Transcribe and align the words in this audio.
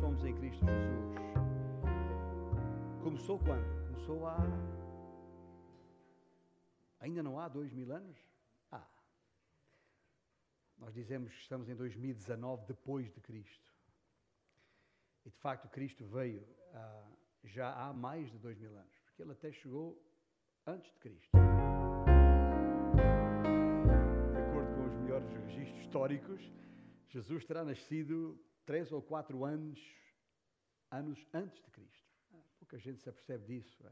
somos 0.00 0.24
em 0.24 0.34
Cristo 0.34 0.64
Jesus. 0.64 1.14
Começou 3.02 3.38
quando? 3.38 3.64
Começou 3.88 4.26
há. 4.26 4.38
Ainda 7.00 7.22
não 7.22 7.38
há 7.38 7.48
dois 7.48 7.72
mil 7.72 7.92
anos? 7.92 8.16
Ah. 8.70 8.86
Nós 10.78 10.94
dizemos 10.94 11.32
que 11.32 11.40
estamos 11.40 11.68
em 11.68 11.74
2019 11.74 12.66
depois 12.66 13.12
de 13.12 13.20
Cristo. 13.20 13.72
E 15.24 15.30
de 15.30 15.36
facto, 15.36 15.68
Cristo 15.68 16.04
veio 16.06 16.46
ah, 16.72 17.06
já 17.44 17.72
há 17.74 17.92
mais 17.92 18.30
de 18.30 18.38
dois 18.38 18.58
mil 18.58 18.76
anos, 18.76 18.98
porque 19.04 19.22
ele 19.22 19.32
até 19.32 19.52
chegou 19.52 20.02
antes 20.66 20.90
de 20.92 20.98
Cristo. 20.98 21.30
De 24.32 24.40
acordo 24.40 24.74
com 24.74 24.86
os 24.86 24.94
melhores 24.96 25.28
registros 25.30 25.80
históricos, 25.80 26.52
Jesus 27.08 27.44
terá 27.44 27.64
nascido 27.64 28.38
três 28.64 28.92
ou 28.92 29.02
quatro 29.02 29.44
anos, 29.44 29.80
anos 30.90 31.26
antes 31.32 31.62
de 31.62 31.70
Cristo. 31.70 32.04
Pouca 32.58 32.78
gente 32.78 33.02
se 33.02 33.08
apercebe 33.08 33.44
disso. 33.46 33.86
É? 33.86 33.90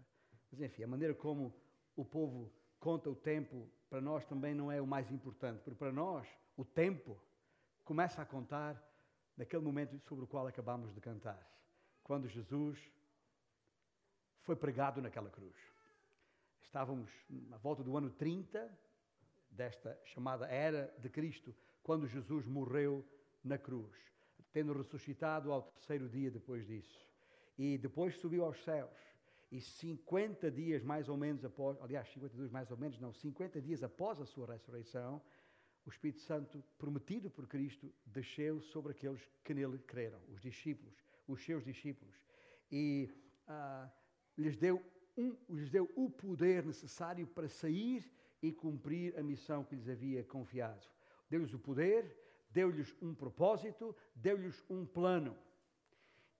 Mas 0.50 0.60
enfim, 0.60 0.82
a 0.82 0.86
maneira 0.86 1.14
como 1.14 1.54
o 1.96 2.04
povo 2.04 2.52
conta 2.78 3.08
o 3.08 3.14
tempo, 3.14 3.70
para 3.88 4.00
nós 4.00 4.24
também 4.24 4.54
não 4.54 4.70
é 4.70 4.80
o 4.80 4.86
mais 4.86 5.10
importante, 5.10 5.62
porque 5.62 5.78
para 5.78 5.92
nós 5.92 6.26
o 6.56 6.64
tempo 6.64 7.22
começa 7.84 8.20
a 8.20 8.26
contar 8.26 8.82
naquele 9.36 9.62
momento 9.62 9.98
sobre 10.00 10.24
o 10.24 10.26
qual 10.26 10.46
acabamos 10.46 10.92
de 10.92 11.00
cantar, 11.00 11.40
quando 12.02 12.28
Jesus 12.28 12.78
foi 14.42 14.56
pregado 14.56 15.00
naquela 15.00 15.30
cruz. 15.30 15.56
Estávamos 16.62 17.10
à 17.52 17.56
volta 17.58 17.82
do 17.82 17.96
ano 17.96 18.10
30 18.10 18.78
desta 19.50 19.98
chamada 20.04 20.46
era 20.46 20.94
de 20.98 21.08
Cristo, 21.08 21.54
quando 21.82 22.08
Jesus 22.08 22.46
morreu 22.46 23.04
na 23.44 23.58
cruz, 23.58 23.94
tendo 24.52 24.72
ressuscitado 24.72 25.50
ao 25.50 25.62
terceiro 25.62 26.08
dia 26.08 26.30
depois 26.30 26.66
disso. 26.66 27.08
E 27.58 27.78
depois 27.78 28.16
subiu 28.16 28.44
aos 28.44 28.62
céus. 28.62 28.90
E 29.50 29.60
50 29.60 30.50
dias 30.50 30.82
mais 30.82 31.08
ou 31.08 31.16
menos 31.16 31.44
após, 31.44 31.76
aliás, 31.82 32.08
52 32.08 32.50
mais 32.50 32.70
ou 32.70 32.76
menos, 32.76 32.98
não, 32.98 33.12
50 33.12 33.60
dias 33.60 33.82
após 33.82 34.20
a 34.20 34.24
sua 34.24 34.46
ressurreição, 34.46 35.20
o 35.84 35.90
Espírito 35.90 36.20
Santo, 36.20 36.62
prometido 36.78 37.30
por 37.30 37.46
Cristo, 37.46 37.92
desceu 38.06 38.60
sobre 38.60 38.92
aqueles 38.92 39.20
que 39.44 39.52
nele 39.52 39.78
creram, 39.78 40.20
os 40.28 40.40
discípulos, 40.40 40.94
os 41.26 41.44
seus 41.44 41.64
discípulos. 41.64 42.14
E 42.70 43.10
ah, 43.46 43.90
lhes, 44.38 44.56
deu 44.56 44.82
um, 45.16 45.36
lhes 45.50 45.68
deu 45.70 45.90
o 45.94 46.08
poder 46.08 46.64
necessário 46.64 47.26
para 47.26 47.48
sair 47.48 48.10
e 48.42 48.52
cumprir 48.52 49.18
a 49.18 49.22
missão 49.22 49.64
que 49.64 49.74
lhes 49.74 49.88
havia 49.88 50.24
confiado. 50.24 50.86
Deu-lhes 51.28 51.52
o 51.52 51.58
poder, 51.58 52.16
deu-lhes 52.52 52.94
um 53.00 53.14
propósito, 53.14 53.94
deu-lhes 54.14 54.64
um 54.68 54.84
plano. 54.84 55.36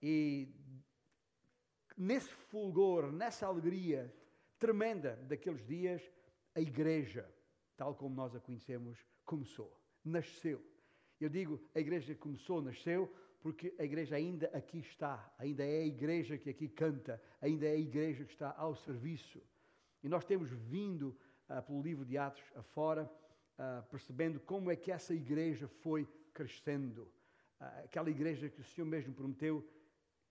E 0.01 0.53
nesse 1.97 2.29
fulgor, 2.29 3.11
nessa 3.11 3.47
alegria 3.47 4.13
tremenda 4.59 5.15
daqueles 5.27 5.65
dias, 5.65 6.01
a 6.55 6.61
igreja, 6.61 7.29
tal 7.75 7.95
como 7.95 8.15
nós 8.15 8.35
a 8.35 8.39
conhecemos, 8.39 8.97
começou, 9.25 9.77
nasceu. 10.03 10.61
Eu 11.19 11.29
digo 11.29 11.61
a 11.73 11.79
igreja 11.79 12.15
começou, 12.15 12.61
nasceu, 12.61 13.13
porque 13.41 13.75
a 13.77 13.83
igreja 13.83 14.15
ainda 14.15 14.47
aqui 14.53 14.79
está, 14.79 15.33
ainda 15.37 15.65
é 15.65 15.81
a 15.81 15.85
igreja 15.85 16.37
que 16.37 16.49
aqui 16.49 16.69
canta, 16.69 17.21
ainda 17.41 17.65
é 17.65 17.71
a 17.71 17.77
igreja 17.77 18.23
que 18.23 18.31
está 18.31 18.53
ao 18.57 18.75
serviço. 18.75 19.41
E 20.01 20.07
nós 20.07 20.23
temos 20.23 20.49
vindo 20.49 21.17
uh, 21.49 21.61
pelo 21.61 21.81
livro 21.81 22.05
de 22.05 22.17
Atos 22.17 22.43
afora, 22.55 23.09
uh, 23.59 23.83
percebendo 23.89 24.39
como 24.39 24.71
é 24.71 24.75
que 24.75 24.91
essa 24.91 25.13
igreja 25.13 25.67
foi 25.67 26.07
crescendo. 26.33 27.03
Uh, 27.59 27.85
aquela 27.85 28.09
igreja 28.09 28.49
que 28.49 28.61
o 28.61 28.63
Senhor 28.63 28.87
mesmo 28.87 29.13
prometeu 29.13 29.67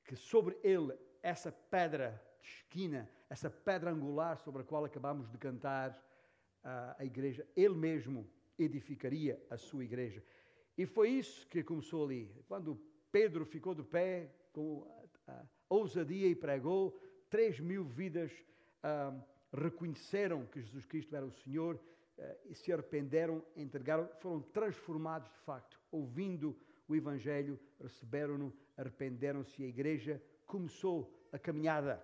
que 0.04 0.16
sobre 0.16 0.58
ele, 0.62 0.94
essa 1.22 1.52
pedra 1.52 2.20
de 2.40 2.48
esquina, 2.48 3.08
essa 3.30 3.48
pedra 3.48 3.90
angular 3.90 4.36
sobre 4.38 4.62
a 4.62 4.64
qual 4.64 4.84
acabamos 4.84 5.30
de 5.30 5.38
cantar, 5.38 6.00
a 6.96 7.04
igreja, 7.04 7.44
ele 7.56 7.74
mesmo 7.74 8.30
edificaria 8.56 9.44
a 9.50 9.56
sua 9.56 9.84
igreja. 9.84 10.22
E 10.78 10.86
foi 10.86 11.10
isso 11.10 11.46
que 11.48 11.62
começou 11.62 12.04
ali. 12.04 12.32
Quando 12.46 12.80
Pedro 13.10 13.44
ficou 13.44 13.74
de 13.74 13.82
pé 13.82 14.30
com 14.52 14.86
ousadia 15.68 16.28
e 16.28 16.36
pregou, 16.36 16.98
três 17.28 17.58
mil 17.58 17.84
vidas 17.84 18.30
ah, 18.82 19.12
reconheceram 19.52 20.46
que 20.46 20.60
Jesus 20.60 20.86
Cristo 20.86 21.14
era 21.14 21.26
o 21.26 21.30
Senhor 21.30 21.80
ah, 22.18 22.36
e 22.46 22.54
se 22.54 22.72
arrependeram, 22.72 23.44
entregaram, 23.56 24.08
foram 24.20 24.40
transformados 24.40 25.30
de 25.30 25.38
facto, 25.38 25.80
ouvindo 25.90 26.56
o 26.88 26.94
Evangelho, 26.94 27.58
receberam-no, 27.80 28.52
arrependeram-se 28.76 29.62
e 29.62 29.64
a 29.64 29.68
igreja 29.68 30.22
começou 30.46 31.12
a 31.32 31.38
caminhada. 31.38 32.02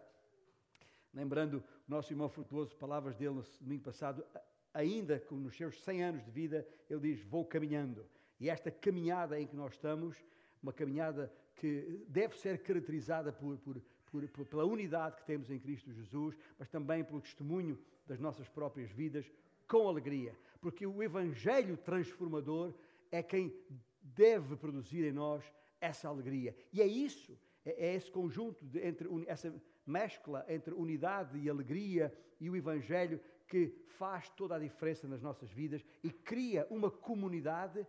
Lembrando 1.12 1.58
o 1.58 1.90
nosso 1.90 2.12
irmão 2.12 2.28
Frutuoso, 2.28 2.76
palavras 2.76 3.16
dele 3.16 3.34
no 3.34 3.42
domingo 3.60 3.84
passado, 3.84 4.24
ainda 4.72 5.18
com 5.20 5.36
nos 5.36 5.56
seus 5.56 5.82
100 5.82 6.04
anos 6.04 6.24
de 6.24 6.30
vida, 6.30 6.66
ele 6.88 7.00
diz: 7.00 7.22
Vou 7.24 7.44
caminhando. 7.44 8.06
E 8.38 8.48
esta 8.48 8.70
caminhada 8.70 9.38
em 9.40 9.46
que 9.46 9.56
nós 9.56 9.74
estamos, 9.74 10.16
uma 10.62 10.72
caminhada 10.72 11.32
que 11.56 12.04
deve 12.08 12.38
ser 12.38 12.62
caracterizada 12.62 13.32
por, 13.32 13.58
por, 13.58 13.82
por, 14.28 14.46
pela 14.46 14.64
unidade 14.64 15.16
que 15.16 15.24
temos 15.24 15.50
em 15.50 15.58
Cristo 15.58 15.92
Jesus, 15.92 16.36
mas 16.58 16.68
também 16.68 17.04
pelo 17.04 17.20
testemunho 17.20 17.78
das 18.06 18.20
nossas 18.20 18.48
próprias 18.48 18.90
vidas, 18.90 19.30
com 19.68 19.86
alegria. 19.86 20.36
Porque 20.60 20.86
o 20.86 21.02
Evangelho 21.02 21.76
transformador 21.76 22.74
é 23.12 23.22
quem 23.22 23.54
deve 24.02 24.56
produzir 24.56 25.04
em 25.04 25.12
nós 25.12 25.44
essa 25.80 26.08
alegria. 26.08 26.56
E 26.72 26.82
é 26.82 26.86
isso, 26.86 27.38
é, 27.64 27.90
é 27.90 27.94
esse 27.94 28.10
conjunto, 28.10 28.64
de, 28.64 28.80
entre 28.80 29.08
essa 29.26 29.54
mescla 29.86 30.44
entre 30.48 30.74
unidade 30.74 31.38
e 31.38 31.48
alegria 31.48 32.12
e 32.38 32.50
o 32.50 32.56
Evangelho 32.56 33.20
que 33.46 33.74
faz 33.86 34.28
toda 34.28 34.54
a 34.54 34.58
diferença 34.58 35.08
nas 35.08 35.22
nossas 35.22 35.50
vidas 35.50 35.82
e 36.04 36.10
cria 36.10 36.66
uma 36.70 36.90
comunidade 36.90 37.86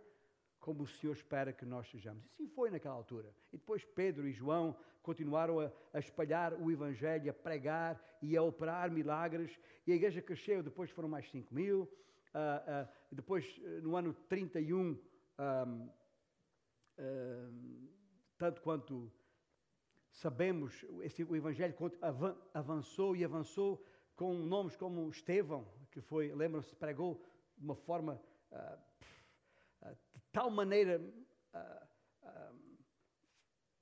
como 0.60 0.82
o 0.82 0.86
Senhor 0.86 1.14
espera 1.14 1.52
que 1.52 1.64
nós 1.64 1.88
sejamos. 1.90 2.24
E 2.24 2.28
assim 2.28 2.48
foi 2.48 2.70
naquela 2.70 2.94
altura. 2.94 3.34
E 3.52 3.56
depois 3.56 3.84
Pedro 3.84 4.28
e 4.28 4.32
João 4.32 4.76
continuaram 5.02 5.58
a, 5.60 5.72
a, 5.94 5.98
espalhar 5.98 6.52
o 6.54 6.70
Evangelho, 6.70 7.30
a 7.30 7.34
pregar 7.34 8.00
e 8.20 8.36
a 8.36 8.42
operar 8.42 8.90
milagres. 8.90 9.58
E 9.86 9.92
a 9.92 9.94
igreja 9.94 10.20
cresceu, 10.20 10.62
depois 10.62 10.90
foram 10.90 11.08
mais 11.08 11.28
5 11.30 11.54
mil. 11.54 11.82
Uh, 11.82 12.84
uh, 12.84 12.88
depois, 13.10 13.58
no 13.82 13.96
ano 13.96 14.12
31, 14.28 14.96
um, 15.38 15.88
tanto 18.36 18.60
quanto 18.60 19.10
sabemos, 20.10 20.84
esse, 21.02 21.24
o 21.24 21.34
Evangelho 21.34 21.74
avançou 22.52 23.16
e 23.16 23.24
avançou 23.24 23.84
com 24.14 24.34
nomes 24.34 24.76
como 24.76 25.08
Estevão, 25.08 25.66
que 25.90 26.00
foi, 26.00 26.34
lembram-se, 26.34 26.74
pregou 26.76 27.24
de 27.56 27.64
uma 27.64 27.74
forma 27.74 28.20
uh, 28.52 28.89
tal 30.32 30.50
maneira 30.50 31.00
uh, 31.54 31.86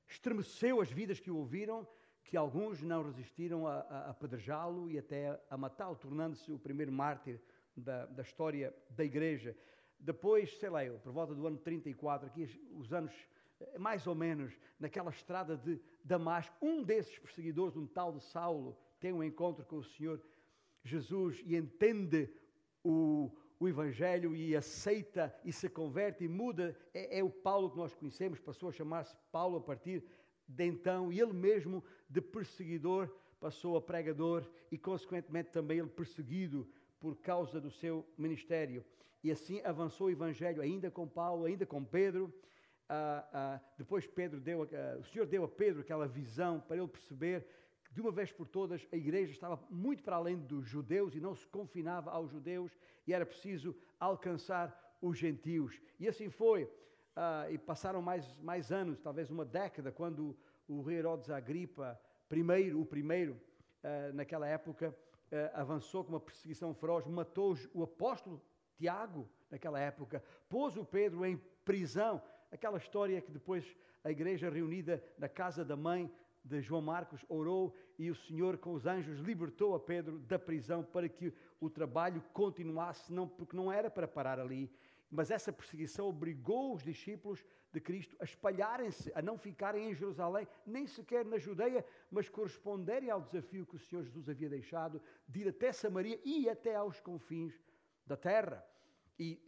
estremeceu 0.07 0.81
as 0.81 0.91
vidas 0.91 1.21
que 1.21 1.31
o 1.31 1.37
ouviram 1.37 1.87
que 2.29 2.37
alguns 2.37 2.83
não 2.83 3.03
resistiram 3.03 3.67
a, 3.67 3.81
a 3.81 4.11
apedrejá-lo 4.11 4.91
e 4.91 4.99
até 4.99 5.41
a 5.49 5.57
matá-lo, 5.57 5.97
tornando-se 5.97 6.53
o 6.53 6.59
primeiro 6.59 6.93
mártir 6.93 7.41
da, 7.75 8.05
da, 8.05 8.23
história 8.23 8.75
da 8.91 9.03
igreja. 9.03 9.57
Depois, 9.99 10.59
sei 10.59 10.69
lá, 10.69 10.85
eu, 10.85 10.99
por 10.99 11.11
volta 11.11 11.35
do 11.35 11.47
ano 11.47 11.57
34, 11.57 12.29
aqui 12.29 12.47
os 12.73 12.93
anos 12.93 13.15
eh, 13.61 13.79
mais 13.79 14.07
ou 14.07 14.15
menos, 14.15 14.53
naquela 14.79 15.11
estrada 15.11 15.57
de 15.57 15.81
Damasco, 16.05 16.55
um 16.61 16.83
desses 16.83 17.19
perseguidores, 17.19 17.79
um 17.79 17.87
tal 17.87 18.13
de 18.13 18.23
Saulo, 18.23 18.77
tem 19.01 19.11
um 19.11 19.25
encontro 19.25 19.65
com 19.65 19.77
o 19.77 19.85
Senhor 19.85 20.23
Jesus 20.85 21.41
e 21.47 21.57
entende 21.57 22.31
o, 22.85 23.35
o 23.61 23.69
Evangelho 23.69 24.37
e 24.37 24.55
aceita 24.57 25.35
e 25.45 25.53
se 25.53 25.69
converte 25.69 26.25
e 26.25 26.29
muda, 26.29 26.77
é, 26.95 27.19
é 27.19 27.25
o 27.25 27.31
Paulo 27.31 27.71
que 27.71 27.77
nós 27.77 27.95
conhecemos, 27.95 28.39
passou 28.39 28.69
a 28.69 28.73
chamar-se 28.73 29.17
Paulo 29.33 29.59
a 29.59 29.61
partir 29.61 30.05
de 30.47 30.65
então, 30.65 31.13
e 31.13 31.21
ele 31.21 31.33
mesmo, 31.33 31.85
de 32.09 32.21
perseguidor, 32.21 33.11
passou 33.41 33.77
a 33.77 33.83
pregador 33.83 34.49
e, 34.71 34.79
consequentemente, 34.79 35.51
também 35.51 35.79
ele 35.79 35.89
perseguido 35.89 36.67
por 36.99 37.17
causa 37.17 37.61
do 37.61 37.71
seu 37.71 38.07
ministério. 38.17 38.85
E 39.23 39.31
assim 39.31 39.61
avançou 39.65 40.07
o 40.07 40.11
Evangelho, 40.11 40.63
ainda 40.63 40.91
com 40.91 41.07
Paulo, 41.07 41.45
ainda 41.45 41.67
com 41.67 41.85
Pedro. 41.85 42.33
Ah, 42.89 43.29
ah, 43.33 43.61
depois 43.77 44.07
Pedro 44.07 44.41
deu, 44.41 44.63
ah, 44.63 44.99
o 44.99 45.05
Senhor 45.05 45.27
deu 45.27 45.45
a 45.45 45.49
Pedro 45.49 45.81
aquela 45.83 46.07
visão 46.07 46.61
para 46.61 46.77
ele 46.77 46.89
perceber 46.89 47.47
de 47.91 48.01
uma 48.01 48.11
vez 48.11 48.31
por 48.31 48.47
todas, 48.47 48.87
a 48.93 48.97
igreja 48.97 49.33
estava 49.33 49.59
muito 49.71 50.03
para 50.03 50.17
além 50.17 50.37
dos 50.39 50.67
judeus 50.67 51.15
e 51.15 51.21
não 51.21 51.35
se 51.35 51.47
confinava 51.47 52.11
aos 52.11 52.31
judeus 52.31 52.77
e 53.07 53.13
era 53.13 53.25
preciso 53.25 53.75
alcançar 53.99 54.97
os 55.01 55.17
gentios. 55.17 55.81
E 55.99 56.09
assim 56.09 56.31
foi. 56.31 56.65
Uh, 56.65 57.51
e 57.51 57.59
passaram 57.59 58.01
mais, 58.01 58.39
mais 58.39 58.71
anos, 58.71 59.01
talvez 59.01 59.29
uma 59.29 59.45
década, 59.45 59.91
quando 59.91 60.37
o 60.69 60.83
rei 60.83 60.99
Herodes 60.99 61.29
Agripa, 61.31 62.01
primeiro, 62.29 62.81
o 62.81 62.87
primeiro, 62.87 63.33
uh, 63.33 64.15
naquela 64.15 64.47
época, 64.47 64.95
uh, 65.33 65.51
avançou 65.53 66.05
com 66.05 66.11
uma 66.11 66.21
perseguição 66.21 66.73
feroz, 66.73 67.07
matou 67.07 67.57
o 67.75 67.83
apóstolo 67.83 68.41
Tiago, 68.77 69.29
naquela 69.51 69.81
época, 69.81 70.23
pôs 70.49 70.77
o 70.77 70.85
Pedro 70.85 71.27
em 71.27 71.37
prisão. 71.65 72.23
Aquela 72.53 72.79
história 72.79 73.21
que 73.21 73.33
depois 73.33 73.65
a 74.05 74.11
igreja 74.11 74.49
reunida 74.49 75.03
na 75.19 75.29
casa 75.29 75.65
da 75.65 75.77
mãe 75.77 76.09
de 76.49 76.61
João 76.63 76.81
Marcos 76.81 77.25
orou 77.29 77.75
e 77.99 78.11
o 78.11 78.15
Senhor 78.15 78.57
com 78.59 78.73
os 78.73 78.87
anjos 78.87 79.19
libertou 79.21 79.75
a 79.75 79.81
Pedro 79.81 80.19
da 80.21 80.39
prisão 80.39 80.83
para 80.83 81.09
que 81.09 81.33
o 81.61 81.69
trabalho 81.69 82.23
continuasse, 82.33 83.13
não, 83.13 83.29
porque 83.29 83.57
não 83.57 83.71
era 83.71 83.91
para 83.91 84.09
parar 84.09 84.41
ali, 84.41 84.71
mas 85.11 85.31
essa 85.31 85.53
perseguição 85.53 86.09
obrigou 86.09 86.75
os 86.75 86.83
discípulos 86.83 87.45
de 87.73 87.81
Cristo 87.81 88.17
a 88.19 88.25
espalharem-se, 88.25 89.13
a 89.15 89.21
não 89.21 89.37
ficarem 89.37 89.91
em 89.91 89.95
Jerusalém, 89.95 90.49
nem 90.67 90.87
sequer 90.87 91.25
na 91.25 91.39
Judeia, 91.39 91.85
mas 92.11 92.29
corresponderem 92.29 93.11
ao 93.11 93.21
desafio 93.21 93.67
que 93.67 93.77
o 93.77 93.79
Senhor 93.79 94.03
Jesus 94.03 94.29
havia 94.29 94.49
deixado 94.49 95.01
de 95.27 95.41
ir 95.41 95.49
até 95.49 95.71
Samaria 95.73 96.19
e 96.25 96.49
até 96.49 96.75
aos 96.75 96.99
confins 97.01 97.55
da 98.07 98.17
terra. 98.17 98.65
E 99.19 99.43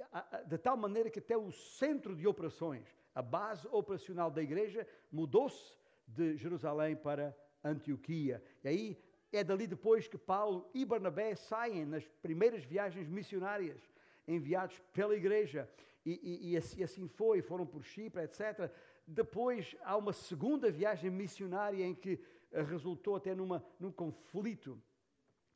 de 0.47 0.59
tal 0.59 0.77
maneira 0.77 1.09
que 1.09 1.21
até 1.21 1.37
o 1.37 1.51
centro 1.51 2.15
de 2.15 2.27
operações, 2.27 2.95
a 3.15 3.23
base 3.23 3.67
operacional 3.71 4.31
da 4.31 4.43
igreja, 4.43 4.87
mudou-se 5.11 5.80
de 6.15 6.37
Jerusalém 6.37 6.97
para 6.97 7.37
Antioquia. 7.63 8.43
E 8.65 8.69
aí 8.69 8.99
é 9.33 9.45
dali 9.45 9.67
depois 9.67 10.09
que 10.09 10.19
Paulo 10.19 10.69
e 10.75 10.85
Barnabé 10.85 11.35
saem 11.35 11.85
nas 11.85 12.07
primeiras 12.23 12.65
viagens 12.65 13.09
missionárias 13.09 13.81
enviados 14.27 14.79
pela 14.93 15.15
igreja. 15.15 15.69
E, 16.05 16.13
e, 16.23 16.53
e, 16.53 16.57
assim, 16.57 16.83
assim 16.83 17.09
foi, 17.09 17.43
foram 17.43 17.67
por 17.67 17.85
Chipre, 17.85 18.23
etc. 18.23 18.71
Depois 19.07 19.77
há 19.83 19.97
uma 19.97 20.13
segunda 20.13 20.71
viagem 20.71 21.11
missionária 21.11 21.85
em 21.85 21.95
que 21.95 22.15
uh, 22.53 22.63
resultou 22.65 23.17
até 23.17 23.35
numa, 23.35 23.65
num 23.79 23.93
conflito, 23.93 24.81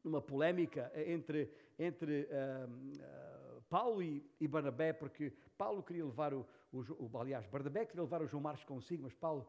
numa 0.02 0.20
polémica 0.20 0.92
entre, 0.94 1.50
entre 1.78 2.28
uh, 2.30 3.58
uh, 3.58 3.62
Paulo 3.70 4.02
e, 4.02 4.24
e, 4.38 4.46
Barnabé, 4.46 4.92
porque 4.92 5.32
Paulo 5.56 5.82
queria 5.82 6.04
levar 6.04 6.34
o, 6.34 6.46
o, 6.70 7.08
o, 7.10 7.18
aliás, 7.18 7.46
Barnabé 7.46 7.86
queria 7.86 8.02
levar 8.02 8.22
o 8.22 8.26
João 8.26 8.42
Marcos 8.42 8.64
consigo, 8.64 9.04
mas 9.04 9.14
Paulo 9.14 9.48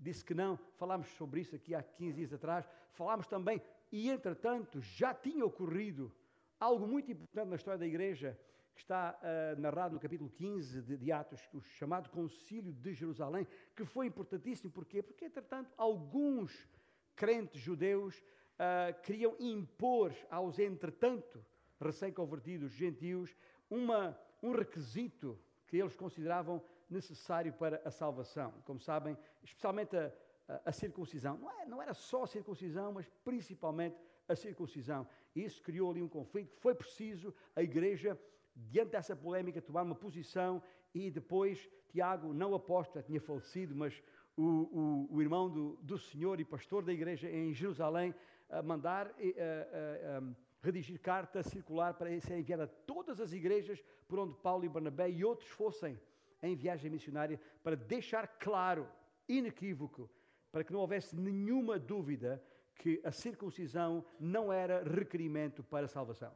disse 0.00 0.24
que 0.24 0.34
não. 0.34 0.56
Falámos 0.76 1.08
sobre 1.16 1.40
isso 1.40 1.54
aqui 1.54 1.74
há 1.74 1.82
15 1.82 2.16
dias 2.16 2.32
atrás. 2.32 2.68
Falámos 2.92 3.26
também, 3.26 3.60
e 3.90 4.10
entretanto 4.10 4.80
já 4.80 5.14
tinha 5.14 5.44
ocorrido 5.44 6.12
algo 6.58 6.86
muito 6.86 7.10
importante 7.10 7.48
na 7.48 7.56
história 7.56 7.78
da 7.78 7.86
igreja, 7.86 8.38
que 8.74 8.80
está 8.80 9.16
uh, 9.20 9.60
narrado 9.60 9.94
no 9.94 10.00
capítulo 10.00 10.30
15 10.30 10.82
de, 10.82 10.96
de, 10.96 11.12
Atos, 11.12 11.40
o 11.52 11.60
chamado 11.60 12.10
Concílio 12.10 12.72
de 12.72 12.92
Jerusalém, 12.92 13.46
que 13.74 13.84
foi 13.84 14.06
importantíssimo. 14.06 14.70
Porquê? 14.70 15.02
Porque, 15.02 15.26
entretanto, 15.26 15.72
alguns 15.76 16.68
crentes 17.14 17.60
judeus 17.60 18.18
uh, 18.18 19.00
queriam 19.02 19.36
impor 19.38 20.12
aos, 20.28 20.58
entretanto, 20.58 21.44
recém-convertidos 21.80 22.72
gentios, 22.72 23.36
uma, 23.70 24.18
um 24.42 24.52
requisito 24.52 25.38
que 25.66 25.76
eles 25.76 25.96
consideravam 25.96 26.62
necessário 26.88 27.52
para 27.52 27.80
a 27.84 27.90
salvação. 27.90 28.52
Como 28.64 28.80
sabem, 28.80 29.16
especialmente 29.42 29.96
a, 29.96 30.12
a, 30.48 30.60
a 30.66 30.72
circuncisão. 30.72 31.38
Não, 31.38 31.50
é, 31.60 31.66
não 31.66 31.82
era 31.82 31.94
só 31.94 32.24
a 32.24 32.26
circuncisão, 32.26 32.92
mas 32.92 33.08
principalmente 33.24 33.96
a 34.28 34.34
circuncisão. 34.34 35.06
E 35.34 35.44
isso 35.44 35.62
criou 35.62 35.90
ali 35.90 36.02
um 36.02 36.08
conflito. 36.08 36.54
Foi 36.58 36.74
preciso 36.74 37.34
a 37.54 37.62
igreja 37.62 38.18
diante 38.54 38.92
dessa 38.92 39.16
polémica, 39.16 39.60
tomar 39.60 39.82
uma 39.82 39.94
posição 39.94 40.62
e 40.94 41.10
depois 41.10 41.68
Tiago, 41.90 42.32
não 42.32 42.54
apóstolo, 42.54 43.04
tinha 43.04 43.20
falecido, 43.20 43.74
mas 43.74 44.00
o, 44.36 44.42
o, 44.42 45.08
o 45.10 45.22
irmão 45.22 45.50
do, 45.50 45.76
do, 45.82 45.98
Senhor 45.98 46.40
e 46.40 46.44
pastor 46.44 46.84
da 46.84 46.92
igreja 46.92 47.28
em 47.30 47.52
Jerusalém, 47.52 48.14
a 48.48 48.62
mandar 48.62 49.08
a, 49.08 50.22
redigir 50.62 50.98
carta 51.00 51.42
circular 51.42 51.94
para 51.94 52.18
ser 52.20 52.38
enviada 52.38 52.64
a 52.64 52.66
todas 52.66 53.20
as 53.20 53.32
igrejas 53.32 53.84
por 54.08 54.18
onde 54.18 54.34
Paulo 54.34 54.64
e 54.64 54.68
Barnabé 54.68 55.10
e 55.10 55.24
outros 55.24 55.48
fossem 55.50 56.00
em 56.42 56.54
viagem 56.54 56.90
missionária, 56.90 57.40
para 57.62 57.76
deixar 57.76 58.26
claro, 58.38 58.88
inequívoco, 59.28 60.10
para 60.52 60.62
que 60.62 60.72
não 60.72 60.80
houvesse 60.80 61.16
nenhuma 61.16 61.78
dúvida 61.78 62.42
que 62.76 63.00
a 63.04 63.12
circuncisão 63.12 64.04
não 64.18 64.52
era 64.52 64.82
requerimento 64.82 65.62
para 65.62 65.86
a 65.86 65.88
salvação 65.88 66.32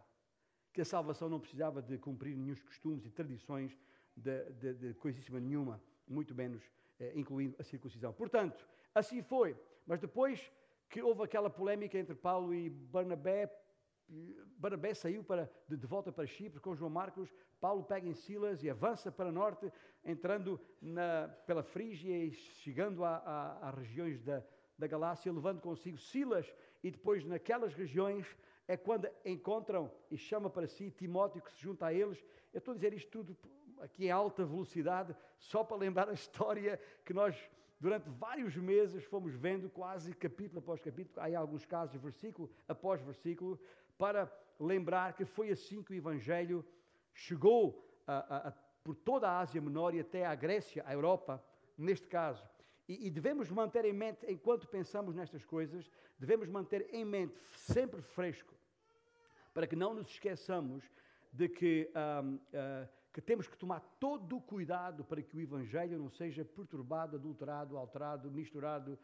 que 0.78 0.82
a 0.82 0.84
salvação 0.84 1.28
não 1.28 1.40
precisava 1.40 1.82
de 1.82 1.98
cumprir 1.98 2.36
nenhum 2.36 2.54
costumes 2.54 3.04
e 3.04 3.10
tradições 3.10 3.76
de, 4.16 4.44
de, 4.52 4.74
de 4.74 4.94
coisíssima 4.94 5.40
nenhuma, 5.40 5.82
muito 6.06 6.32
menos 6.36 6.62
eh, 7.00 7.12
incluindo 7.16 7.56
a 7.58 7.64
circuncisão. 7.64 8.12
Portanto, 8.12 8.64
assim 8.94 9.20
foi. 9.20 9.56
Mas 9.84 9.98
depois 10.00 10.52
que 10.88 11.02
houve 11.02 11.24
aquela 11.24 11.50
polémica 11.50 11.98
entre 11.98 12.14
Paulo 12.14 12.54
e 12.54 12.70
Barnabé, 12.70 13.52
Barnabé 14.56 14.94
saiu 14.94 15.22
para, 15.22 15.50
de, 15.68 15.76
de, 15.76 15.86
volta 15.86 16.10
para 16.10 16.26
Chipre 16.26 16.60
com 16.60 16.74
João 16.74 16.90
Marcos, 16.90 17.32
Paulo 17.60 17.84
pega 17.84 18.08
em 18.08 18.14
Silas 18.14 18.62
e 18.62 18.70
avança 18.70 19.12
para 19.12 19.30
norte, 19.30 19.70
entrando 20.04 20.60
na, 20.80 21.28
pela 21.46 21.62
Frígia 21.62 22.16
e 22.16 22.32
chegando 22.32 23.04
às 23.04 23.74
regiões 23.74 24.22
da, 24.22 24.42
da 24.78 24.86
Galácia, 24.86 25.32
levando 25.32 25.60
consigo 25.60 25.98
Silas, 25.98 26.52
e 26.82 26.90
depois 26.90 27.24
naquelas 27.24 27.74
regiões 27.74 28.26
é 28.66 28.76
quando 28.76 29.08
encontram 29.24 29.90
e 30.10 30.16
chama 30.16 30.48
para 30.48 30.66
si 30.66 30.90
Timóteo 30.90 31.42
que 31.42 31.52
se 31.52 31.60
junta 31.60 31.86
a 31.86 31.92
eles. 31.92 32.22
Eu 32.52 32.58
estou 32.58 32.72
a 32.72 32.74
dizer 32.74 32.92
isto 32.92 33.10
tudo 33.10 33.36
aqui 33.80 34.06
em 34.06 34.10
alta 34.10 34.44
velocidade, 34.44 35.14
só 35.38 35.62
para 35.62 35.76
lembrar 35.76 36.08
a 36.08 36.12
história 36.12 36.80
que 37.04 37.12
nós, 37.12 37.36
durante 37.80 38.08
vários 38.10 38.56
meses, 38.56 39.04
fomos 39.04 39.34
vendo 39.34 39.70
quase 39.70 40.12
capítulo 40.14 40.58
após 40.58 40.80
capítulo, 40.80 41.20
há 41.20 41.38
alguns 41.38 41.64
casos, 41.64 42.00
versículo 42.00 42.50
após 42.66 43.00
versículo, 43.00 43.58
para 43.98 44.32
lembrar 44.58 45.14
que 45.14 45.24
foi 45.24 45.50
assim 45.50 45.82
que 45.82 45.92
o 45.92 45.94
Evangelho 45.96 46.64
chegou 47.12 47.84
a, 48.06 48.12
a, 48.12 48.48
a, 48.48 48.52
por 48.82 48.94
toda 48.94 49.28
a 49.28 49.40
Ásia 49.40 49.60
Menor 49.60 49.94
e 49.94 50.00
até 50.00 50.24
à 50.24 50.34
Grécia, 50.34 50.82
à 50.86 50.94
Europa, 50.94 51.44
neste 51.76 52.08
caso. 52.08 52.48
E, 52.88 53.06
e, 53.06 53.10
devemos 53.10 53.50
manter 53.50 53.84
em 53.84 53.92
mente, 53.92 54.24
enquanto 54.26 54.66
pensamos 54.66 55.14
nestas 55.14 55.44
coisas, 55.44 55.90
devemos 56.18 56.48
manter 56.48 56.88
em 56.94 57.04
mente, 57.04 57.38
sempre 57.54 58.00
fresco, 58.00 58.54
para 59.52 59.66
que 59.66 59.76
não 59.76 59.92
nos 59.92 60.08
esqueçamos 60.08 60.90
de 61.30 61.48
que, 61.48 61.90
um, 61.94 62.36
uh, 62.36 62.40
ah, 62.54 62.88
que 63.12 63.20
temos 63.20 63.46
que 63.46 63.58
tomar 63.58 63.80
todo 64.00 64.36
o 64.36 64.40
cuidado 64.40 65.04
para 65.04 65.20
que 65.20 65.36
o 65.36 65.40
Evangelho 65.40 65.98
não 65.98 66.08
seja 66.08 66.44
perturbado, 66.44 67.16
adulterado, 67.16 67.76
alterado, 67.76 68.30
misturado, 68.30 68.98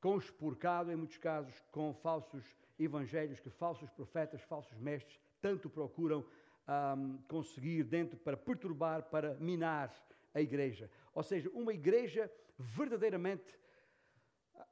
conspurcado, 0.00 0.92
em 0.92 0.96
muitos 0.96 1.16
casos, 1.16 1.58
com 1.70 1.94
falsos 1.94 2.44
evangelhos 2.78 3.40
que 3.40 3.50
falsos 3.50 3.90
profetas, 3.90 4.42
falsos 4.42 4.78
mestres, 4.78 5.20
tanto 5.40 5.68
procuram 5.68 6.24
um, 6.68 7.18
conseguir 7.28 7.84
dentro 7.84 8.16
para 8.16 8.36
perturbar, 8.36 9.04
para 9.04 9.34
minar 9.34 9.94
a 10.32 10.40
igreja. 10.40 10.90
Ou 11.14 11.22
seja, 11.22 11.50
uma 11.50 11.72
igreja 11.72 12.30
verdadeiramente 12.58 13.58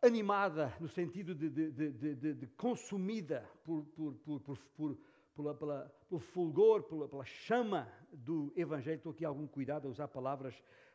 animada, 0.00 0.75
no 0.80 0.88
sentido 0.88 1.35
de, 1.35 1.49
de, 1.49 1.71
de, 1.71 2.35
de 2.35 2.47
consumida 2.49 3.49
por, 3.64 3.85
por, 3.87 4.14
por, 4.14 4.59
por 4.76 4.99
pela, 5.35 5.54
pela, 5.54 5.92
pelo 6.09 6.21
fulgor, 6.21 6.82
pela, 6.85 7.09
pela, 7.09 7.25
chama 7.25 7.88
do 8.12 8.52
Evangelho. 8.56 8.97
Estou 8.97 9.12
aqui 9.12 9.25
algum 9.25 9.47
cuidado 9.47 9.88
a 9.88 9.90
usar 9.90 10.09
palavras 10.09 10.54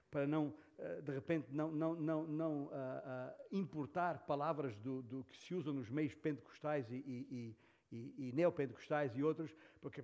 para 0.10 0.26
não, 0.26 0.54
eh, 0.78 1.02
de 1.02 1.12
repente, 1.12 1.48
não, 1.52 1.72
não, 1.72 1.96
não, 1.96 2.24
não 2.28 2.64
uh, 2.64 2.68
uh, 2.68 3.34
importar 3.52 4.26
palavras 4.26 4.76
do, 4.78 5.02
do, 5.02 5.24
que 5.24 5.38
se 5.38 5.54
usam 5.54 5.74
nos 5.74 5.90
meios 5.90 6.14
pentecostais 6.16 6.90
e, 6.92 6.96
e, 6.96 7.58
e, 7.92 8.30
e 8.30 8.32
neopentecostais 8.34 9.16
e 9.16 9.24
outros, 9.24 9.54
porque 9.82 10.04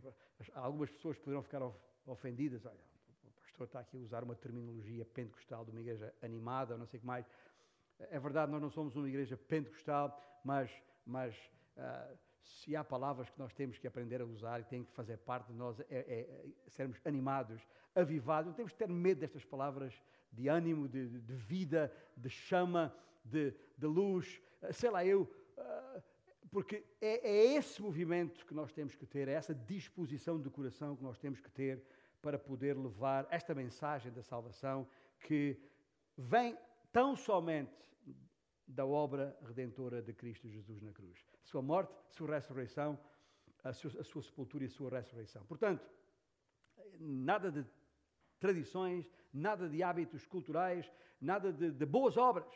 algumas 0.53 0.91
pessoas 0.91 1.17
poderão 1.17 1.41
ficar 1.41 1.61
ofendidas. 2.05 2.65
Olha, 2.65 2.79
o 3.23 3.31
pastor 3.31 3.67
está 3.67 3.79
aqui 3.79 3.97
a 3.97 4.01
usar 4.01 4.23
uma 4.23 4.35
terminologia 4.35 5.05
pentecostal 5.05 5.63
de 5.65 5.71
uma 5.71 5.79
igreja 5.79 6.13
animada, 6.21 6.73
ou 6.73 6.79
não 6.79 6.85
sei 6.85 6.97
o 6.97 7.01
que 7.01 7.07
mais. 7.07 7.25
É 7.99 8.19
verdade, 8.19 8.51
nós 8.51 8.61
não 8.61 8.69
somos 8.69 8.95
uma 8.95 9.07
igreja 9.07 9.37
pentecostal, 9.37 10.19
mas, 10.43 10.69
mas 11.05 11.35
uh, 11.77 12.17
se 12.43 12.75
há 12.75 12.83
palavras 12.83 13.29
que 13.29 13.39
nós 13.39 13.53
temos 13.53 13.77
que 13.77 13.87
aprender 13.87 14.21
a 14.21 14.25
usar 14.25 14.59
e 14.59 14.63
têm 14.63 14.83
que 14.83 14.91
fazer 14.91 15.17
parte 15.17 15.51
de 15.51 15.57
nós, 15.57 15.79
é, 15.79 15.85
é, 15.89 16.19
é 16.19 16.45
sermos 16.67 16.99
animados, 17.05 17.65
avivados, 17.95 18.47
não 18.47 18.53
temos 18.53 18.71
que 18.71 18.77
ter 18.77 18.89
medo 18.89 19.19
destas 19.19 19.45
palavras 19.45 19.93
de 20.31 20.47
ânimo, 20.47 20.87
de, 20.87 21.07
de 21.07 21.33
vida, 21.33 21.91
de 22.17 22.29
chama, 22.29 22.93
de, 23.23 23.53
de, 23.77 23.87
luz, 23.87 24.41
ah, 24.61 24.73
sei 24.73 24.89
lá 24.89 25.05
eu, 25.05 25.31
ah, 25.57 26.01
porque 26.51 26.83
é, 27.01 27.27
é 27.27 27.55
esse 27.55 27.81
movimento 27.81 28.45
que 28.45 28.53
nós 28.53 28.71
temos 28.71 28.95
que 28.95 29.05
ter, 29.05 29.27
é 29.27 29.33
essa 29.33 29.53
disposição 29.53 30.41
de 30.41 30.49
coração 30.49 30.95
que 30.95 31.03
nós 31.03 31.17
temos 31.17 31.39
que 31.39 31.49
ter 31.49 31.83
para 32.21 32.37
poder 32.37 32.77
levar 32.77 33.27
esta 33.29 33.53
mensagem 33.53 34.11
da 34.11 34.21
salvação 34.21 34.87
que 35.19 35.57
vem 36.17 36.57
tão 36.91 37.15
somente 37.15 37.91
da 38.67 38.85
obra 38.85 39.37
redentora 39.45 40.01
de 40.01 40.13
Cristo 40.13 40.47
Jesus 40.49 40.81
na 40.81 40.91
cruz. 40.91 41.32
Sua 41.43 41.61
morte, 41.61 41.93
sua 42.09 42.27
ressurreição, 42.35 42.99
a 43.63 43.73
sua, 43.73 43.91
a 43.99 44.03
sua 44.03 44.21
sepultura 44.21 44.63
e 44.63 44.67
a 44.67 44.69
sua 44.69 44.89
ressurreição. 44.89 45.45
Portanto, 45.45 45.85
nada 46.99 47.51
de 47.51 47.65
tradições, 48.39 49.09
nada 49.33 49.69
de 49.69 49.81
hábitos 49.81 50.25
culturais, 50.25 50.91
nada 51.19 51.51
de, 51.51 51.71
de, 51.71 51.85
boas 51.85 52.17
obras. 52.17 52.51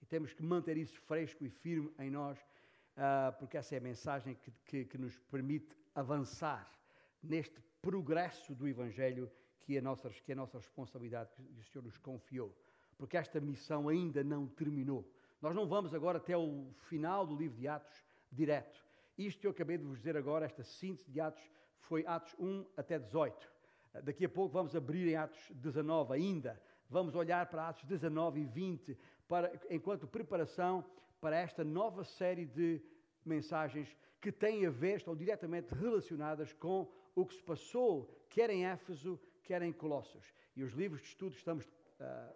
E 0.00 0.06
temos 0.06 0.32
que 0.32 0.42
manter 0.42 0.76
isso 0.76 0.98
fresco 1.02 1.44
e 1.44 1.50
firme 1.50 1.92
em 1.98 2.10
nós, 2.10 2.38
uh, 2.38 3.36
porque 3.38 3.56
essa 3.56 3.74
é 3.74 3.78
a 3.78 3.80
mensagem 3.80 4.34
que, 4.34 4.50
que, 4.64 4.84
que, 4.84 4.98
nos 4.98 5.18
permite 5.30 5.76
avançar 5.94 6.70
neste 7.22 7.60
progresso 7.82 8.54
do 8.54 8.66
Evangelho 8.66 9.30
que 9.60 9.76
é, 9.76 9.80
nossa, 9.80 10.08
que 10.08 10.32
é 10.32 10.34
a 10.34 10.36
nossa 10.36 10.56
responsabilidade, 10.58 11.30
que 11.34 11.60
o 11.60 11.64
Senhor 11.64 11.84
nos 11.84 11.98
confiou. 11.98 12.56
porque 12.96 13.16
esta 13.16 13.40
missão 13.40 13.88
ainda 13.88 14.24
não 14.24 14.46
terminou. 14.46 15.06
Nós 15.42 15.54
não 15.54 15.68
vamos 15.68 15.94
agora 15.94 16.18
até 16.18 16.36
o 16.36 16.72
final 16.88 17.26
do 17.26 17.36
livro 17.36 17.56
de 17.56 17.68
Atos 17.68 18.02
direto. 18.30 18.84
Isto 19.16 19.40
que 19.40 19.46
eu 19.46 19.50
acabei 19.50 19.78
de 19.78 19.84
vos 19.84 19.98
dizer 19.98 20.16
agora, 20.16 20.46
esta 20.46 20.62
síntese 20.62 21.10
de 21.10 21.20
Atos, 21.20 21.42
foi 21.80 22.04
Atos 22.06 22.34
1 22.38 22.66
até 22.76 22.98
18. 22.98 23.50
Daqui 24.02 24.24
a 24.24 24.28
pouco 24.28 24.52
vamos 24.52 24.76
abrir 24.76 25.08
em 25.08 25.16
Atos 25.16 25.50
19 25.50 26.14
ainda. 26.14 26.60
Vamos 26.88 27.14
olhar 27.14 27.46
para 27.46 27.68
Atos 27.68 27.84
19 27.84 28.40
e 28.40 28.44
20 28.46 28.98
para, 29.26 29.52
enquanto 29.70 30.06
preparação 30.06 30.84
para 31.20 31.36
esta 31.36 31.64
nova 31.64 32.04
série 32.04 32.46
de 32.46 32.80
mensagens 33.24 33.96
que 34.20 34.32
têm 34.32 34.66
a 34.66 34.70
ver, 34.70 34.96
estão 34.96 35.14
diretamente 35.14 35.74
relacionadas 35.74 36.52
com 36.52 36.90
o 37.14 37.26
que 37.26 37.34
se 37.34 37.42
passou, 37.42 38.24
quer 38.28 38.50
em 38.50 38.66
Éfeso, 38.66 39.20
quer 39.42 39.62
em 39.62 39.72
Colossos. 39.72 40.32
E 40.56 40.62
os 40.62 40.72
livros 40.72 41.00
de 41.00 41.08
estudo 41.08 41.34
estamos 41.34 41.66
uh, 41.66 41.70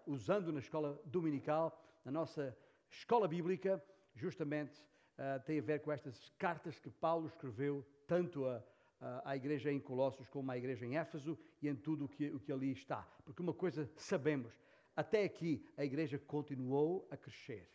usando 0.07 0.53
na 0.53 0.61
escola 0.61 1.01
dominical, 1.05 1.81
na 2.05 2.11
nossa 2.11 2.57
escola 2.91 3.27
bíblica, 3.27 3.83
justamente 4.15 4.85
uh, 5.19 5.43
tem 5.45 5.59
a 5.59 5.63
ver 5.63 5.81
com 5.81 5.93
estas 5.93 6.31
cartas 6.39 6.79
que 6.79 6.91
Paulo 6.91 7.27
escreveu 7.27 7.85
tanto 8.07 8.47
a, 8.47 8.63
a, 9.01 9.31
à 9.31 9.37
igreja 9.37 9.71
em 9.71 9.81
Colossos 9.81 10.29
como 10.29 10.51
à 10.51 10.57
igreja 10.57 10.87
em 10.87 10.97
Éfeso 10.97 11.39
e 11.61 11.69
em 11.69 11.75
tudo 11.75 12.05
o 12.07 12.09
que, 12.09 12.31
o 12.31 12.39
que 12.39 12.53
ali 12.53 12.73
está. 12.73 13.03
Porque 13.25 13.43
uma 13.43 13.55
coisa 13.55 13.89
sabemos, 13.97 14.53
até 14.97 15.25
aqui 15.25 15.67
a 15.77 15.85
igreja 15.85 16.19
continuou 16.19 17.09
a 17.11 17.17
crescer, 17.17 17.69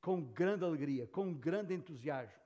com 0.00 0.22
grande 0.22 0.64
alegria, 0.64 1.06
com 1.06 1.32
grande 1.32 1.74
entusiasmo, 1.74 2.40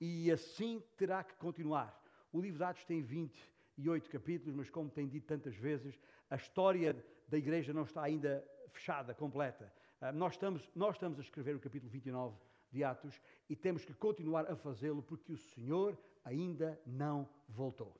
e 0.00 0.30
assim 0.30 0.82
terá 0.96 1.22
que 1.22 1.34
continuar. 1.34 1.98
O 2.32 2.40
livro 2.40 2.58
de 2.58 2.64
Atos 2.64 2.84
tem 2.84 3.02
28 3.02 4.08
capítulos, 4.08 4.54
mas 4.54 4.70
como 4.70 4.88
tem 4.88 5.08
dito 5.08 5.26
tantas 5.26 5.54
vezes, 5.56 5.98
a 6.28 6.36
história 6.36 6.96
da 7.28 7.36
igreja 7.36 7.72
não 7.72 7.82
está 7.82 8.02
ainda 8.02 8.46
fechada, 8.68 9.14
completa. 9.14 9.72
Uh, 10.00 10.12
nós, 10.12 10.34
estamos, 10.34 10.70
nós 10.74 10.94
estamos 10.94 11.18
a 11.18 11.22
escrever 11.22 11.56
o 11.56 11.60
capítulo 11.60 11.90
29 11.90 12.36
de 12.70 12.84
Atos 12.84 13.20
e 13.48 13.56
temos 13.56 13.84
que 13.84 13.94
continuar 13.94 14.50
a 14.50 14.56
fazê-lo 14.56 15.02
porque 15.02 15.32
o 15.32 15.36
Senhor 15.36 15.98
ainda 16.24 16.80
não 16.86 17.28
voltou. 17.48 17.94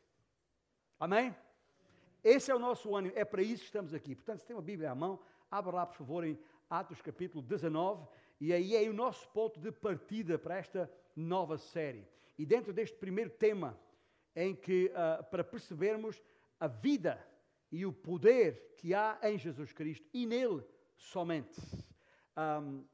Amém? 0.98 1.34
Esse 2.22 2.50
é 2.50 2.54
o 2.54 2.58
nosso 2.58 2.94
ânimo, 2.94 3.14
é 3.16 3.24
para 3.24 3.42
isso 3.42 3.62
que 3.62 3.68
estamos 3.68 3.94
aqui. 3.94 4.14
Portanto, 4.14 4.40
se 4.40 4.46
tem 4.46 4.54
uma 4.54 4.62
Bíblia 4.62 4.90
à 4.90 4.94
mão, 4.94 5.18
abra 5.50 5.74
lá, 5.74 5.86
por 5.86 5.96
favor, 5.96 6.24
em 6.24 6.38
Atos 6.68 7.00
capítulo 7.00 7.42
19, 7.42 8.06
e 8.40 8.52
aí 8.52 8.76
é 8.76 8.88
o 8.88 8.92
nosso 8.92 9.28
ponto 9.30 9.58
de 9.58 9.72
partida 9.72 10.38
para 10.38 10.56
esta 10.56 10.90
nova 11.16 11.58
série. 11.58 12.06
E 12.38 12.46
dentro 12.46 12.72
deste 12.72 12.96
primeiro 12.96 13.30
tema, 13.30 13.78
em 14.36 14.54
que, 14.54 14.86
uh, 14.86 15.24
para 15.24 15.42
percebermos 15.42 16.22
a 16.58 16.66
vida 16.66 17.26
e 17.72 17.84
o 17.86 17.92
poder 17.92 18.74
que 18.76 18.94
há 18.94 19.18
em 19.22 19.38
Jesus 19.38 19.72
Cristo 19.72 20.06
e 20.12 20.26
nele 20.26 20.64
somente. 20.96 21.60
Um, 22.36 22.84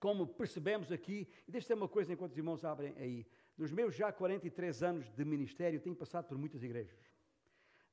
como 0.00 0.26
percebemos 0.26 0.90
aqui, 0.90 1.28
e 1.46 1.52
deixa 1.52 1.74
uma 1.74 1.86
coisa 1.86 2.12
enquanto 2.12 2.32
os 2.32 2.38
irmãos 2.38 2.64
abrem 2.64 2.94
aí. 2.96 3.26
Nos 3.56 3.70
meus 3.70 3.94
já 3.94 4.10
43 4.10 4.82
anos 4.82 5.10
de 5.10 5.24
ministério, 5.24 5.78
tenho 5.78 5.94
passado 5.94 6.26
por 6.26 6.38
muitas 6.38 6.62
igrejas. 6.62 6.98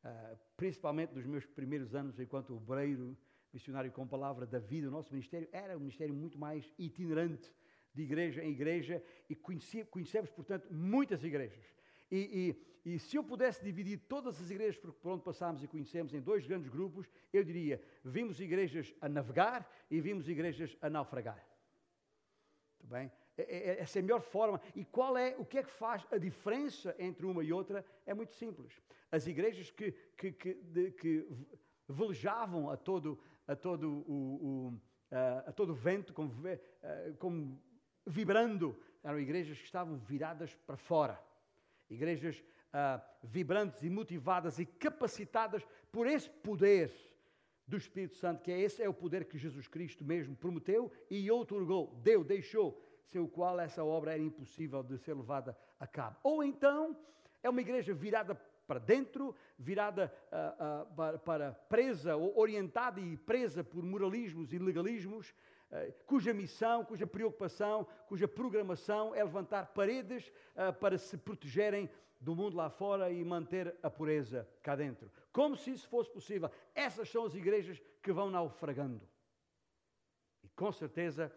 Uh, 0.06 0.40
principalmente 0.56 1.14
nos 1.14 1.26
meus 1.26 1.46
primeiros 1.46 1.94
anos 1.94 2.18
enquanto 2.18 2.56
obreiro, 2.56 3.18
missionário 3.52 3.92
com 3.92 4.08
palavra 4.08 4.46
da 4.46 4.58
vida, 4.58 4.88
o 4.88 4.92
nosso 4.92 5.12
ministério 5.12 5.50
era 5.52 5.76
um 5.76 5.82
ministério 5.82 6.14
muito 6.14 6.40
mais 6.40 6.74
itinerante, 6.80 7.54
de 7.94 8.04
igreja 8.04 8.42
em 8.42 8.52
igreja, 8.52 9.04
e 9.30 9.36
conheci, 9.36 9.84
conhecemos, 9.84 10.30
portanto, 10.30 10.72
muitas 10.72 11.24
igrejas. 11.26 11.66
E, 12.10 12.56
e, 12.86 12.94
e, 12.94 13.00
se 13.00 13.18
eu 13.18 13.24
pudesse 13.24 13.62
dividir 13.62 14.00
todas 14.08 14.40
as 14.42 14.50
igrejas 14.50 14.78
por, 14.78 14.94
por 14.94 15.12
onde 15.12 15.24
passámos 15.24 15.62
e 15.62 15.68
conhecemos 15.68 16.14
em 16.14 16.22
dois 16.22 16.48
grandes 16.48 16.70
grupos, 16.70 17.10
eu 17.34 17.44
diria: 17.44 17.82
vimos 18.02 18.40
igrejas 18.40 18.96
a 19.02 19.10
navegar 19.10 19.70
e 19.92 20.00
vimos 20.00 20.30
igrejas 20.30 20.78
a 20.82 20.90
naufragar. 20.90 21.57
Bem? 22.88 23.12
É, 23.38 23.42
é, 23.42 23.70
é, 23.70 23.82
essa 23.82 24.00
é 24.00 24.02
a 24.02 24.04
melhor 24.04 24.22
forma. 24.22 24.60
E 24.76 24.86
qual 24.86 25.18
é, 25.18 25.36
o 25.38 25.46
que 25.46 25.58
é 25.58 25.64
que 25.64 25.72
faz 25.72 26.06
a 26.12 26.18
diferença 26.18 26.96
entre 26.98 27.26
uma 27.26 27.44
e 27.44 27.52
outra? 27.52 27.86
É 28.06 28.14
muito 28.14 28.34
simples. 28.34 28.82
As 29.12 29.28
igrejas 29.28 29.70
que, 29.70 29.92
que, 30.18 30.32
que, 30.32 30.54
de, 30.54 30.92
que 30.92 31.28
velejavam 31.88 32.70
a 32.70 32.78
todo, 32.78 33.20
a 33.48 33.56
todo 33.56 34.04
o, 34.08 34.72
o 34.72 34.82
a 35.46 35.54
todo 35.54 35.74
vento, 35.74 36.14
como, 36.14 36.34
como 37.18 37.58
vibrando, 38.06 38.78
eram 39.02 39.18
igrejas 39.18 39.58
que 39.58 39.64
estavam 39.64 39.98
viradas 39.98 40.54
para 40.54 40.76
fora. 40.76 41.18
Igrejas 41.90 42.44
uh, 42.74 43.02
vibrantes 43.24 43.84
e 43.84 43.90
motivadas 43.90 44.60
e 44.60 44.66
capacitadas 44.66 45.66
por 45.94 46.08
esse 46.08 46.30
poder 46.30 46.92
do 47.68 47.76
Espírito 47.76 48.16
Santo, 48.16 48.42
que 48.42 48.52
é 48.52 48.60
esse 48.60 48.82
é 48.82 48.88
o 48.88 48.94
poder 48.94 49.26
que 49.26 49.38
Jesus 49.38 49.68
Cristo 49.68 50.04
mesmo 50.06 50.36
prometeu 50.36 50.92
e 51.10 51.30
outorgou, 51.30 52.00
deu, 52.02 52.24
deixou, 52.24 52.82
sem 53.08 53.20
o 53.20 53.28
qual 53.28 53.60
essa 53.60 53.84
obra 53.84 54.14
era 54.14 54.22
impossível 54.22 54.82
de 54.82 54.98
ser 54.98 55.14
levada 55.14 55.58
a 55.80 55.86
cabo. 55.86 56.18
Ou 56.24 56.44
então 56.44 56.98
é 57.44 57.50
uma 57.50 57.62
igreja 57.62 57.94
virada 57.94 58.40
para 58.66 58.80
dentro, 58.80 59.34
virada 59.58 60.14
uh, 60.32 60.84
uh, 60.84 60.96
para, 60.96 61.18
para, 61.18 61.52
presa, 61.70 62.16
ou 62.18 62.38
orientada 62.38 63.00
e 63.00 63.16
presa 63.16 63.64
por 63.64 63.82
moralismos 63.84 64.52
e 64.52 64.58
legalismos, 64.58 65.34
uh, 65.72 65.94
cuja 66.06 66.34
missão, 66.34 66.84
cuja 66.84 67.08
preocupação, 67.08 67.88
cuja 68.08 68.28
programação 68.28 69.16
é 69.16 69.24
levantar 69.24 69.68
paredes 69.68 70.32
para 70.80 70.98
se 70.98 71.18
protegerem 71.18 71.90
do 72.20 72.36
mundo 72.36 72.58
lá 72.58 72.70
fora 72.70 73.12
e 73.12 73.24
manter 73.24 73.76
a 73.82 73.90
pureza 73.90 74.48
cá 74.62 74.76
dentro. 74.76 75.12
Como 75.32 75.56
se 75.56 75.72
isso 75.72 75.88
fosse 75.88 76.12
possível. 76.12 76.50
Essas 76.74 77.10
são 77.10 77.26
as 77.26 77.36
igrejas 77.36 77.82
que 78.02 78.12
vão 78.12 78.30
naufragando. 78.30 79.08
E 80.44 80.50
com 80.50 80.72
certeza 80.72 81.32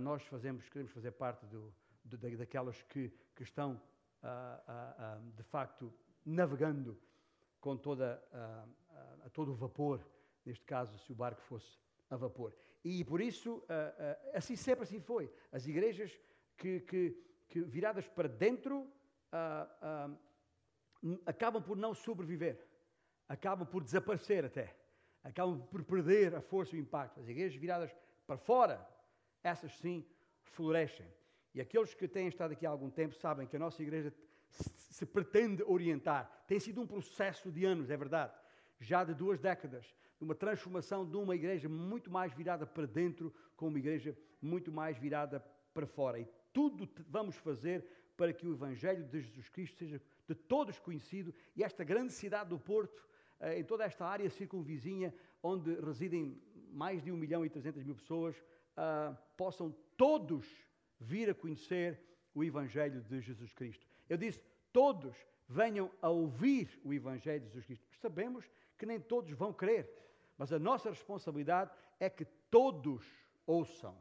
nós 0.00 0.22
fazemos, 0.24 0.68
queremos 0.68 0.92
fazer 0.92 1.12
parte 1.12 1.44
do, 1.46 1.74
do, 2.04 2.16
daquelas 2.16 2.80
que, 2.82 3.12
que 3.34 3.42
estão 3.42 3.80
de 5.34 5.42
facto, 5.42 5.92
navegando 6.24 6.98
com 7.60 7.76
toda, 7.76 8.22
a 9.24 9.28
todo 9.30 9.52
o 9.52 9.54
vapor, 9.54 10.00
neste 10.44 10.64
caso, 10.64 10.98
se 10.98 11.12
o 11.12 11.14
barco 11.14 11.42
fosse 11.42 11.78
a 12.08 12.16
vapor. 12.16 12.54
E 12.82 13.04
por 13.04 13.20
isso, 13.20 13.62
assim 14.32 14.56
sempre 14.56 14.84
assim 14.84 15.00
foi. 15.00 15.30
As 15.52 15.66
igrejas 15.66 16.18
que, 16.56 16.80
que, 16.80 17.22
que 17.48 17.60
viradas 17.62 18.08
para 18.08 18.28
dentro 18.28 18.90
acabam 21.26 21.62
por 21.62 21.76
não 21.76 21.94
sobreviver, 21.94 22.58
acabam 23.28 23.66
por 23.66 23.82
desaparecer 23.82 24.44
até, 24.44 24.74
acabam 25.22 25.60
por 25.66 25.82
perder 25.84 26.34
a 26.34 26.40
força 26.40 26.74
e 26.74 26.78
o 26.78 26.82
impacto. 26.82 27.20
As 27.20 27.28
igrejas 27.28 27.58
viradas 27.58 27.94
para 28.26 28.36
fora, 28.36 28.86
essas 29.42 29.72
sim 29.78 30.06
florescem. 30.42 31.06
E 31.54 31.60
aqueles 31.60 31.94
que 31.94 32.08
têm 32.08 32.28
estado 32.28 32.52
aqui 32.52 32.66
há 32.66 32.70
algum 32.70 32.90
tempo 32.90 33.14
sabem 33.14 33.46
que 33.46 33.56
a 33.56 33.58
nossa 33.58 33.82
igreja 33.82 34.12
se 34.50 35.06
pretende 35.06 35.62
orientar. 35.62 36.44
Tem 36.46 36.58
sido 36.58 36.80
um 36.80 36.86
processo 36.86 37.50
de 37.50 37.64
anos, 37.64 37.90
é 37.90 37.96
verdade, 37.96 38.32
já 38.78 39.04
de 39.04 39.14
duas 39.14 39.38
décadas, 39.40 39.84
de 40.18 40.24
uma 40.24 40.34
transformação 40.34 41.08
de 41.08 41.16
uma 41.16 41.34
igreja 41.34 41.68
muito 41.68 42.10
mais 42.10 42.32
virada 42.32 42.66
para 42.66 42.86
dentro, 42.86 43.32
com 43.56 43.68
uma 43.68 43.78
igreja 43.78 44.16
muito 44.40 44.72
mais 44.72 44.96
virada 44.96 45.40
para 45.72 45.86
fora. 45.86 46.18
E 46.18 46.28
tudo 46.52 46.88
vamos 47.08 47.36
fazer 47.36 47.84
para 48.16 48.32
que 48.32 48.46
o 48.46 48.52
Evangelho 48.52 49.04
de 49.04 49.20
Jesus 49.20 49.48
Cristo 49.48 49.78
seja 49.78 50.00
de 50.26 50.34
todos 50.34 50.78
conhecido 50.78 51.34
e 51.56 51.62
esta 51.62 51.84
grande 51.84 52.12
cidade 52.12 52.50
do 52.50 52.58
Porto, 52.58 53.06
eh, 53.40 53.58
em 53.58 53.64
toda 53.64 53.84
esta 53.84 54.06
área 54.06 54.28
circunvizinha, 54.30 55.14
onde 55.42 55.74
residem 55.80 56.40
mais 56.72 57.02
de 57.02 57.12
1 57.12 57.16
milhão 57.16 57.44
e 57.44 57.50
300 57.50 57.82
mil 57.84 57.94
pessoas, 57.94 58.36
ah, 58.76 59.16
possam 59.36 59.74
todos 59.96 60.46
vir 60.98 61.30
a 61.30 61.34
conhecer 61.34 62.00
o 62.34 62.42
Evangelho 62.42 63.00
de 63.02 63.20
Jesus 63.20 63.52
Cristo. 63.52 63.86
Eu 64.08 64.16
disse: 64.16 64.42
todos 64.72 65.16
venham 65.48 65.90
a 66.00 66.08
ouvir 66.08 66.80
o 66.82 66.92
Evangelho 66.92 67.40
de 67.40 67.46
Jesus 67.46 67.66
Cristo. 67.66 67.86
Sabemos 68.00 68.50
que 68.76 68.86
nem 68.86 69.00
todos 69.00 69.30
vão 69.32 69.52
crer, 69.52 69.88
mas 70.36 70.52
a 70.52 70.58
nossa 70.58 70.90
responsabilidade 70.90 71.70
é 72.00 72.10
que 72.10 72.24
todos 72.50 73.04
ouçam 73.46 73.96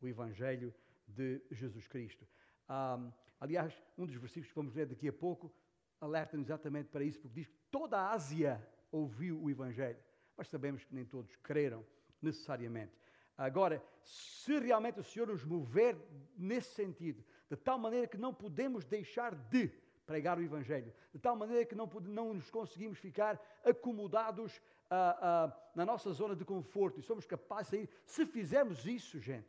o 0.00 0.08
Evangelho 0.08 0.74
de 1.06 1.42
Jesus 1.50 1.86
Cristo. 1.86 2.26
Um, 2.68 3.12
aliás, 3.40 3.72
um 3.96 4.06
dos 4.06 4.16
versículos 4.16 4.48
que 4.48 4.54
vamos 4.54 4.74
ler 4.74 4.86
daqui 4.86 5.08
a 5.08 5.12
pouco 5.12 5.52
alerta-nos 6.00 6.46
exatamente 6.46 6.88
para 6.88 7.04
isso, 7.04 7.20
porque 7.20 7.40
diz 7.40 7.48
que 7.48 7.58
toda 7.70 7.98
a 7.98 8.12
Ásia 8.12 8.64
ouviu 8.90 9.42
o 9.42 9.50
Evangelho, 9.50 9.98
mas 10.36 10.48
sabemos 10.48 10.84
que 10.84 10.94
nem 10.94 11.04
todos 11.04 11.34
creram 11.36 11.84
necessariamente. 12.22 12.92
Agora, 13.36 13.82
se 14.02 14.58
realmente 14.58 14.98
o 14.98 15.04
Senhor 15.04 15.28
nos 15.28 15.44
mover 15.44 15.96
nesse 16.36 16.74
sentido, 16.74 17.24
de 17.48 17.56
tal 17.56 17.78
maneira 17.78 18.06
que 18.06 18.16
não 18.16 18.34
podemos 18.34 18.84
deixar 18.84 19.34
de 19.34 19.68
pregar 20.06 20.38
o 20.38 20.42
Evangelho, 20.42 20.92
de 21.12 21.20
tal 21.20 21.36
maneira 21.36 21.64
que 21.64 21.74
não, 21.74 21.86
não 21.86 22.34
nos 22.34 22.50
conseguimos 22.50 22.98
ficar 22.98 23.40
acomodados 23.64 24.60
ah, 24.90 25.18
ah, 25.20 25.70
na 25.74 25.84
nossa 25.84 26.10
zona 26.12 26.34
de 26.34 26.44
conforto 26.44 26.98
e 26.98 27.02
somos 27.02 27.26
capazes 27.26 27.66
de 27.66 27.76
sair. 27.76 27.90
Se 28.04 28.26
fizermos 28.26 28.86
isso, 28.86 29.20
gente, 29.20 29.48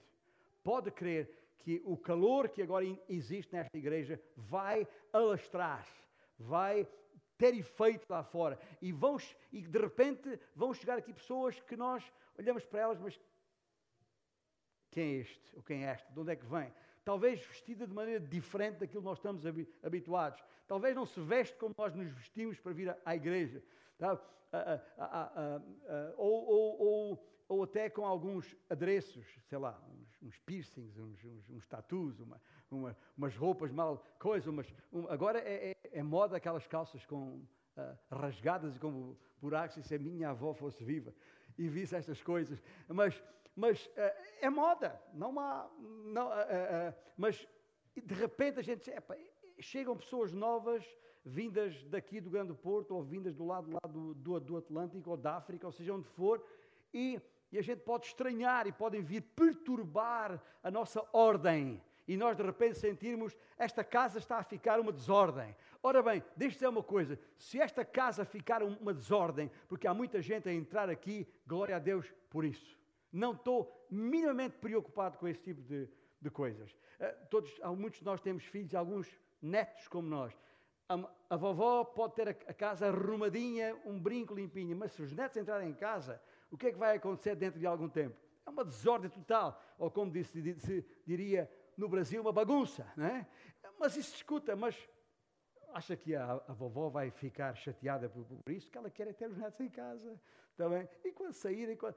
pode 0.64 0.92
crer 0.92 1.39
que 1.60 1.82
o 1.86 1.98
calor 1.98 2.50
que 2.50 2.62
agora 2.62 2.86
existe 3.08 3.54
nesta 3.54 3.78
igreja 3.78 4.20
vai 4.36 4.88
alastrar, 5.12 5.88
vai 6.38 6.88
ter 7.38 7.54
efeito 7.56 8.06
lá 8.10 8.24
fora. 8.24 8.60
E, 8.82 8.92
vão, 8.92 9.18
e 9.52 9.62
de 9.62 9.80
repente 9.80 10.40
vão 10.56 10.74
chegar 10.74 10.98
aqui 10.98 11.14
pessoas 11.14 11.60
que 11.62 11.76
nós 11.76 12.04
olhamos 12.38 12.66
para 12.66 12.82
elas, 12.82 13.00
mas 13.00 13.20
quem 14.92 15.04
é 15.04 15.22
este? 15.22 15.56
Ou 15.56 15.64
quem 15.64 15.86
é 15.86 15.90
esta? 15.90 16.12
De 16.12 16.20
onde 16.20 16.32
é 16.32 16.36
que 16.36 16.46
vem? 16.46 16.74
Talvez 17.06 17.40
vestida 17.46 17.88
de 17.88 17.94
maneira 17.94 18.20
diferente 18.20 18.80
daquilo 18.80 19.02
que 19.02 19.08
nós 19.08 19.18
estamos 19.18 19.44
habituados. 19.84 20.44
Talvez 20.68 20.96
não 20.96 21.06
se 21.06 21.20
veste 21.22 21.56
como 21.58 21.74
nós 21.78 21.96
nos 21.96 22.12
vestimos 22.12 22.60
para 22.60 22.74
vir 22.74 22.96
à 23.06 23.16
igreja. 23.16 23.64
Tá? 23.98 24.20
Ou, 26.18 26.46
ou, 26.46 26.82
ou, 26.82 27.30
ou, 27.50 27.64
até 27.64 27.90
com 27.90 28.06
alguns 28.06 28.56
adereços, 28.70 29.26
sei 29.50 29.58
lá, 29.58 29.78
uns, 29.92 30.22
uns 30.22 30.38
piercings, 30.46 30.98
uns, 30.98 31.26
uns, 31.26 31.50
uns 31.50 31.68
tatus, 31.68 32.20
uma, 32.20 32.40
uma, 32.72 32.98
umas 33.18 33.36
roupas 33.36 33.72
mal, 33.72 34.02
coisa, 34.18 34.50
umas, 34.50 34.74
um, 34.94 35.06
agora 35.10 35.40
é, 35.40 35.72
é, 35.72 36.00
é, 36.00 36.04
moda 36.04 36.38
aquelas 36.38 36.66
calças 36.68 37.06
com 37.06 37.42
rasgadas 38.12 38.76
e 38.76 38.80
com 38.80 39.16
buracos, 39.42 39.78
e 39.78 39.84
se 39.84 39.96
a 39.96 40.00
minha 40.00 40.30
avó 40.30 40.54
fosse 40.54 40.84
viva 40.84 41.14
e 41.58 41.68
visse 41.68 41.96
estas 41.96 42.22
coisas. 42.22 42.62
Mas 42.88 43.22
mas 43.60 43.86
uh, 43.88 43.90
é 44.40 44.50
moda, 44.50 44.98
não 45.14 45.38
há. 45.38 45.70
Não, 46.06 46.28
uh, 46.28 46.32
uh, 46.32 46.96
mas 47.18 47.46
de 47.94 48.14
repente 48.14 48.58
a 48.58 48.62
gente. 48.62 48.90
Epa, 48.90 49.18
chegam 49.60 49.98
pessoas 49.98 50.32
novas, 50.32 50.86
vindas 51.26 51.84
daqui 51.86 52.22
do 52.22 52.30
Grande 52.30 52.54
Porto, 52.54 52.96
ou 52.96 53.04
vindas 53.04 53.36
do 53.36 53.46
lado, 53.46 53.70
lado 53.84 54.14
do, 54.14 54.40
do 54.40 54.56
Atlântico, 54.56 55.10
ou 55.10 55.18
da 55.18 55.36
África, 55.36 55.66
ou 55.66 55.74
seja 55.74 55.94
onde 55.94 56.08
for, 56.08 56.42
e, 56.94 57.20
e 57.52 57.58
a 57.58 57.62
gente 57.62 57.80
pode 57.80 58.08
estranhar 58.08 58.68
e 58.68 58.72
podem 58.72 59.02
vir 59.02 59.22
perturbar 59.22 60.42
a 60.64 60.70
nossa 60.70 61.04
ordem 61.12 61.82
e 62.10 62.18
nós 62.18 62.36
de 62.36 62.42
repente 62.42 62.80
sentirmos 62.80 63.38
esta 63.56 63.84
casa 63.84 64.18
está 64.18 64.40
a 64.40 64.44
ficar 64.44 64.80
uma 64.80 64.92
desordem. 64.92 65.56
Ora 65.84 66.02
bem, 66.02 66.24
deixe 66.36 66.56
dizer 66.56 66.68
uma 66.68 66.82
coisa: 66.82 67.20
se 67.38 67.62
esta 67.62 67.86
casa 67.86 68.26
ficar 68.26 68.64
uma 68.64 68.92
desordem, 68.92 69.52
porque 69.68 69.86
há 69.86 69.94
muita 69.94 70.20
gente 70.20 70.50
a 70.50 70.52
entrar 70.52 70.90
aqui, 70.90 71.28
glória 71.46 71.76
a 71.76 71.80
Deus 71.80 72.12
por 72.28 72.44
isso. 72.44 72.76
Não 73.14 73.34
estou 73.34 73.86
minimamente 73.92 74.58
preocupado 74.58 75.20
com 75.20 75.28
esse 75.28 75.40
tipo 75.40 75.62
de, 75.62 75.88
de 76.20 76.32
coisas. 76.32 76.72
Uh, 76.72 77.28
todos, 77.30 77.60
muitos 77.78 78.00
de 78.00 78.06
nós 78.06 78.20
temos 78.20 78.44
filhos, 78.44 78.74
alguns 78.74 79.08
netos 79.40 79.88
como 79.88 80.10
nós. 80.10 80.36
A, 80.90 80.96
a 81.30 81.36
vovó 81.38 81.84
pode 81.84 82.16
ter 82.16 82.30
a, 82.30 82.32
a, 82.32 82.54
casa 82.56 82.88
arrumadinha, 82.88 83.80
um 83.86 84.00
brinco 84.00 84.34
limpinho, 84.34 84.76
mas 84.76 84.94
se 84.94 85.04
os 85.04 85.14
netos 85.14 85.38
entrarem 85.38 85.70
em 85.70 85.76
casa, 85.76 86.20
o 86.52 86.58
que 86.58 86.68
é 86.68 86.72
que 86.72 86.78
vai 86.78 86.98
acontecer 86.98 87.36
dentro 87.36 87.60
de 87.60 87.66
algum 87.66 87.90
tempo? 87.90 88.16
É 88.46 88.50
uma 88.50 88.66
desordem 88.66 89.10
total, 89.10 89.62
ou 89.78 89.92
como 89.92 90.12
disse, 90.12 90.60
se 90.60 90.86
diria 91.06 91.50
no 91.78 91.88
Brasil, 91.88 92.22
uma 92.22 92.32
bagunça. 92.32 92.86
Não 92.98 93.06
é? 93.06 93.28
Mas 93.80 93.96
isso 93.96 94.16
escuta, 94.16 94.56
mas 94.56 94.76
acha 95.74 95.96
que 95.96 96.16
a, 96.16 96.34
a 96.48 96.54
vovó 96.54 96.90
vai 96.90 97.12
ficar 97.12 97.56
chateada 97.56 98.10
por, 98.10 98.26
por, 98.26 98.52
isso? 98.52 98.70
Que 98.70 98.78
ela 98.78 98.90
quer 98.90 99.08
é 99.08 99.14
ter 99.14 99.30
os 99.30 99.38
netos 99.38 99.60
em 99.62 99.70
casa 99.70 100.20
também. 100.58 100.88
E 101.04 101.12
quando 101.12 101.34
saírem, 101.34 101.78
quando, 101.78 101.96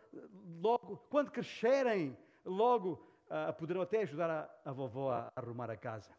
logo, 0.60 0.96
quando 1.08 1.30
crescerem, 1.30 2.16
logo 2.44 3.04
uh, 3.26 3.52
poderão 3.54 3.82
até 3.82 4.02
ajudar 4.02 4.30
a, 4.30 4.70
a 4.70 4.72
vovó 4.72 5.10
a, 5.10 5.32
arrumar 5.34 5.70
a 5.70 5.76
casa. 5.76 6.10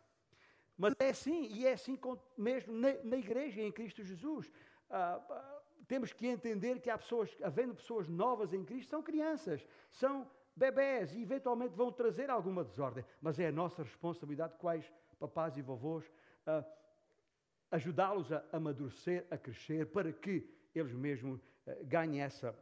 Mas 0.78 0.94
é 1.00 1.10
assim, 1.10 1.48
e 1.52 1.66
é 1.68 1.74
assim 1.74 1.96
com, 1.96 2.18
mesmo 2.38 2.74
na, 2.74 2.94
na, 3.04 3.18
igreja 3.18 3.62
em 3.62 3.72
Cristo 3.72 4.04
Jesus. 4.04 4.52
Uh, 4.90 5.32
uh, 5.32 5.62
temos 5.88 6.13
que 6.13 6.28
entender 6.28 6.80
que 6.80 6.90
há 6.90 6.98
pessoas, 6.98 7.36
havendo 7.42 7.75
pessoas 7.75 8.08
novas 8.08 8.54
em 8.54 8.63
Cristo, 8.63 8.90
são 8.90 9.04
crianças, 9.04 9.66
são 9.92 10.30
bebés 10.56 11.13
e 11.13 11.22
eventualmente 11.22 11.75
vão 11.75 11.92
trazer 11.92 12.30
alguma 12.30 12.63
desordem. 12.63 13.04
Mas 13.22 13.40
é 13.40 13.48
a 13.48 13.52
nossa 13.52 13.84
responsabilidade, 13.84 14.56
quais 14.58 14.92
papás 15.20 15.58
e 15.58 15.62
vovôs, 15.62 16.10
ajudá-los 17.72 18.32
a 18.32 18.44
amadurecer, 18.52 19.25
a 19.32 19.38
crescer, 19.38 19.88
para 19.88 20.12
que 20.12 20.48
eles 20.75 20.94
mesmos 20.94 21.42
eh, 21.66 21.84
ganhe 21.84 22.19
essa, 22.19 22.56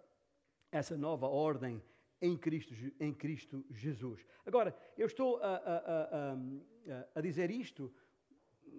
essa 0.72 0.98
nova 0.98 1.28
ordem 1.28 1.82
em 2.22 2.38
Cristo, 2.38 2.74
em 3.00 3.14
Cristo 3.14 3.66
Jesus. 3.72 4.26
Agora, 4.46 4.76
eu 4.98 5.08
estou 5.08 5.38
a, 5.42 5.56
a, 5.56 6.34
a, 6.34 7.08
a, 7.16 7.22
dizer 7.22 7.50
isto, 7.50 7.92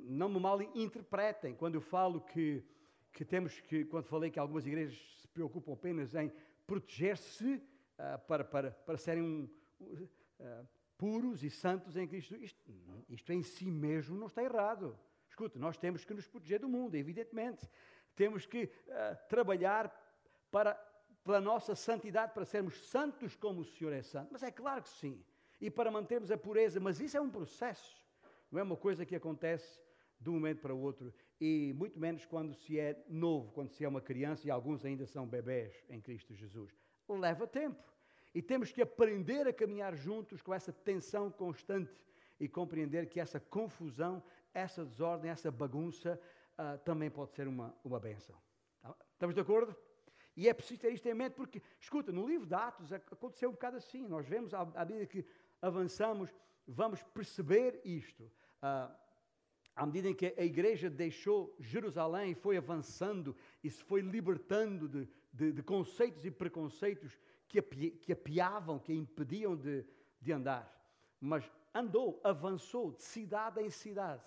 não 0.05 0.29
me 0.29 0.39
mal 0.39 0.63
interpretem, 0.63 1.55
quando 1.55 1.75
eu 1.75 1.81
falo 1.81 2.21
que, 2.21 2.65
que 3.13 3.25
temos 3.25 3.61
que, 3.61 3.85
quando 3.85 4.07
falei 4.07 4.31
que 4.31 4.39
algumas 4.39 4.67
igrejas 4.67 4.99
se 5.21 5.29
preocupam 5.29 5.73
apenas 5.73 6.15
em 6.15 6.33
proteger-se 6.67 7.55
uh, 7.55 8.19
para, 8.27 8.45
para, 8.45 8.71
para 8.71 8.97
serem 8.97 9.23
um, 9.23 9.49
uh, 9.81 10.69
puros 10.97 11.43
e 11.43 11.51
santos 11.51 11.97
em 11.97 12.07
Cristo, 12.07 12.37
isto, 12.37 12.73
isto 13.09 13.33
em 13.33 13.43
si 13.43 13.71
mesmo 13.71 14.17
não 14.17 14.29
está 14.29 14.43
errado. 14.43 14.99
Escuta, 15.29 15.59
nós 15.59 15.77
temos 15.77 16.05
que 16.05 16.15
nos 16.15 16.27
proteger 16.27 16.61
do 16.61 16.69
mundo, 16.69 16.95
evidentemente. 16.95 17.69
Temos 18.15 18.47
que 18.47 18.65
uh, 18.65 19.29
trabalhar 19.29 19.91
para, 20.51 20.75
pela 21.25 21.41
nossa 21.41 21.75
santidade, 21.75 22.33
para 22.33 22.45
sermos 22.45 22.77
santos 22.89 23.35
como 23.37 23.61
o 23.61 23.65
Senhor 23.65 23.93
é 23.93 24.03
santo. 24.03 24.29
Mas 24.31 24.43
é 24.43 24.51
claro 24.51 24.83
que 24.83 24.89
sim. 24.89 25.25
E 25.61 25.71
para 25.71 25.91
mantermos 25.91 26.31
a 26.31 26.37
pureza. 26.37 26.79
Mas 26.81 27.01
isso 27.01 27.17
é 27.17 27.21
um 27.21 27.31
processo. 27.31 28.03
Não 28.51 28.61
é 28.61 28.63
uma 28.63 28.77
coisa 28.77 29.07
que 29.07 29.17
acontece 29.17 29.81
de 30.21 30.31
um 30.31 30.35
momento 30.35 30.61
para 30.61 30.75
o 30.75 30.81
outro. 30.81 31.13
E 31.45 31.73
muito 31.73 31.99
menos 31.99 32.25
quando 32.25 32.55
se 32.55 32.79
é 32.79 33.05
novo, 33.09 33.51
quando 33.51 33.73
se 33.73 33.85
é 33.85 33.89
uma 33.89 34.01
criança, 34.01 34.47
e 34.47 34.51
alguns 34.53 34.85
ainda 34.85 35.05
são 35.05 35.27
bebés 35.27 35.75
em 35.91 36.01
Cristo 36.01 36.33
Jesus. 36.33 36.73
Leva 37.09 37.49
tempo. 37.49 37.83
E 38.33 38.41
temos 38.41 38.71
que 38.71 38.81
aprender 38.81 39.49
a 39.49 39.53
caminhar 39.53 39.97
juntos 39.97 40.41
com 40.41 40.55
essa 40.55 40.73
tensão 40.73 41.33
constante 41.33 42.07
e 42.39 42.47
compreender 42.47 43.09
que 43.09 43.19
essa 43.19 43.41
confusão, 43.41 44.23
essa 44.55 44.85
desordem, 44.85 45.33
essa 45.33 45.51
bagunça 45.51 46.17
uh, 46.53 46.79
também 46.85 47.11
pode 47.11 47.33
ser 47.33 47.49
uma, 47.49 47.75
uma 47.85 47.99
benção. 47.99 48.41
Tá? 48.81 48.95
Estamos 49.11 49.35
de 49.35 49.41
acordo? 49.41 49.75
E 50.37 50.49
é 50.49 50.55
preciso 50.55 50.83
ter 50.83 50.93
isto 50.93 51.09
em 51.09 51.15
mente, 51.15 51.35
porque, 51.35 51.61
escuta, 51.81 52.13
no 52.13 52.25
livro 52.25 52.47
de 52.47 52.55
Atos 52.55 52.93
aconteceu 52.93 53.49
um 53.49 53.53
bocado 53.55 53.79
assim. 53.79 54.07
Nós 54.07 54.29
vemos, 54.29 54.55
à, 54.55 54.65
medida 54.85 55.07
que 55.07 55.27
avançamos, 55.61 56.31
vamos 56.69 57.03
perceber 57.03 57.81
isto. 57.85 58.31
Ah, 58.63 58.97
à 59.75 59.87
medida 59.87 60.09
em 60.09 60.15
que 60.15 60.35
a 60.37 60.45
igreja 60.45 60.91
deixou 60.91 61.55
Jerusalém 61.59 62.33
e 62.33 62.35
foi 62.35 62.57
avançando 62.57 63.35
e 63.63 63.71
se 63.71 63.83
foi 63.83 64.01
libertando 64.01 64.89
de, 64.89 65.09
de, 65.33 65.53
de 65.53 65.63
conceitos 65.63 66.25
e 66.25 66.31
preconceitos 66.31 67.19
que, 67.49 67.59
api, 67.59 67.91
que 67.91 68.13
apiavam, 68.13 68.79
que 68.79 68.93
a 68.93 68.95
impediam 68.95 69.57
de, 69.57 69.85
de 70.21 70.33
andar. 70.33 70.71
Mas 71.21 71.51
andou, 71.75 72.21
avançou 72.23 72.93
de 72.93 73.03
cidade 73.03 73.61
em 73.61 73.71
cidade. 73.71 74.25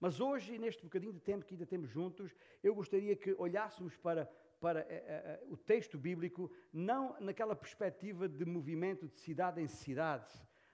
Mas 0.00 0.18
hoje, 0.18 0.58
neste 0.58 0.82
bocadinho 0.82 1.12
de 1.12 1.20
tempo 1.20 1.44
que 1.44 1.54
ainda 1.54 1.66
temos 1.66 1.90
juntos, 1.90 2.34
eu 2.62 2.74
gostaria 2.74 3.14
que 3.14 3.34
olhássemos 3.38 3.96
para 3.96 4.30
para 4.60 4.80
eh, 4.80 4.86
eh, 4.90 5.04
eh, 5.08 5.44
o 5.48 5.56
texto 5.56 5.98
bíblico, 5.98 6.52
não 6.70 7.18
naquela 7.18 7.56
perspectiva 7.56 8.28
de 8.28 8.44
movimento 8.44 9.08
de 9.08 9.18
cidade 9.18 9.60
em 9.60 9.66
cidade, 9.66 10.30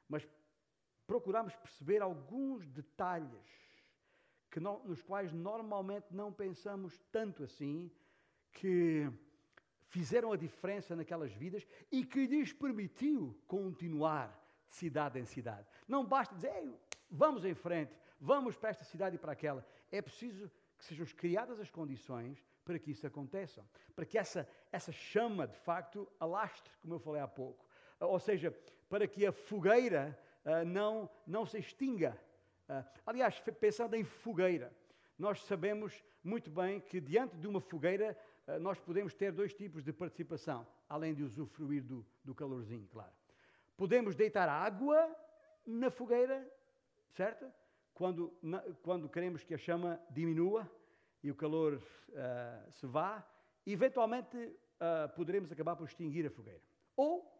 mas 0.08 0.28
procuramos 1.06 1.54
perceber 1.54 2.02
alguns 2.02 2.66
detalhes 2.66 3.66
que 4.50 4.60
não, 4.60 4.82
nos 4.84 5.02
quais 5.02 5.32
normalmente 5.32 6.06
não 6.10 6.32
pensamos 6.32 6.98
tanto 7.12 7.44
assim, 7.44 7.90
que 8.52 9.10
fizeram 9.88 10.32
a 10.32 10.36
diferença 10.36 10.96
naquelas 10.96 11.32
vidas 11.32 11.66
e 11.92 12.04
que 12.04 12.26
lhes 12.26 12.52
permitiu 12.52 13.38
continuar 13.46 14.28
de 14.68 14.76
cidade 14.76 15.18
em 15.18 15.24
cidade. 15.24 15.66
Não 15.86 16.04
basta 16.04 16.34
dizer, 16.34 16.52
vamos 17.10 17.44
em 17.44 17.54
frente, 17.54 17.98
vamos 18.20 18.56
para 18.56 18.70
esta 18.70 18.84
cidade 18.84 19.16
e 19.16 19.18
para 19.18 19.32
aquela. 19.32 19.64
É 19.90 20.00
preciso 20.02 20.50
que 20.78 20.84
sejam 20.84 21.06
criadas 21.06 21.60
as 21.60 21.70
condições 21.70 22.42
para 22.64 22.78
que 22.78 22.90
isso 22.90 23.06
aconteça, 23.06 23.64
para 23.94 24.04
que 24.04 24.18
essa, 24.18 24.48
essa 24.72 24.90
chama, 24.90 25.46
de 25.46 25.56
facto, 25.58 26.10
alastre, 26.18 26.72
como 26.82 26.94
eu 26.94 26.98
falei 26.98 27.22
há 27.22 27.28
pouco. 27.28 27.64
Ou 28.00 28.18
seja, 28.18 28.50
para 28.88 29.06
que 29.06 29.24
a 29.24 29.32
fogueira 29.32 30.18
não, 30.66 31.10
não 31.26 31.44
se 31.44 31.58
extinga. 31.58 32.18
Uh, 32.68 32.84
aliás, 33.06 33.40
pensando 33.60 33.94
em 33.94 34.04
fogueira, 34.04 34.72
nós 35.18 35.42
sabemos 35.44 36.04
muito 36.22 36.50
bem 36.50 36.80
que 36.80 37.00
diante 37.00 37.36
de 37.36 37.46
uma 37.46 37.60
fogueira 37.60 38.16
uh, 38.46 38.58
nós 38.58 38.78
podemos 38.78 39.14
ter 39.14 39.32
dois 39.32 39.54
tipos 39.54 39.82
de 39.82 39.92
participação, 39.92 40.66
além 40.88 41.14
de 41.14 41.22
usufruir 41.22 41.82
do, 41.82 42.04
do 42.24 42.34
calorzinho, 42.34 42.86
claro. 42.88 43.12
Podemos 43.76 44.14
deitar 44.14 44.48
água 44.48 45.14
na 45.66 45.90
fogueira, 45.90 46.48
certo? 47.10 47.50
Quando, 47.92 48.32
quando 48.82 49.08
queremos 49.08 49.42
que 49.42 49.54
a 49.54 49.58
chama 49.58 50.00
diminua, 50.10 50.70
e 51.22 51.30
o 51.30 51.34
calor 51.34 51.74
uh, 51.74 52.72
se 52.72 52.86
vá, 52.86 53.26
eventualmente 53.66 54.36
uh, 54.36 55.08
poderemos 55.14 55.50
acabar 55.50 55.74
por 55.74 55.84
extinguir 55.84 56.24
a 56.26 56.30
fogueira. 56.30 56.62
Ou 56.96 57.35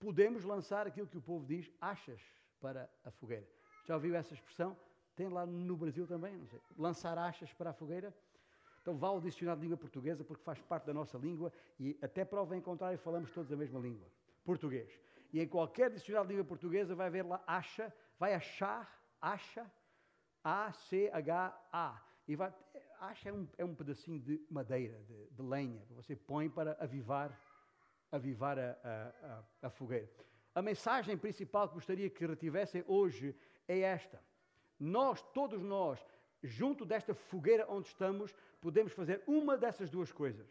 podemos 0.00 0.44
lançar 0.44 0.86
aquilo 0.86 1.06
que 1.06 1.18
o 1.18 1.22
povo 1.22 1.46
diz, 1.46 1.70
achas 1.80 2.20
para 2.60 2.90
a 3.04 3.10
fogueira. 3.10 3.46
Já 3.86 3.94
ouviu 3.94 4.14
essa 4.16 4.34
expressão? 4.34 4.76
Tem 5.14 5.28
lá 5.28 5.44
no 5.46 5.76
Brasil 5.76 6.06
também, 6.06 6.36
não 6.36 6.46
sei. 6.46 6.60
Lançar 6.76 7.16
achas 7.18 7.52
para 7.52 7.70
a 7.70 7.72
fogueira. 7.72 8.12
Então 8.80 8.96
vá 8.96 9.08
ao 9.08 9.20
dicionário 9.20 9.60
de 9.60 9.66
língua 9.66 9.76
portuguesa, 9.76 10.24
porque 10.24 10.42
faz 10.42 10.58
parte 10.62 10.86
da 10.86 10.94
nossa 10.94 11.18
língua 11.18 11.52
e 11.78 11.98
até 12.00 12.24
prova 12.24 12.56
em 12.56 12.60
contrário 12.62 12.98
falamos 12.98 13.30
todos 13.30 13.52
a 13.52 13.56
mesma 13.56 13.78
língua, 13.78 14.08
português. 14.42 14.98
E 15.32 15.40
em 15.40 15.46
qualquer 15.46 15.90
dicionário 15.90 16.28
de 16.28 16.34
língua 16.34 16.48
portuguesa 16.48 16.94
vai 16.94 17.10
ver 17.10 17.24
lá 17.24 17.42
acha, 17.46 17.94
vai 18.18 18.34
achar, 18.34 18.90
acha, 19.20 19.70
A-C-H-A 20.42 22.02
e 22.26 22.34
vai, 22.34 22.54
acha 23.00 23.28
é 23.28 23.32
um, 23.32 23.46
é 23.58 23.64
um 23.64 23.74
pedacinho 23.74 24.18
de 24.18 24.40
madeira, 24.50 24.98
de, 25.02 25.26
de 25.30 25.42
lenha, 25.42 25.82
que 25.86 25.92
você 25.92 26.16
põe 26.16 26.48
para 26.48 26.76
avivar, 26.80 27.38
avivar 28.10 28.58
a, 28.58 28.76
a, 28.82 29.66
a, 29.66 29.70
fogueira. 29.70 30.08
A 30.54 30.60
mensagem 30.62 31.16
principal 31.16 31.68
que 31.68 31.74
gostaria 31.74 32.10
que 32.10 32.26
retivessem 32.26 32.84
hoje 32.86 33.34
é 33.68 33.80
esta. 33.80 34.20
Nós, 34.78 35.22
todos 35.34 35.62
nós, 35.62 36.04
junto 36.42 36.84
desta 36.84 37.14
fogueira 37.14 37.66
onde 37.68 37.88
estamos, 37.88 38.34
podemos 38.60 38.92
fazer 38.92 39.22
uma 39.26 39.56
dessas 39.56 39.90
duas 39.90 40.10
coisas. 40.10 40.48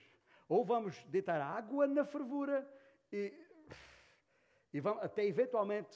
Ou 0.47 0.63
vamos 0.63 1.03
deitar 1.05 1.41
água 1.41 1.85
na 1.85 2.05
fervura 2.05 2.67
e, 3.11 3.33
e 4.73 4.79
vamos, 4.79 5.03
até 5.03 5.25
eventualmente 5.25 5.95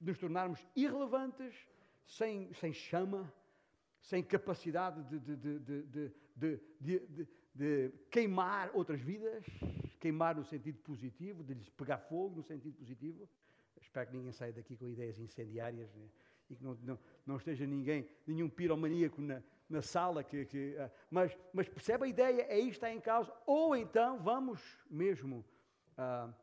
nos 0.00 0.18
tornarmos 0.18 0.64
irrelevantes, 0.76 1.54
sem, 2.06 2.52
sem 2.54 2.72
chama, 2.72 3.32
sem 4.00 4.22
capacidade 4.22 5.02
de, 5.04 5.18
de, 5.18 6.12
de, 6.80 7.28
de, 7.54 7.92
queimar 8.10 8.70
outras 8.74 9.00
vidas, 9.00 9.44
queimar 10.04 10.36
no 10.36 10.44
sentido 10.44 10.78
positivo, 10.80 11.42
de 11.42 11.54
lhes 11.54 11.70
pegar 11.70 11.96
fogo 11.96 12.36
no 12.36 12.42
sentido 12.42 12.76
positivo. 12.76 13.26
Espero 13.80 14.06
que 14.06 14.14
ninguém 14.14 14.32
saia 14.32 14.52
daqui 14.52 14.76
com 14.76 14.86
ideias 14.86 15.18
incendiárias 15.18 15.94
né? 15.94 16.06
e 16.50 16.54
que 16.54 16.62
não, 16.62 16.74
não, 16.82 16.98
não, 17.24 17.36
esteja 17.36 17.66
ninguém, 17.66 18.06
nenhum 18.26 18.50
piromaníaco 18.50 19.22
na, 19.22 19.42
na 19.66 19.80
sala. 19.80 20.22
Que, 20.22 20.44
que 20.44 20.76
uh, 20.76 20.90
mas, 21.10 21.34
mas 21.54 21.70
percebe 21.70 22.04
a 22.04 22.08
ideia, 22.08 22.42
é 22.42 22.58
isto 22.58 22.72
está 22.72 22.92
em 22.92 23.00
causa. 23.00 23.32
Ou 23.46 23.74
então 23.74 24.18
vamos 24.22 24.60
mesmo 24.90 25.42
uh, 25.96 26.34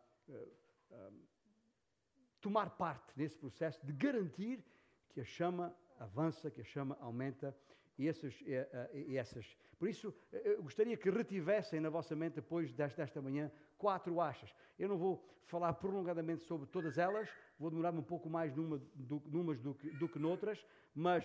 tomar 2.40 2.72
parte 2.72 3.14
nesse 3.16 3.38
processo 3.38 3.86
de 3.86 3.94
garantir 3.94 4.66
que 5.12 5.22
a 5.22 5.24
chama 5.24 5.76
avança, 6.00 6.50
que 6.50 6.62
a 6.62 6.64
chama 6.64 6.98
aumenta 7.00 7.56
e 8.02 8.08
essas, 8.08 8.34
e, 8.42 9.12
e 9.12 9.18
essas. 9.18 9.46
Por 9.78 9.88
isso, 9.88 10.14
eu 10.32 10.64
gostaria 10.64 10.98
que 10.98 11.10
retivessem 11.10 11.80
na 11.80 11.90
vossa 11.90 12.16
mente, 12.16 12.34
depois 12.36 12.74
desta, 12.74 13.02
desta 13.02 13.22
manhã, 13.22 13.52
quatro 13.78 14.20
achas. 14.20 14.54
Eu 14.78 14.90
não 14.90 14.98
vou 14.98 15.24
falar 15.46 15.74
prolongadamente 15.74 16.44
sobre 16.44 16.68
todas 16.68 16.98
elas, 16.98 17.30
vou 17.60 17.70
demorar-me 17.70 18.00
um 18.00 18.04
pouco 18.04 18.30
mais 18.30 18.56
numa, 18.56 18.82
do, 18.96 19.22
numas 19.26 19.60
do 19.60 19.76
que, 19.76 19.90
do 19.92 20.10
que 20.10 20.18
noutras, 20.18 20.66
mas 20.96 21.24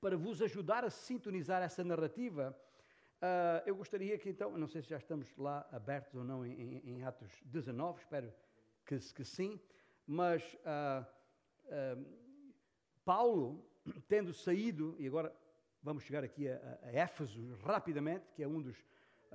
para 0.00 0.16
vos 0.16 0.40
ajudar 0.40 0.84
a 0.84 0.90
sintonizar 0.90 1.62
essa 1.62 1.82
narrativa, 1.82 2.56
uh, 3.20 3.62
eu 3.66 3.74
gostaria 3.74 4.16
que 4.18 4.28
então, 4.28 4.56
não 4.56 4.68
sei 4.68 4.82
se 4.82 4.90
já 4.90 4.98
estamos 4.98 5.36
lá 5.36 5.66
abertos 5.72 6.14
ou 6.14 6.22
não 6.22 6.46
em, 6.46 6.52
em, 6.52 6.90
em 6.96 7.04
Atos 7.04 7.42
19, 7.44 8.00
espero 8.00 8.32
que, 8.86 8.98
que 8.98 9.24
sim, 9.24 9.58
mas 10.06 10.42
uh, 10.54 11.04
uh, 11.66 12.06
Paulo 13.04 13.64
tendo 14.08 14.32
saído, 14.32 14.94
e 14.98 15.06
agora 15.06 15.34
vamos 15.82 16.04
chegar 16.04 16.22
aqui 16.22 16.48
a, 16.48 16.78
a 16.82 16.92
Éfeso 16.92 17.54
rapidamente, 17.64 18.24
que 18.34 18.42
é 18.42 18.48
um 18.48 18.60
dos, 18.60 18.76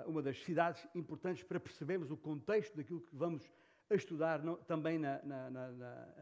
uma 0.06 0.22
das 0.22 0.44
cidades 0.44 0.88
importantes 0.96 1.44
para 1.44 1.60
percebermos 1.60 2.10
o 2.12 2.18
contexto 2.18 2.76
daquilo 2.76 3.02
que 3.02 3.16
vamos 3.16 3.52
estudar 3.90 4.44
no, 4.44 4.58
também 4.58 4.98
na, 4.98 5.22
na, 5.24 5.50
na, 5.50 5.72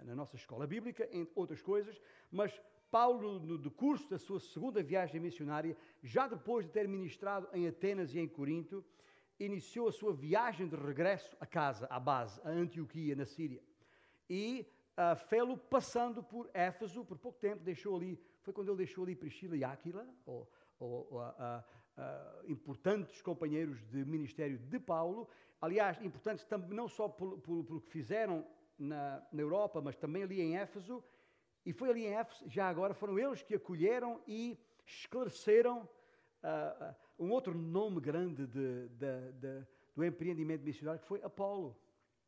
na, 0.03 0.15
nossa 0.15 0.35
escola 0.35 0.67
bíblica, 0.67 1.07
entre 1.11 1.31
outras 1.35 1.61
coisas, 1.61 1.99
mas 2.31 2.59
Paulo, 2.91 3.39
no 3.39 3.57
decurso 3.57 4.09
da 4.09 4.17
sua 4.17 4.39
segunda 4.39 4.81
viagem 4.81 5.19
missionária, 5.19 5.75
já 6.03 6.27
depois 6.27 6.65
de 6.65 6.71
ter 6.71 6.87
ministrado 6.87 7.47
em 7.53 7.67
Atenas 7.67 8.13
e 8.13 8.19
em 8.19 8.27
Corinto, 8.27 8.85
iniciou 9.39 9.89
a 9.89 9.91
sua 9.91 10.13
viagem 10.13 10.67
de 10.67 10.75
regresso 10.75 11.35
a 11.39 11.45
casa, 11.45 11.87
à 11.87 11.99
base, 11.99 12.39
a 12.43 12.49
Antioquia, 12.49 13.15
na 13.15 13.25
Síria. 13.25 13.61
E 14.29 14.65
uh, 14.97 15.15
fê-lo 15.27 15.57
passando 15.57 16.23
por 16.23 16.49
Éfeso, 16.53 17.05
por 17.05 17.17
pouco 17.17 17.39
tempo, 17.39 17.63
deixou 17.63 17.95
ali, 17.95 18.19
foi 18.41 18.53
quando 18.53 18.69
ele 18.69 18.77
deixou 18.77 19.03
ali 19.03 19.15
Priscila 19.15 19.55
e 19.55 19.63
Áquila, 19.63 20.07
ou, 20.25 20.49
ou, 20.79 21.19
uh, 21.19 21.21
uh, 21.21 22.51
importantes 22.51 23.21
companheiros 23.21 23.85
de 23.89 24.05
ministério 24.05 24.57
de 24.57 24.79
Paulo, 24.79 25.27
aliás, 25.61 26.01
importantes 26.01 26.45
não 26.69 26.87
só 26.87 27.09
pelo, 27.09 27.81
que 27.81 27.89
fizeram 27.89 28.45
na, 28.77 29.25
na, 29.31 29.41
Europa, 29.41 29.81
mas 29.81 29.95
também 29.95 30.23
ali 30.23 30.41
em 30.41 30.57
Éfeso, 30.57 31.03
e 31.65 31.73
foi 31.73 31.89
ali 31.89 32.05
em 32.05 32.13
Éfeso, 32.13 32.47
já 32.47 32.69
agora, 32.69 32.93
foram 32.93 33.17
eles 33.17 33.41
que 33.41 33.55
acolheram 33.55 34.21
e 34.27 34.57
esclareceram 34.85 35.89
um 37.17 37.31
outro 37.31 37.57
nome 37.57 37.99
grande 37.99 38.45
de, 38.45 38.87
de, 38.89 39.31
de, 39.31 39.65
do 39.95 40.05
empreendimento 40.05 40.63
missionário, 40.63 41.01
que 41.01 41.07
foi 41.07 41.23
Apolo. 41.23 41.75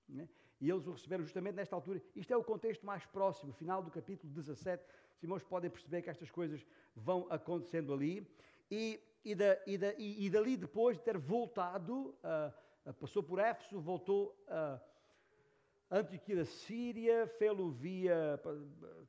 Né? 0.10 0.28
E 0.60 0.70
eles 0.70 0.88
o 0.88 0.92
receberam 0.92 1.24
justamente 1.24 1.56
nesta 1.56 1.76
altura. 1.76 2.02
Isto 2.16 2.34
é 2.34 2.38
o 2.38 2.44
contexto 2.44 2.86
mais 2.86 3.06
próximo, 3.06 3.54
final 3.54 3.84
do 3.84 3.92
capítulo 3.92 4.32
17. 4.34 4.84
Os 5.16 5.24
irmãos 5.24 5.44
podem 5.44 5.70
perceber 5.70 6.02
que 6.02 6.10
estas 6.10 6.32
coisas 6.32 6.66
vão 6.96 7.28
acontecendo 7.30 7.94
ali. 7.94 8.28
E, 8.70 9.00
e, 9.24 9.36
da, 9.36 9.58
e, 9.68 9.78
da, 9.78 9.94
e, 9.94 10.26
e 10.26 10.30
dali, 10.30 10.58
depois 10.58 10.98
de 10.98 11.04
ter 11.04 11.18
voltado, 11.18 12.16
uh, 12.24 12.90
uh, 12.90 12.94
passou 12.96 13.22
por 13.22 13.40
Éfeso, 13.40 13.80
voltou 13.80 14.36
a 14.48 16.00
Antioquia 16.00 16.38
da 16.38 16.46
Síria, 16.46 17.28
fê-lo 17.28 17.72
via, 17.72 18.40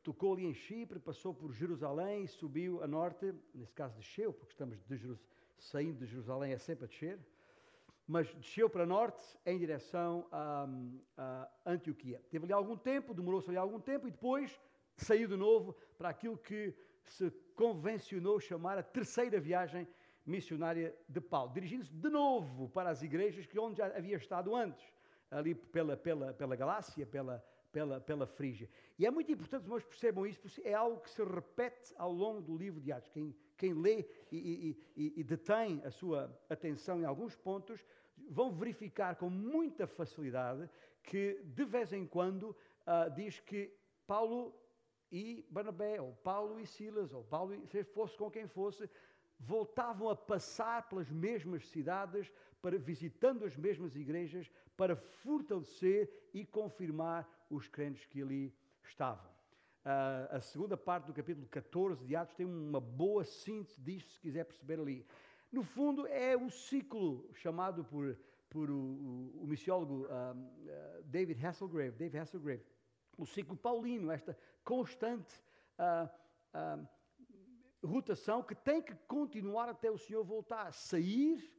tocou 0.02 0.34
ali 0.34 0.44
em 0.44 0.54
Chipre, 0.54 1.00
passou 1.00 1.34
por 1.34 1.52
Jerusalém, 1.52 2.26
subiu 2.26 2.82
a 2.82 2.86
norte, 2.86 3.34
nesse 3.54 3.72
caso 3.72 3.96
desceu, 3.96 4.32
porque 4.32 4.52
estamos 4.52 4.78
de 4.86 5.18
saindo 5.58 5.98
de 5.98 6.06
Jerusalém 6.06 6.52
é 6.52 6.58
sempre 6.58 6.84
a 6.84 6.88
descer 6.88 7.18
mas 8.08 8.26
desceu 8.36 8.70
para 8.70 8.86
norte 8.86 9.22
em 9.44 9.58
direção 9.58 10.26
a, 10.32 10.66
a 11.18 11.50
Antioquia. 11.66 12.22
Teve 12.30 12.46
ali 12.46 12.54
algum 12.54 12.74
tempo, 12.74 13.12
demorou-se 13.12 13.50
ali 13.50 13.58
algum 13.58 13.78
tempo 13.78 14.08
e 14.08 14.10
depois 14.10 14.58
saiu 14.96 15.28
de 15.28 15.36
novo 15.36 15.76
para 15.98 16.08
aquilo 16.08 16.38
que 16.38 16.74
se 17.04 17.30
convencionou 17.54 18.40
chamar 18.40 18.78
a 18.78 18.82
terceira 18.82 19.38
viagem 19.38 19.86
missionária 20.24 20.94
de 21.06 21.20
Paulo, 21.20 21.52
dirigindo-se 21.52 21.92
de 21.92 22.08
novo 22.08 22.70
para 22.70 22.88
as 22.90 23.02
igrejas 23.02 23.46
que 23.46 23.58
onde 23.58 23.76
já 23.76 23.86
havia 23.86 24.16
estado 24.16 24.56
antes, 24.56 24.84
ali 25.30 25.54
pela, 25.54 25.96
pela, 25.96 26.32
pela 26.32 26.56
Galácia, 26.56 27.06
pela, 27.06 27.44
pela, 27.70 28.00
pela 28.00 28.26
Frígia. 28.26 28.68
E 28.98 29.06
é 29.06 29.10
muito 29.10 29.30
importante 29.30 29.64
que 29.64 29.70
nós 29.70 29.84
percebam 29.84 30.26
isso, 30.26 30.40
porque 30.40 30.62
é 30.62 30.72
algo 30.74 31.00
que 31.00 31.10
se 31.10 31.22
repete 31.22 31.94
ao 31.96 32.12
longo 32.12 32.40
do 32.40 32.56
livro 32.56 32.80
de 32.80 32.90
Atos. 32.90 33.10
Quem, 33.10 33.34
quem 33.58 33.74
lê 33.74 34.06
e, 34.30 34.76
e, 34.96 35.20
e, 35.20 35.24
detém 35.24 35.82
a 35.84 35.90
sua 35.90 36.32
atenção 36.48 37.00
em 37.00 37.04
alguns 37.04 37.36
pontos, 37.36 37.84
vão 38.30 38.52
verificar 38.52 39.16
com 39.16 39.28
muita 39.28 39.86
facilidade 39.86 40.70
que, 41.02 41.42
de 41.44 41.64
vez 41.64 41.92
em 41.92 42.06
quando, 42.06 42.50
uh, 42.50 43.12
diz 43.14 43.40
que 43.40 43.74
Paulo 44.06 44.54
e 45.10 45.44
Barnabé, 45.50 46.00
ou 46.00 46.12
Paulo 46.22 46.60
e 46.60 46.66
Silas, 46.66 47.12
ou 47.12 47.24
Paulo 47.24 47.54
e 47.54 47.84
fosse 47.84 48.16
com 48.16 48.30
quem 48.30 48.46
fosse, 48.46 48.88
voltavam 49.40 50.08
a 50.08 50.16
passar 50.16 50.88
pelas 50.88 51.10
mesmas 51.10 51.68
cidades, 51.68 52.30
para 52.60 52.78
visitando 52.78 53.44
as 53.44 53.56
mesmas 53.56 53.94
igrejas, 53.94 54.50
para 54.76 54.96
fortalecer 54.96 56.10
e 56.34 56.44
confirmar 56.44 57.28
os 57.50 57.68
crentes 57.68 58.04
que 58.06 58.20
ali 58.20 58.54
estavam. 58.82 59.37
Uh, 59.88 60.36
a 60.36 60.40
segunda 60.42 60.76
parte 60.76 61.06
do 61.06 61.14
capítulo 61.14 61.46
14 61.46 62.04
de 62.04 62.14
Atos 62.14 62.34
tem 62.34 62.44
uma 62.44 62.78
boa 62.78 63.24
síntese 63.24 63.80
disto, 63.80 64.12
se 64.12 64.20
quiser 64.20 64.44
perceber 64.44 64.78
ali. 64.78 65.06
No 65.50 65.62
fundo, 65.62 66.06
é 66.08 66.36
o 66.36 66.50
ciclo 66.50 67.26
chamado 67.32 67.82
por, 67.82 68.14
por 68.50 68.68
o, 68.68 68.74
o, 68.74 69.44
o 69.44 69.46
missiólogo 69.46 70.04
uh, 70.04 71.02
David 71.04 71.42
Hasselgrave, 71.42 71.92
David 71.92 72.18
Hasselgrave, 72.18 72.62
o 73.16 73.24
ciclo 73.24 73.56
paulino, 73.56 74.10
esta 74.10 74.36
constante 74.62 75.42
uh, 75.78 76.86
rotação 77.82 78.42
que 78.42 78.54
tem 78.54 78.82
que 78.82 78.94
continuar 79.06 79.70
até 79.70 79.90
o 79.90 79.96
Senhor 79.96 80.22
voltar, 80.22 80.70
sair 80.70 81.50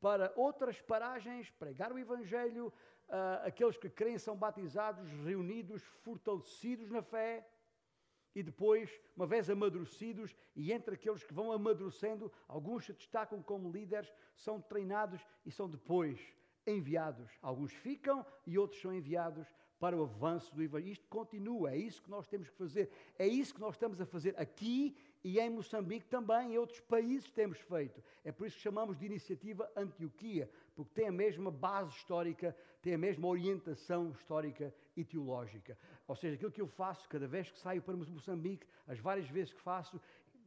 para 0.00 0.32
outras 0.36 0.80
paragens, 0.80 1.50
pregar 1.50 1.92
o 1.92 1.98
Evangelho, 1.98 2.72
aqueles 3.42 3.76
que 3.76 3.90
creem 3.90 4.16
são 4.18 4.34
batizados, 4.34 5.06
reunidos, 5.22 5.82
fortalecidos 6.02 6.90
na 6.90 7.02
fé, 7.02 7.46
e 8.34 8.42
depois, 8.42 8.90
uma 9.16 9.26
vez 9.26 9.48
amadurecidos, 9.48 10.34
e 10.56 10.72
entre 10.72 10.94
aqueles 10.94 11.22
que 11.22 11.32
vão 11.32 11.52
amadurecendo, 11.52 12.30
alguns 12.48 12.86
se 12.86 12.92
destacam 12.92 13.42
como 13.42 13.70
líderes, 13.70 14.12
são 14.34 14.60
treinados 14.60 15.20
e 15.46 15.50
são 15.50 15.68
depois 15.68 16.18
enviados. 16.66 17.30
Alguns 17.40 17.72
ficam 17.72 18.24
e 18.46 18.58
outros 18.58 18.80
são 18.80 18.92
enviados 18.92 19.46
para 19.78 19.96
o 19.96 20.02
avanço 20.02 20.54
do 20.54 20.62
Evangelho. 20.62 20.92
Isto 20.92 21.06
continua, 21.08 21.72
é 21.72 21.76
isso 21.76 22.02
que 22.02 22.10
nós 22.10 22.26
temos 22.26 22.48
que 22.48 22.56
fazer, 22.56 22.90
é 23.18 23.26
isso 23.26 23.54
que 23.54 23.60
nós 23.60 23.74
estamos 23.74 24.00
a 24.00 24.06
fazer 24.06 24.34
aqui 24.38 24.96
e 25.22 25.40
em 25.40 25.48
Moçambique 25.48 26.06
também, 26.06 26.52
em 26.52 26.58
outros 26.58 26.80
países 26.80 27.30
temos 27.30 27.58
feito. 27.58 28.02
É 28.22 28.30
por 28.30 28.46
isso 28.46 28.56
que 28.56 28.62
chamamos 28.62 28.98
de 28.98 29.06
iniciativa 29.06 29.70
Antioquia, 29.74 30.50
porque 30.74 30.92
tem 30.94 31.08
a 31.08 31.12
mesma 31.12 31.50
base 31.50 31.96
histórica, 31.96 32.54
tem 32.82 32.94
a 32.94 32.98
mesma 32.98 33.26
orientação 33.26 34.10
histórica 34.10 34.74
e 34.94 35.02
teológica. 35.02 35.78
Ou 36.06 36.14
seja, 36.14 36.34
aquilo 36.34 36.50
que 36.50 36.60
eu 36.60 36.66
faço 36.66 37.08
cada 37.08 37.26
vez 37.26 37.50
que 37.50 37.58
saio 37.58 37.82
para 37.82 37.96
Moçambique, 37.96 38.66
as 38.86 38.98
várias 38.98 39.28
vezes 39.28 39.52
que 39.52 39.60
faço, 39.60 40.00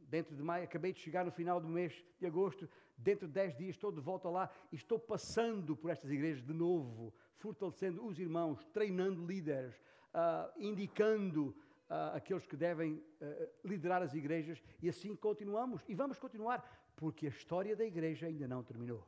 dentro 0.08 0.34
de 0.34 0.42
maio, 0.42 0.64
acabei 0.64 0.92
de 0.92 1.00
chegar 1.00 1.24
no 1.24 1.30
final 1.30 1.60
do 1.60 1.68
mês 1.68 2.04
de 2.18 2.26
agosto, 2.26 2.68
dentro 2.96 3.26
de 3.26 3.34
dez 3.34 3.56
dias 3.56 3.70
estou 3.70 3.92
de 3.92 4.00
volta 4.00 4.28
lá 4.28 4.50
e 4.72 4.76
estou 4.76 4.98
passando 4.98 5.76
por 5.76 5.90
estas 5.90 6.10
igrejas 6.10 6.42
de 6.44 6.52
novo, 6.52 7.12
fortalecendo 7.36 8.04
os 8.04 8.18
irmãos, 8.18 8.64
treinando 8.72 9.24
líderes, 9.24 9.74
uh, 10.14 10.50
indicando 10.58 11.48
uh, 11.88 12.16
aqueles 12.16 12.46
que 12.46 12.56
devem 12.56 12.94
uh, 12.94 13.48
liderar 13.64 14.02
as 14.02 14.14
igrejas 14.14 14.62
e 14.82 14.88
assim 14.88 15.14
continuamos 15.14 15.82
e 15.88 15.94
vamos 15.94 16.18
continuar 16.18 16.64
porque 16.96 17.26
a 17.26 17.30
história 17.30 17.76
da 17.76 17.84
igreja 17.84 18.26
ainda 18.26 18.48
não 18.48 18.62
terminou. 18.62 19.06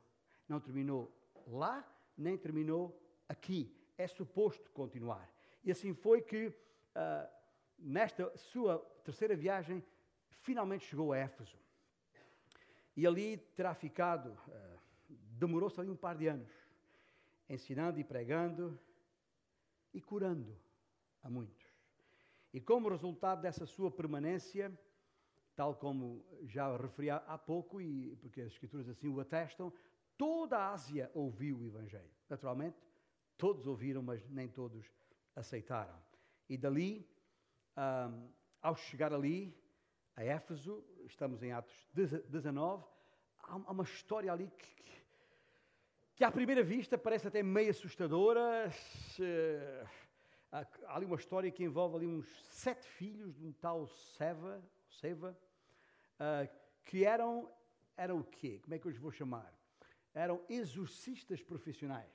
Não 0.48 0.60
terminou 0.60 1.12
lá, 1.46 1.84
nem 2.16 2.38
terminou 2.38 2.96
aqui. 3.28 3.74
É 3.98 4.06
suposto 4.06 4.70
continuar. 4.70 5.28
E 5.62 5.70
assim 5.70 5.92
foi 5.94 6.22
que, 6.22 6.46
uh, 6.46 7.28
nesta 7.78 8.36
sua 8.36 8.78
terceira 9.04 9.36
viagem, 9.36 9.84
finalmente 10.42 10.86
chegou 10.86 11.12
a 11.12 11.18
Éfeso. 11.18 11.58
E 12.96 13.06
ali 13.06 13.36
terá 13.56 13.74
ficado, 13.74 14.30
uh, 14.48 14.80
demorou-se 15.08 15.78
ali 15.80 15.90
um 15.90 15.96
par 15.96 16.16
de 16.16 16.28
anos, 16.28 16.50
ensinando 17.48 17.98
e 18.00 18.04
pregando 18.04 18.78
e 19.92 20.00
curando 20.00 20.58
a 21.22 21.30
muitos. 21.30 21.64
E 22.52 22.60
como 22.60 22.88
resultado 22.88 23.42
dessa 23.42 23.66
sua 23.66 23.90
permanência, 23.90 24.72
tal 25.54 25.74
como 25.74 26.24
já 26.44 26.76
referi 26.76 27.10
há 27.10 27.38
pouco, 27.38 27.80
e 27.80 28.16
porque 28.16 28.40
as 28.40 28.52
Escrituras 28.52 28.88
assim 28.88 29.08
o 29.08 29.20
atestam, 29.20 29.72
toda 30.16 30.58
a 30.58 30.72
Ásia 30.72 31.10
ouviu 31.14 31.58
o 31.58 31.66
Evangelho. 31.66 32.10
Naturalmente, 32.28 32.76
todos 33.36 33.66
ouviram, 33.66 34.02
mas 34.02 34.26
nem 34.28 34.48
todos 34.48 34.90
aceitaram. 35.34 35.96
E 36.48 36.56
dali, 36.56 37.08
um, 37.76 38.28
ao 38.60 38.76
chegar 38.76 39.12
ali, 39.12 39.56
a 40.16 40.24
Éfeso, 40.24 40.84
estamos 41.06 41.42
em 41.42 41.52
Atos 41.52 41.74
19, 41.94 42.84
há 43.38 43.56
uma 43.56 43.84
história 43.84 44.32
ali 44.32 44.50
que, 44.50 44.84
que 46.14 46.24
à 46.24 46.30
primeira 46.30 46.62
vista 46.62 46.98
parece 46.98 47.28
até 47.28 47.42
meio 47.42 47.70
assustadora. 47.70 48.70
Se, 48.70 49.24
há 50.52 50.66
ali 50.88 51.06
uma 51.06 51.16
história 51.16 51.50
que 51.50 51.64
envolve 51.64 51.96
ali 51.96 52.06
uns 52.06 52.26
sete 52.46 52.86
filhos 52.86 53.34
de 53.34 53.46
um 53.46 53.52
tal 53.52 53.86
Seva, 53.86 54.62
Seva 55.00 55.38
uh, 56.18 56.48
que 56.84 57.04
eram, 57.04 57.50
eram 57.96 58.20
o 58.20 58.24
quê? 58.24 58.60
Como 58.62 58.74
é 58.74 58.78
que 58.78 58.86
eu 58.86 58.90
os 58.90 58.98
vou 58.98 59.12
chamar? 59.12 59.52
Eram 60.12 60.44
exorcistas 60.48 61.42
profissionais. 61.42 62.12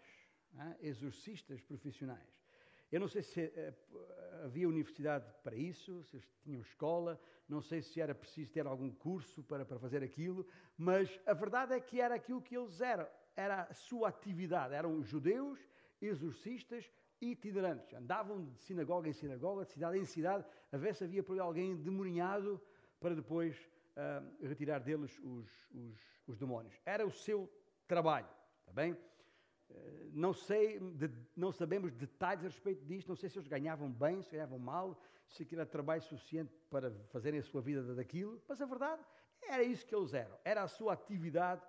Uh, 0.53 0.75
exorcistas 0.79 1.61
profissionais. 1.61 2.44
Eu 2.91 2.99
não 2.99 3.07
sei 3.07 3.21
se 3.21 3.45
uh, 3.45 4.45
havia 4.45 4.67
universidade 4.67 5.25
para 5.43 5.55
isso, 5.55 6.03
se 6.03 6.19
tinham 6.43 6.61
escola, 6.61 7.19
não 7.47 7.61
sei 7.61 7.81
se 7.81 7.99
era 7.99 8.15
preciso 8.15 8.51
ter 8.51 8.65
algum 8.65 8.91
curso 8.91 9.43
para, 9.43 9.65
para 9.65 9.79
fazer 9.79 10.03
aquilo, 10.03 10.45
mas 10.77 11.19
a 11.25 11.33
verdade 11.33 11.73
é 11.73 11.79
que 11.79 11.99
era 11.99 12.15
aquilo 12.15 12.41
que 12.41 12.57
eles 12.57 12.81
eram 12.81 13.07
era 13.35 13.63
a 13.63 13.73
sua 13.73 14.09
atividade. 14.09 14.73
Eram 14.73 15.03
judeus, 15.03 15.59
exorcistas, 16.01 16.89
itinerantes. 17.21 17.93
Andavam 17.93 18.45
de 18.45 18.57
sinagoga 18.59 19.09
em 19.09 19.13
sinagoga, 19.13 19.65
de 19.65 19.71
cidade 19.71 19.97
em 19.97 20.05
cidade, 20.05 20.45
a 20.71 20.77
ver 20.77 20.95
se 20.95 21.03
havia 21.03 21.23
por 21.23 21.39
alguém 21.39 21.71
endemoniado 21.71 22.61
para 22.99 23.13
depois 23.13 23.57
uh, 23.95 24.45
retirar 24.45 24.79
deles 24.79 25.19
os, 25.19 25.69
os, 25.71 25.99
os, 26.27 26.37
demónios. 26.37 26.79
Era 26.85 27.05
o 27.05 27.11
seu 27.11 27.51
trabalho, 27.87 28.27
está 28.61 28.71
bem? 28.71 28.97
Uh, 29.69 30.09
não 30.13 30.33
sei, 30.33 30.79
não 31.35 31.51
sabemos 31.51 31.93
detalhes 31.93 32.43
a 32.43 32.47
respeito 32.47 32.85
disto, 32.85 33.07
não 33.07 33.15
sei 33.15 33.29
se 33.29 33.37
eles 33.37 33.47
ganhavam 33.47 33.91
bem, 33.91 34.21
se 34.21 34.31
ganhavam 34.31 34.59
mal, 34.59 34.99
se 35.27 35.43
aquilo 35.43 35.61
era 35.61 35.69
trabalho 35.69 36.01
suficiente 36.01 36.53
para 36.69 36.91
fazerem 37.09 37.39
a 37.39 37.43
sua 37.43 37.61
vida 37.61 37.95
daquilo, 37.95 38.41
mas 38.47 38.61
a 38.61 38.65
verdade 38.65 39.01
era 39.47 39.63
isso 39.63 39.85
que 39.85 39.95
eles 39.95 40.13
eram, 40.13 40.37
era 40.43 40.63
a 40.63 40.67
sua 40.67 40.93
atividade 40.93 41.61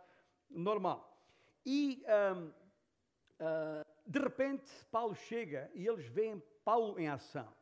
normal. 0.48 1.12
E 1.64 2.04
um, 2.36 2.46
uh, 2.46 2.54
ah, 3.40 3.86
de 4.06 4.18
repente 4.20 4.70
Paulo 4.90 5.14
chega 5.14 5.70
e 5.74 5.86
eles 5.86 6.06
veem 6.06 6.42
Paulo 6.64 6.98
em 6.98 7.08
ação. 7.08 7.52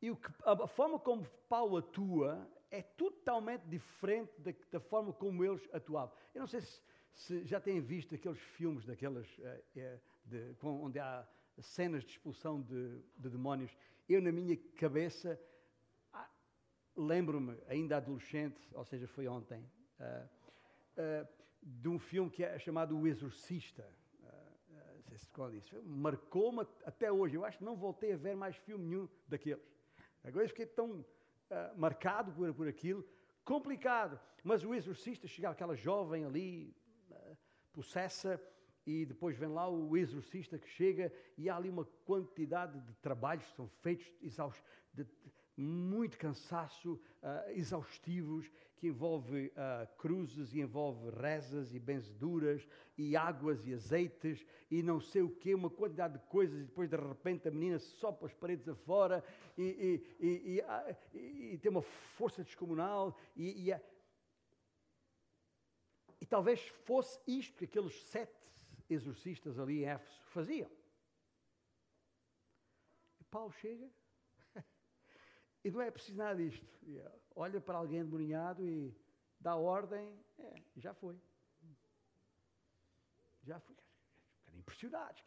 E 0.00 0.14
que, 0.14 0.32
a 0.44 0.66
forma 0.66 0.98
como 0.98 1.26
Paulo 1.48 1.76
atua 1.76 2.48
é 2.70 2.82
totalmente 2.82 3.62
diferente 3.66 4.32
da, 4.40 4.52
da, 4.70 4.80
forma 4.80 5.12
como 5.12 5.44
eles 5.44 5.68
atuavam. 5.72 6.14
Eu 6.34 6.40
não 6.40 6.46
sei 6.46 6.60
se, 6.60 6.80
se 7.12 7.44
já 7.44 7.60
têm 7.60 7.80
visto 7.80 8.14
aqueles 8.14 8.38
filmes 8.38 8.84
daquelas 8.84 9.26
uh, 9.38 10.00
de, 10.24 10.54
com, 10.58 10.82
onde 10.82 10.98
há 10.98 11.26
cenas 11.62 12.04
de 12.04 12.10
expulsão 12.10 12.60
de, 12.60 13.02
de 13.16 13.28
demónios. 13.28 13.76
Eu, 14.08 14.20
na 14.22 14.32
minha 14.32 14.56
cabeça, 14.76 15.40
ah, 16.12 16.28
lembro-me, 16.96 17.56
ainda 17.68 17.96
adolescente, 17.96 18.60
ou 18.72 18.84
seja, 18.84 19.06
foi 19.06 19.28
ontem, 19.28 19.64
uh, 20.00 20.28
uh, 20.96 21.28
de 21.62 21.88
um 21.88 21.98
filme 21.98 22.30
que 22.30 22.42
é 22.42 22.58
chamado 22.58 22.98
O 22.98 23.06
Exorcista. 23.06 23.86
Uh, 24.20 24.74
não 24.96 25.02
sei 25.02 25.18
se 25.18 25.30
qual 25.30 25.52
isso. 25.54 25.80
Marcou-me 25.84 26.66
até 26.84 27.10
hoje. 27.12 27.36
Eu 27.36 27.44
acho 27.44 27.58
que 27.58 27.64
não 27.64 27.76
voltei 27.76 28.12
a 28.12 28.16
ver 28.16 28.36
mais 28.36 28.56
filme 28.56 28.84
nenhum 28.84 29.08
daqueles. 29.28 29.62
Agora 30.24 30.48
fiquei 30.48 30.66
tão 30.66 31.04
marcado 31.76 32.32
por, 32.32 32.52
por 32.54 32.68
aquilo. 32.68 33.04
Complicado. 33.44 34.20
Mas 34.44 34.64
o 34.64 34.74
Exorcista 34.74 35.26
chegava 35.26 35.52
aquela 35.52 35.74
jovem 35.74 36.24
ali, 36.24 36.74
possessa, 37.72 38.40
e 38.86 39.04
depois 39.04 39.36
vem 39.36 39.48
lá 39.48 39.68
o 39.68 39.96
exorcista 39.96 40.58
que 40.58 40.68
chega 40.68 41.12
e 41.36 41.48
há 41.48 41.56
ali 41.56 41.68
uma 41.68 41.84
quantidade 42.04 42.80
de 42.80 42.94
trabalhos 42.94 43.44
que 43.44 43.56
são 43.56 43.68
feitos, 43.82 44.06
de, 44.92 45.06
muito 45.56 46.16
cansaço, 46.16 46.94
uh, 46.94 47.50
exaustivos, 47.50 48.50
que 48.80 48.86
envolve 48.86 49.48
uh, 49.48 49.86
cruzes 49.98 50.54
e 50.54 50.60
envolve 50.60 51.10
rezas 51.10 51.74
e 51.74 51.78
benzeduras 51.78 52.66
e 52.96 53.14
águas 53.14 53.66
e 53.66 53.74
azeites 53.74 54.44
e 54.70 54.82
não 54.82 54.98
sei 54.98 55.20
o 55.20 55.28
quê, 55.28 55.54
uma 55.54 55.68
quantidade 55.68 56.14
de 56.14 56.24
coisas 56.26 56.62
e 56.62 56.64
depois 56.64 56.88
de 56.88 56.96
repente 56.96 57.46
a 57.46 57.50
menina 57.50 57.78
sopa 57.78 58.24
as 58.24 58.32
paredes 58.32 58.66
afora 58.66 59.22
e, 59.58 60.02
e, 60.18 60.26
e, 60.26 60.62
ah, 60.62 60.96
e, 61.12 61.58
tem 61.58 61.70
uma 61.70 61.82
força 61.82 62.42
descomunal 62.42 63.14
e, 63.36 63.68
e 63.68 63.72
talvez 66.30 66.66
fosse 66.86 67.20
isto 67.26 67.58
que 67.58 67.64
aqueles 67.64 68.00
sete 68.04 68.32
exorcistas 68.88 69.58
ali 69.58 69.82
em 69.82 69.86
Éfeso 69.86 70.22
faziam. 70.26 70.70
E 73.20 73.24
Paulo 73.24 73.52
chega 73.52 73.90
e 75.64 75.70
não 75.70 75.82
é 75.82 75.90
preciso 75.90 76.16
nada 76.16 76.36
disto. 76.36 76.64
Olha 77.34 77.60
para 77.60 77.78
alguém 77.78 77.98
endemoniado 77.98 78.64
e 78.64 78.96
dá 79.38 79.56
ordem, 79.56 80.18
é, 80.38 80.62
já 80.76 80.94
foi. 80.94 81.20
Já 83.42 83.58
foi. 83.58 83.76
Ficaram 84.38 84.58
impressionados. 84.60 85.22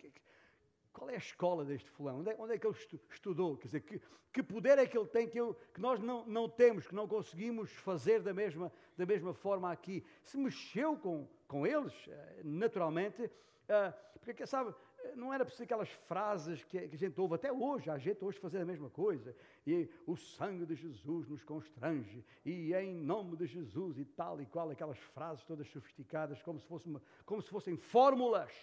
Qual 0.94 1.10
é 1.10 1.16
a 1.16 1.18
escola 1.18 1.66
deste 1.66 1.90
fulano? 1.90 2.20
Onde 2.20 2.30
é, 2.30 2.36
onde 2.38 2.54
é 2.54 2.58
que 2.58 2.68
ele 2.68 2.76
estudou? 3.10 3.58
Quer 3.58 3.66
dizer, 3.66 3.82
que, 3.82 4.02
que, 4.32 4.44
poder 4.44 4.78
é 4.78 4.86
que 4.86 4.98
ele 4.98 5.08
tem 5.08 5.28
que, 5.28 5.40
eu, 5.40 5.56
que 5.74 5.82
nós 5.82 6.00
não, 6.00 6.24
não 6.28 6.48
temos, 6.48 6.86
que 6.86 6.94
não 6.94 7.08
conseguimos 7.08 7.72
fazer 7.72 8.22
da 8.22 8.34
mesma, 8.34 8.72
da 8.96 9.06
mesma 9.06 9.34
forma 9.34 9.72
aqui? 9.72 10.06
Se 10.22 10.38
mexeu 10.38 10.96
com, 10.96 11.28
com 11.48 11.66
eles, 11.66 11.94
eh, 12.08 12.42
naturalmente, 12.44 13.24
uh, 13.24 13.94
porque, 14.22 14.46
sabe, 14.46 14.74
não 15.16 15.34
era 15.34 15.44
preciso 15.44 15.64
aquelas 15.64 15.90
frases 15.90 16.64
que, 16.64 16.78
a 16.78 16.96
gente 16.96 17.20
ouve 17.20 17.36
até 17.36 17.52
hoje, 17.52 17.90
a 17.90 17.98
gente 17.98 18.24
hoje 18.24 18.40
fazer 18.40 18.60
a 18.60 18.66
mesma 18.66 18.90
coisa, 18.90 19.36
e 19.66 19.90
o 20.06 20.16
sangue 20.16 20.66
de 20.66 20.76
Jesus 20.76 21.28
nos 21.28 21.44
constrange, 21.44 22.24
e 22.46 22.74
em 22.74 22.96
nome 22.96 23.36
de 23.36 23.46
Jesus 23.46 23.98
e 23.98 24.06
tal 24.06 24.40
e 24.42 24.46
qual, 24.46 24.70
aquelas 24.70 25.00
frases 25.00 25.44
todas 25.44 25.68
sofisticadas, 25.70 26.42
como 26.42 26.60
se, 26.60 26.68
fosse 26.68 26.88
uma, 26.88 27.02
como 27.26 27.42
se 27.42 27.50
fossem 27.50 27.76
fórmulas, 27.76 28.54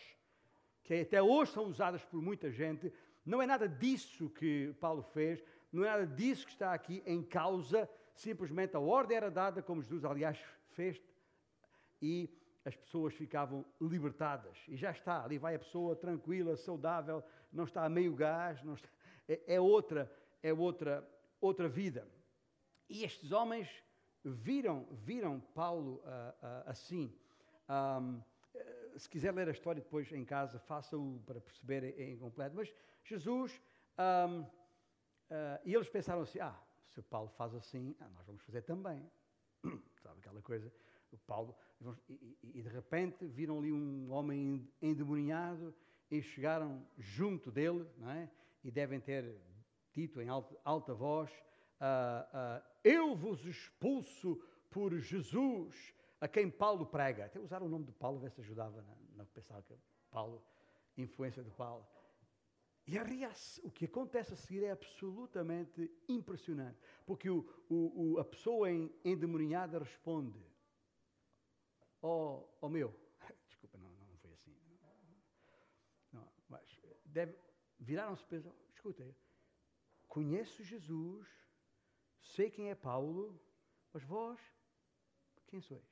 que 0.82 0.94
até 0.94 1.22
hoje 1.22 1.52
são 1.52 1.64
usadas 1.66 2.04
por 2.04 2.20
muita 2.20 2.50
gente, 2.50 2.92
não 3.24 3.40
é 3.40 3.46
nada 3.46 3.68
disso 3.68 4.28
que 4.30 4.74
Paulo 4.80 5.02
fez, 5.02 5.42
não 5.72 5.84
é 5.84 5.88
nada 5.88 6.06
disso 6.06 6.46
que 6.46 6.52
está 6.52 6.72
aqui 6.72 7.02
em 7.06 7.22
causa, 7.22 7.88
simplesmente 8.14 8.76
a 8.76 8.80
ordem 8.80 9.16
era 9.16 9.30
dada, 9.30 9.62
como 9.62 9.82
Jesus, 9.82 10.04
aliás, 10.04 10.38
fez, 10.70 11.00
e 12.00 12.28
as 12.64 12.76
pessoas 12.76 13.14
ficavam 13.14 13.64
libertadas. 13.80 14.58
E 14.68 14.76
já 14.76 14.90
está, 14.90 15.24
ali 15.24 15.38
vai 15.38 15.54
a 15.54 15.58
pessoa 15.58 15.96
tranquila, 15.96 16.56
saudável, 16.56 17.22
não 17.52 17.64
está 17.64 17.84
a 17.84 17.88
meio 17.88 18.14
gás, 18.14 18.62
está, 18.74 18.88
é, 19.28 19.54
é, 19.54 19.60
outra, 19.60 20.10
é 20.42 20.52
outra, 20.52 21.08
outra 21.40 21.68
vida. 21.68 22.06
E 22.88 23.04
estes 23.04 23.32
homens 23.32 23.68
viram, 24.24 24.86
viram 24.90 25.40
Paulo 25.54 25.96
uh, 25.96 26.00
uh, 26.02 26.62
assim. 26.66 27.14
Um, 27.68 28.20
se 29.00 29.08
quiser 29.08 29.32
ler 29.34 29.48
a 29.48 29.52
história 29.52 29.80
depois 29.80 30.12
em 30.12 30.24
casa, 30.24 30.58
faça-o 30.58 31.20
para 31.24 31.40
perceber 31.40 31.98
em 31.98 32.18
completo. 32.18 32.54
Mas 32.54 32.72
Jesus, 33.02 33.58
um, 33.98 34.42
uh, 34.42 34.46
e 35.64 35.74
eles 35.74 35.88
pensaram 35.88 36.20
assim: 36.20 36.38
ah, 36.38 36.58
se 36.86 37.00
Paulo 37.02 37.30
faz 37.30 37.54
assim, 37.54 37.96
ah, 37.98 38.08
nós 38.10 38.26
vamos 38.26 38.42
fazer 38.42 38.62
também. 38.62 39.10
Sabe 40.02 40.18
aquela 40.18 40.42
coisa? 40.42 40.70
O 41.10 41.18
Paulo 41.18 41.56
e, 42.08 42.38
e, 42.42 42.62
de 42.62 42.68
repente 42.68 43.26
viram 43.26 43.58
ali 43.58 43.72
um 43.72 44.12
homem 44.12 44.70
endemoniado 44.80 45.74
e 46.10 46.20
chegaram 46.20 46.86
junto 46.98 47.50
dele, 47.50 47.86
não 47.96 48.10
é? 48.10 48.30
E 48.62 48.70
devem 48.70 49.00
ter 49.00 49.34
dito 49.92 50.20
em 50.20 50.28
alta, 50.28 50.56
alta 50.62 50.94
voz: 50.94 51.30
uh, 51.80 52.60
uh, 52.60 52.62
Eu 52.84 53.16
vos 53.16 53.44
expulso 53.46 54.40
por 54.70 54.96
Jesus, 54.98 55.94
a 56.20 56.28
quem 56.28 56.50
Paulo 56.50 56.86
prega. 56.86 57.26
Até 57.26 57.40
usaram 57.40 57.66
o 57.66 57.68
nome 57.68 57.86
de 57.86 57.92
Paulo, 57.92 58.20
ver 58.20 58.30
se 58.30 58.40
ajudava 58.40 58.82
na, 58.82 58.96
na 59.16 59.24
pensar 59.24 59.62
que 59.62 59.74
Paulo, 60.10 60.42
influência 60.96 61.42
de 61.42 61.50
Paulo. 61.50 61.86
E 62.86 62.98
a 62.98 63.02
reação, 63.02 63.64
o 63.66 63.70
que 63.70 63.84
acontece 63.84 64.32
a 64.32 64.36
seguir 64.36 64.64
é 64.64 64.70
absolutamente 64.70 65.90
impressionante, 66.08 66.78
porque 67.06 67.30
o, 67.30 67.46
o, 67.68 68.14
o, 68.14 68.18
a 68.18 68.24
pessoa 68.24 68.68
endemoniada 69.04 69.78
responde: 69.78 70.44
oh, 72.02 72.44
oh 72.60 72.68
meu, 72.68 72.94
desculpa, 73.46 73.78
não, 73.78 73.90
não 73.90 74.16
foi 74.16 74.32
assim. 74.32 74.54
Não, 76.12 76.28
mas 76.48 76.82
deve, 77.04 77.36
viraram-se 77.78 78.24
e 78.24 78.26
pensaram, 78.26 78.56
conheço 80.08 80.64
Jesus, 80.64 81.28
sei 82.20 82.50
quem 82.50 82.70
é 82.70 82.74
Paulo, 82.74 83.40
mas 83.92 84.02
vós, 84.02 84.40
quem 85.46 85.60
sois? 85.60 85.89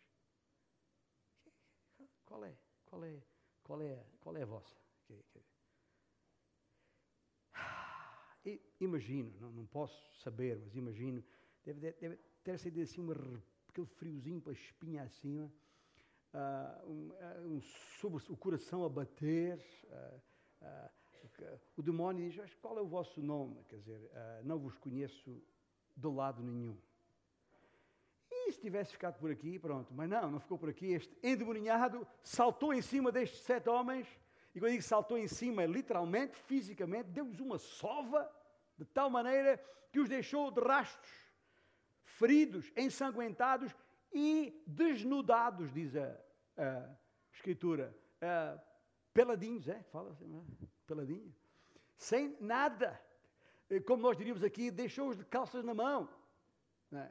Qual 2.29 2.45
é? 2.45 2.55
Qual 2.85 3.05
é? 3.05 3.23
Qual 3.63 3.81
é? 3.81 4.05
Qual 4.21 4.37
é 4.37 4.43
a 4.43 4.47
vossa? 4.47 4.77
Imagino, 8.81 9.33
não, 9.41 9.51
não 9.51 9.67
posso 9.67 9.99
saber, 10.23 10.59
mas 10.59 10.75
imagino, 10.77 11.25
deve, 11.65 11.93
deve 11.93 12.19
ter 12.45 12.59
sido 12.59 12.81
assim 12.81 13.01
uma, 13.01 13.15
aquele 13.69 13.87
friozinho 13.87 14.41
para 14.41 14.53
a 14.53 14.55
espinha 14.55 15.03
acima, 15.03 15.53
uh, 16.35 16.87
um, 16.87 17.09
uh, 17.09 17.49
um, 17.49 17.61
sobre 18.01 18.23
o 18.29 18.37
coração 18.37 18.85
a 18.85 18.89
bater, 18.89 19.59
uh, 19.87 20.91
o 21.77 21.83
demónio 21.83 22.31
diz, 22.31 22.55
qual 22.55 22.79
é 22.79 22.83
o 22.83 22.87
vosso 22.87 23.23
nome? 23.23 23.65
Quer 23.69 23.77
dizer, 23.77 24.11
não 24.45 24.59
vos 24.59 24.77
conheço 24.77 25.41
de 25.97 26.09
lado 26.09 26.43
nenhum. 26.43 26.77
E 28.49 28.53
se 28.53 28.61
tivesse 28.61 28.93
ficado 28.93 29.19
por 29.19 29.31
aqui, 29.31 29.59
pronto. 29.59 29.93
Mas 29.93 30.09
não, 30.09 30.31
não 30.31 30.41
ficou 30.41 30.59
por 30.59 30.71
aqui. 30.71 30.93
Este 30.93 31.15
endemoniado 31.23 32.09
saltou 32.23 32.73
em 32.73 32.81
cima 32.81 33.13
destes 33.13 33.41
sete 33.43 33.69
homens. 33.69 34.09
E 34.55 34.59
quando 34.59 34.69
eu 34.69 34.71
digo 34.71 34.83
saltou 34.83 35.19
em 35.19 35.29
cima, 35.29 35.67
literalmente, 35.67 36.35
fisicamente, 36.35 37.11
deu-lhes 37.11 37.41
uma 37.41 37.59
sova, 37.59 38.27
de 38.79 38.87
tal 38.87 39.11
maneira 39.11 39.63
que 39.93 40.01
os 40.01 40.09
deixou 40.09 40.51
de 40.51 40.63
rastros, 40.63 41.13
feridos, 42.05 42.73
ensanguentados 42.75 43.77
e 44.11 44.63
desnudados, 44.67 45.71
diz 45.71 45.95
a, 45.95 46.19
a 46.57 46.89
Escritura. 47.31 47.95
Peladinhos, 49.13 49.69
é? 49.69 49.83
Fala 49.93 50.11
assim, 50.11 50.35
é? 50.35 50.67
peladinho. 50.87 51.35
Sem 51.99 52.35
nada. 52.41 52.99
Como 53.87 54.03
nós 54.03 54.17
diríamos 54.17 54.43
aqui, 54.43 54.71
deixou-os 54.71 55.19
de 55.19 55.25
calças 55.27 55.63
na 55.63 55.75
mão. 55.75 56.09
É? 56.93 57.11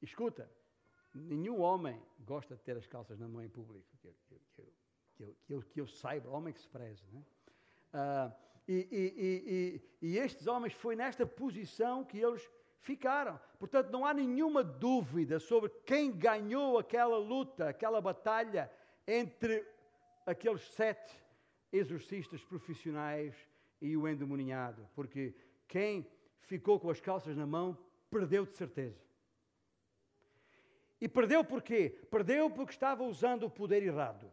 Escuta, 0.00 0.50
nenhum 1.18 1.60
homem 1.60 2.00
gosta 2.20 2.56
de 2.56 2.62
ter 2.62 2.76
as 2.76 2.86
calças 2.86 3.18
na 3.18 3.28
mão 3.28 3.42
em 3.42 3.48
público, 3.48 3.86
que 4.00 4.06
eu, 4.06 4.14
que 4.26 4.34
eu, 4.34 4.40
que 4.54 5.22
eu, 5.22 5.36
que 5.44 5.54
eu, 5.54 5.62
que 5.62 5.80
eu 5.80 5.86
saiba, 5.86 6.30
homem 6.30 6.52
que 6.52 6.60
se 6.60 6.68
preze. 6.68 7.04
Né? 7.12 7.22
Ah, 7.92 8.32
e, 8.66 8.88
e, 8.90 10.02
e, 10.02 10.08
e 10.10 10.18
estes 10.18 10.46
homens 10.46 10.74
foi 10.74 10.94
nesta 10.94 11.26
posição 11.26 12.04
que 12.04 12.18
eles 12.18 12.48
ficaram. 12.80 13.40
Portanto, 13.58 13.90
não 13.90 14.04
há 14.04 14.12
nenhuma 14.14 14.62
dúvida 14.62 15.38
sobre 15.38 15.70
quem 15.84 16.12
ganhou 16.12 16.78
aquela 16.78 17.18
luta, 17.18 17.68
aquela 17.68 18.00
batalha 18.00 18.70
entre 19.06 19.66
aqueles 20.26 20.62
sete 20.72 21.14
exorcistas 21.72 22.44
profissionais 22.44 23.34
e 23.80 23.96
o 23.96 24.06
endemoniado, 24.06 24.88
porque 24.94 25.34
quem 25.66 26.06
ficou 26.40 26.78
com 26.78 26.90
as 26.90 27.00
calças 27.00 27.36
na 27.36 27.46
mão 27.46 27.76
perdeu 28.10 28.44
de 28.44 28.56
certeza. 28.56 29.07
E 31.00 31.08
perdeu 31.08 31.44
por 31.44 31.62
quê? 31.62 31.96
Perdeu 32.10 32.50
porque 32.50 32.72
estava 32.72 33.04
usando 33.04 33.44
o 33.44 33.50
poder 33.50 33.82
errado. 33.82 34.30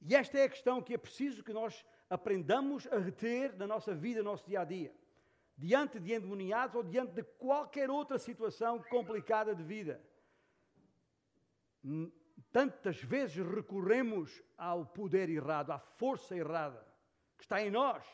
E 0.00 0.14
esta 0.14 0.38
é 0.38 0.44
a 0.44 0.48
questão 0.48 0.82
que 0.82 0.94
é 0.94 0.98
preciso 0.98 1.42
que 1.42 1.52
nós 1.52 1.84
aprendamos 2.08 2.86
a 2.88 2.98
reter 2.98 3.56
na 3.56 3.66
nossa 3.66 3.94
vida, 3.94 4.22
no 4.22 4.30
nosso 4.30 4.46
dia 4.46 4.60
a 4.60 4.64
dia. 4.64 4.94
Diante 5.56 5.98
de 5.98 6.12
endemoniados 6.12 6.76
ou 6.76 6.82
diante 6.82 7.12
de 7.12 7.22
qualquer 7.22 7.90
outra 7.90 8.18
situação 8.18 8.82
complicada 8.84 9.54
de 9.54 9.62
vida. 9.62 10.00
Tantas 12.52 13.02
vezes 13.02 13.44
recorremos 13.44 14.42
ao 14.56 14.86
poder 14.86 15.28
errado, 15.28 15.72
à 15.72 15.78
força 15.78 16.36
errada 16.36 16.86
que 17.36 17.44
está 17.44 17.62
em 17.62 17.70
nós 17.70 18.04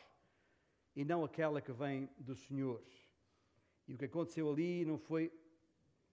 e 0.95 1.05
não 1.05 1.25
aquela 1.25 1.61
que 1.61 1.73
vem 1.73 2.09
do 2.19 2.35
Senhor. 2.35 2.83
E 3.87 3.95
o 3.95 3.99
que 3.99 4.05
aconteceu 4.07 4.51
ali 4.51 4.85
não 4.85 4.99
foi 4.99 5.33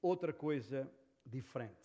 outra 0.01 0.33
coisa 0.33 0.91
diferente. 1.25 1.75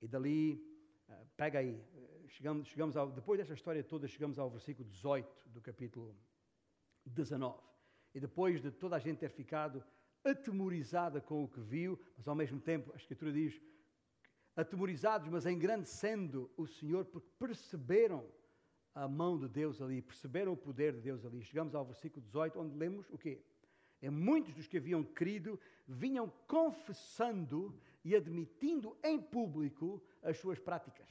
E 0.00 0.06
dali, 0.06 0.62
eh, 1.08 1.26
pega 1.36 1.58
aí, 1.58 1.80
eh, 1.94 2.28
chegamos, 2.28 2.68
chegamos 2.68 2.96
ao, 2.96 3.10
depois 3.10 3.38
desta 3.38 3.54
história 3.54 3.82
toda, 3.82 4.06
chegamos 4.06 4.38
ao 4.38 4.50
versículo 4.50 4.88
18 4.88 5.48
do 5.48 5.60
capítulo 5.60 6.16
19. 7.04 7.60
E 8.14 8.20
depois 8.20 8.60
de 8.60 8.70
toda 8.70 8.96
a 8.96 8.98
gente 8.98 9.18
ter 9.18 9.30
ficado 9.30 9.82
atemorizada 10.24 11.20
com 11.20 11.44
o 11.44 11.48
que 11.48 11.60
viu, 11.60 11.98
mas 12.16 12.26
ao 12.26 12.34
mesmo 12.34 12.60
tempo 12.60 12.92
a 12.92 12.96
Escritura 12.96 13.32
diz, 13.32 13.60
atemorizados, 14.56 15.28
mas 15.28 15.46
engrandecendo 15.46 16.50
o 16.56 16.66
Senhor, 16.66 17.04
porque 17.04 17.28
perceberam 17.38 18.26
a 18.94 19.06
mão 19.06 19.38
de 19.38 19.48
Deus 19.48 19.82
ali, 19.82 20.00
perceberam 20.00 20.52
o 20.52 20.56
poder 20.56 20.94
de 20.94 21.00
Deus 21.00 21.24
ali. 21.24 21.42
Chegamos 21.42 21.74
ao 21.74 21.84
versículo 21.84 22.24
18, 22.24 22.58
onde 22.58 22.74
lemos 22.74 23.06
o 23.10 23.18
quê? 23.18 23.42
É 24.00 24.10
muitos 24.10 24.54
dos 24.54 24.66
que 24.66 24.76
haviam 24.76 25.02
crido 25.02 25.58
vinham 25.86 26.32
confessando 26.46 27.78
e 28.04 28.14
admitindo 28.14 28.96
em 29.02 29.20
público 29.20 30.02
as 30.22 30.38
suas 30.38 30.58
práticas. 30.58 31.08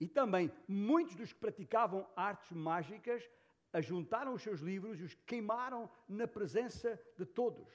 E 0.00 0.08
também 0.08 0.50
muitos 0.66 1.14
dos 1.14 1.32
que 1.32 1.38
praticavam 1.38 2.08
artes 2.16 2.50
mágicas 2.52 3.28
ajuntaram 3.72 4.34
os 4.34 4.42
seus 4.42 4.60
livros 4.60 4.98
e 5.00 5.04
os 5.04 5.14
queimaram 5.26 5.90
na 6.08 6.26
presença 6.26 7.00
de 7.16 7.26
todos. 7.26 7.68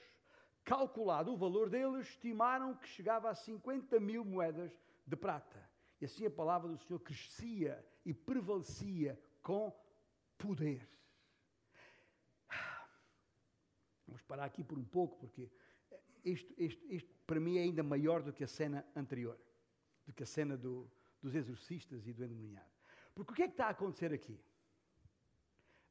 Calculado 0.64 1.32
o 1.32 1.36
valor 1.36 1.70
deles, 1.70 2.08
estimaram 2.08 2.74
que 2.74 2.88
chegava 2.88 3.30
a 3.30 3.34
50 3.34 4.00
mil 4.00 4.24
moedas 4.24 4.76
de 5.06 5.14
prata. 5.14 5.64
E 6.00 6.04
assim 6.04 6.26
a 6.26 6.30
palavra 6.30 6.68
do 6.68 6.76
Senhor 6.76 6.98
crescia 6.98 7.86
e 8.04 8.12
prevalecia 8.12 9.18
com 9.40 9.72
poder. 10.36 10.88
Vamos 14.06 14.22
parar 14.22 14.44
aqui 14.44 14.62
por 14.62 14.78
um 14.78 14.84
pouco, 14.84 15.16
porque 15.18 15.50
isto, 16.24 16.52
isto, 16.56 16.84
isto 16.92 17.14
para 17.26 17.40
mim 17.40 17.58
é 17.58 17.62
ainda 17.62 17.82
maior 17.82 18.22
do 18.22 18.32
que 18.32 18.44
a 18.44 18.48
cena 18.48 18.86
anterior, 18.94 19.38
do 20.06 20.12
que 20.12 20.22
a 20.22 20.26
cena 20.26 20.56
do, 20.56 20.90
dos 21.22 21.34
exorcistas 21.34 22.06
e 22.06 22.12
do 22.12 22.24
endemoniado. 22.24 22.70
Porque 23.14 23.32
o 23.32 23.34
que 23.34 23.42
é 23.42 23.46
que 23.46 23.54
está 23.54 23.66
a 23.66 23.70
acontecer 23.70 24.12
aqui? 24.12 24.38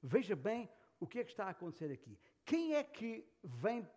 Veja 0.02 0.36
bem 0.36 0.70
o 1.00 1.08
que 1.08 1.20
é 1.20 1.24
que 1.24 1.32
está 1.32 1.46
a 1.46 1.50
acontecer 1.50 1.92
aqui. 1.92 2.18
Quem 2.46 2.76
é 2.76 2.84
que 2.84 3.28
vem 3.44 3.88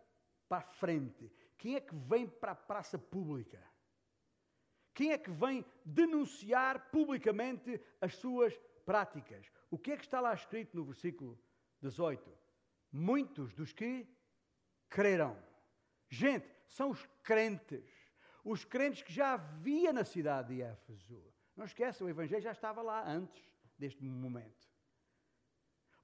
para 0.48 0.58
a 0.58 0.72
frente? 0.72 1.30
Quem 1.56 1.76
é 1.76 1.80
que 1.80 1.94
vem 1.94 2.26
para 2.26 2.52
a 2.52 2.56
praça 2.56 2.98
pública? 2.98 3.62
Quem 4.94 5.12
é 5.12 5.18
que 5.18 5.30
vem 5.30 5.64
denunciar 5.84 6.90
publicamente 6.90 7.80
as 8.00 8.14
suas 8.16 8.56
práticas? 8.84 9.46
O 9.70 9.78
que 9.78 9.92
é 9.92 9.96
que 9.96 10.04
está 10.04 10.20
lá 10.20 10.34
escrito 10.34 10.76
no 10.76 10.84
versículo 10.84 11.38
18? 11.80 12.47
Muitos 12.90 13.54
dos 13.54 13.72
que 13.72 14.06
crerão. 14.88 15.36
Gente, 16.08 16.48
são 16.66 16.90
os 16.90 17.06
crentes. 17.22 17.84
Os 18.44 18.64
crentes 18.64 19.02
que 19.02 19.12
já 19.12 19.34
havia 19.34 19.92
na 19.92 20.04
cidade 20.04 20.54
de 20.54 20.62
Éfeso. 20.62 21.22
Não 21.56 21.64
esqueçam, 21.64 22.06
o 22.06 22.10
Evangelho 22.10 22.42
já 22.42 22.52
estava 22.52 22.80
lá 22.82 23.06
antes 23.06 23.44
deste 23.78 24.04
momento. 24.04 24.68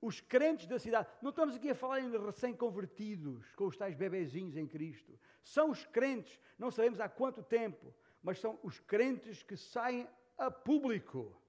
Os 0.01 0.21
crentes 0.21 0.67
da 0.67 0.79
cidade, 0.79 1.09
não 1.23 1.31
estamos 1.31 1.57
aqui 1.57 1.71
a 1.71 1.75
falar 1.75 2.01
em 2.01 2.11
recém-convertidos, 2.11 3.55
com 3.55 3.67
os 3.67 3.77
tais 3.77 3.95
bebezinhos 3.95 4.57
em 4.57 4.67
Cristo. 4.67 5.19
São 5.43 5.71
os 5.71 5.87
crentes, 5.87 6.39
não 6.59 6.71
sabemos 6.71 7.01
há 7.01 7.09
quanto 7.09 7.43
tempo, 7.43 7.95
mas 8.23 8.39
são 8.39 8.59
os 8.63 8.81
crentes 8.81 9.43
que 9.43 9.57
saem 9.57 10.07
a 10.37 10.51
público 10.51 11.41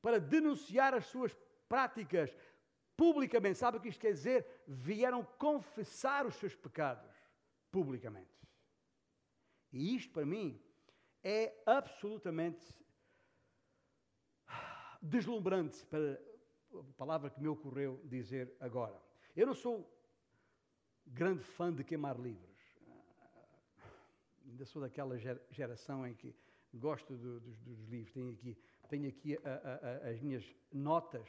para 0.00 0.18
denunciar 0.18 0.94
as 0.94 1.06
suas 1.06 1.36
práticas, 1.68 2.34
publicamente. 3.02 3.58
Sabe 3.58 3.78
o 3.78 3.80
que 3.80 3.88
isto 3.88 4.00
quer 4.00 4.12
dizer? 4.12 4.46
Vieram 4.64 5.24
confessar 5.36 6.24
os 6.24 6.36
seus 6.36 6.54
pecados 6.54 7.12
publicamente. 7.68 8.30
E 9.72 9.96
isto, 9.96 10.12
para 10.12 10.24
mim, 10.24 10.62
é 11.20 11.52
absolutamente 11.66 12.64
deslumbrante 15.02 15.84
para 15.86 16.20
a 16.72 16.92
palavra 16.96 17.28
que 17.28 17.40
me 17.40 17.48
ocorreu 17.48 18.00
dizer 18.04 18.56
agora. 18.60 19.02
Eu 19.34 19.48
não 19.48 19.54
sou 19.54 19.76
grande 21.04 21.42
fã 21.42 21.74
de 21.74 21.82
queimar 21.82 22.16
livros. 22.20 22.52
Ainda 24.46 24.64
sou 24.64 24.80
daquela 24.80 25.18
geração 25.50 26.06
em 26.06 26.14
que 26.14 26.32
gosto 26.72 27.16
do, 27.16 27.40
dos, 27.40 27.58
dos, 27.62 27.80
livros. 27.88 28.12
Tenho 28.12 28.30
aqui, 28.30 28.58
tenho 28.88 29.08
aqui 29.08 29.38
a, 29.44 29.50
a, 29.50 30.08
a, 30.08 30.10
as 30.10 30.20
minhas 30.20 30.44
notas 30.72 31.28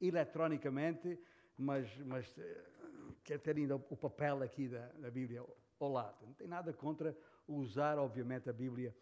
eletronicamente, 0.00 1.18
mas, 1.56 1.96
mas 1.98 2.38
eh, 2.38 2.64
quero 3.22 3.40
ter 3.40 3.56
ainda 3.56 3.76
o 3.76 3.96
papel 3.96 4.42
aqui 4.42 4.68
da, 4.68 4.86
da 4.88 5.10
Bíblia 5.10 5.44
ao 5.78 5.88
lado. 5.88 6.26
Não 6.26 6.34
tem 6.34 6.46
nada 6.46 6.72
contra 6.72 7.16
usar, 7.46 7.98
obviamente, 7.98 8.48
a 8.48 8.52
Bíblia 8.52 8.94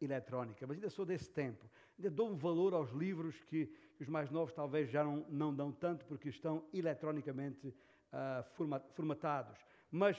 eletrónica, 0.00 0.66
mas 0.66 0.76
ainda 0.76 0.90
sou 0.90 1.04
desse 1.04 1.30
tempo. 1.30 1.68
Ainda 1.98 2.10
dou 2.10 2.30
um 2.30 2.36
valor 2.36 2.74
aos 2.74 2.90
livros 2.90 3.42
que, 3.44 3.72
os 4.00 4.08
mais 4.08 4.30
novos 4.30 4.52
talvez 4.52 4.90
já 4.90 5.04
não, 5.04 5.24
não 5.28 5.54
dão 5.54 5.70
tanto 5.70 6.04
porque 6.06 6.28
estão 6.28 6.66
eletronicamente 6.72 7.68
uh, 7.68 8.82
formatados. 8.94 9.58
Mas 9.90 10.16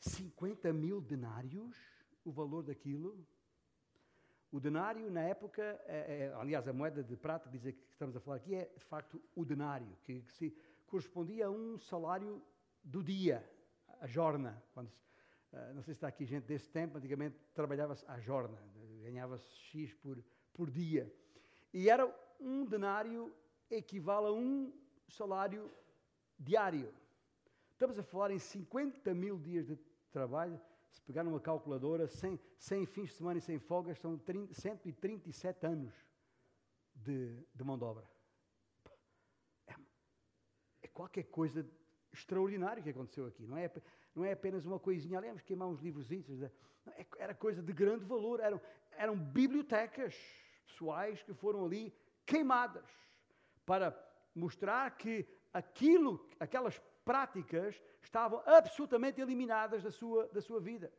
50 0.00 0.72
mil 0.72 1.00
denários 1.00 1.76
o 2.24 2.32
valor 2.32 2.62
daquilo? 2.62 3.24
O 4.50 4.58
denário, 4.58 5.10
na 5.10 5.20
época, 5.20 5.62
é, 5.86 6.30
é, 6.30 6.34
aliás, 6.34 6.66
a 6.66 6.72
moeda 6.72 7.02
de 7.02 7.16
prata, 7.16 7.50
dizer 7.50 7.72
que 7.74 7.84
estamos 7.90 8.16
a 8.16 8.20
falar 8.20 8.36
aqui, 8.36 8.54
é 8.54 8.64
de 8.64 8.84
facto 8.84 9.22
o 9.34 9.44
denário, 9.44 9.94
que, 10.04 10.22
que 10.22 10.32
se 10.32 10.56
correspondia 10.86 11.46
a 11.46 11.50
um 11.50 11.78
salário 11.78 12.42
do 12.82 13.02
dia, 13.02 13.46
a 14.00 14.06
jorna. 14.06 14.62
Quando, 14.72 14.88
uh, 14.88 15.74
não 15.74 15.82
sei 15.82 15.92
se 15.92 15.98
está 15.98 16.08
aqui 16.08 16.24
gente 16.24 16.44
desse 16.44 16.68
tempo, 16.70 16.96
antigamente 16.96 17.36
trabalhava-se 17.52 18.04
à 18.08 18.18
jorna, 18.18 18.58
ganhava-se 19.02 19.54
X 19.54 19.92
por, 19.94 20.24
por 20.54 20.70
dia. 20.70 21.12
E 21.72 21.90
era 21.90 22.10
um 22.40 22.64
denário 22.64 23.30
equivale 23.70 24.28
a 24.28 24.32
um 24.32 24.72
salário 25.08 25.70
diário. 26.38 26.92
Estamos 27.72 27.98
a 27.98 28.02
falar 28.02 28.30
em 28.30 28.38
50 28.38 29.12
mil 29.14 29.38
dias 29.38 29.66
de 29.66 29.76
trabalho. 30.10 30.58
Se 30.90 31.02
pegar 31.02 31.24
numa 31.24 31.40
calculadora, 31.40 32.06
sem, 32.08 32.38
sem 32.58 32.86
fins 32.86 33.10
de 33.10 33.14
semana 33.14 33.38
e 33.38 33.42
sem 33.42 33.58
folgas, 33.58 33.98
são 33.98 34.18
30, 34.18 34.54
137 34.54 35.66
anos 35.66 35.94
de, 36.94 37.36
de 37.54 37.64
mão 37.64 37.78
de 37.78 37.84
obra. 37.84 38.08
É, 39.66 39.74
é 40.82 40.88
qualquer 40.88 41.24
coisa 41.24 41.68
extraordinária 42.12 42.82
que 42.82 42.90
aconteceu 42.90 43.26
aqui. 43.26 43.46
Não 43.46 43.56
é, 43.56 43.70
não 44.14 44.24
é 44.24 44.32
apenas 44.32 44.66
uma 44.66 44.78
coisinha, 44.78 45.18
aliás, 45.18 45.40
queimar 45.42 45.68
uns 45.68 45.80
livros. 45.80 46.10
É, 46.10 47.06
era 47.18 47.34
coisa 47.34 47.62
de 47.62 47.72
grande 47.72 48.04
valor. 48.04 48.40
Eram, 48.40 48.60
eram 48.92 49.16
bibliotecas 49.16 50.14
pessoais 50.66 51.22
que 51.22 51.34
foram 51.34 51.64
ali 51.64 51.94
queimadas 52.26 52.88
para 53.64 53.96
mostrar 54.34 54.90
que 54.96 55.26
aquilo, 55.52 56.28
aquelas 56.38 56.80
práticas 57.08 57.82
estavam 58.02 58.42
absolutamente 58.44 59.18
eliminadas 59.18 59.82
da 59.82 59.90
sua, 59.90 60.28
da 60.28 60.42
sua 60.42 60.60
vida. 60.60 60.92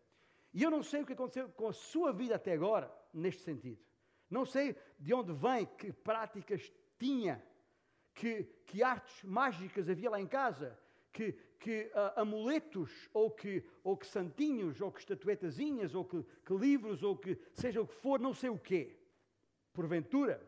E 0.51 0.63
eu 0.63 0.71
não 0.71 0.81
sei 0.81 1.03
o 1.03 1.05
que 1.05 1.13
aconteceu 1.13 1.47
com 1.49 1.67
a 1.67 1.71
sua 1.71 2.11
vida 2.11 2.33
até 2.33 2.51
agora, 2.51 2.91
neste 3.13 3.43
sentido. 3.43 3.79
Não 4.27 4.43
sei 4.43 4.75
de 4.99 5.13
onde 5.13 5.31
vem, 5.31 5.67
que 5.77 5.93
práticas 5.93 6.73
tinha, 6.97 7.39
que, 8.15 8.43
que 8.65 8.81
artes 8.81 9.23
mágicas 9.23 9.87
havia 9.87 10.09
lá 10.09 10.19
em 10.19 10.25
casa, 10.25 10.75
que, 11.13 11.33
que 11.59 11.91
uh, 11.93 12.19
amuletos, 12.21 13.07
ou 13.13 13.29
que, 13.29 13.63
ou 13.83 13.95
que 13.95 14.07
santinhos, 14.07 14.81
ou 14.81 14.91
que 14.91 15.01
estatuetazinhas, 15.01 15.93
ou 15.93 16.03
que, 16.03 16.25
que 16.43 16.53
livros, 16.55 17.03
ou 17.03 17.15
que 17.15 17.39
seja 17.53 17.81
o 17.81 17.87
que 17.87 17.93
for, 17.93 18.19
não 18.19 18.33
sei 18.33 18.49
o 18.49 18.57
quê. 18.57 18.97
Porventura, 19.71 20.43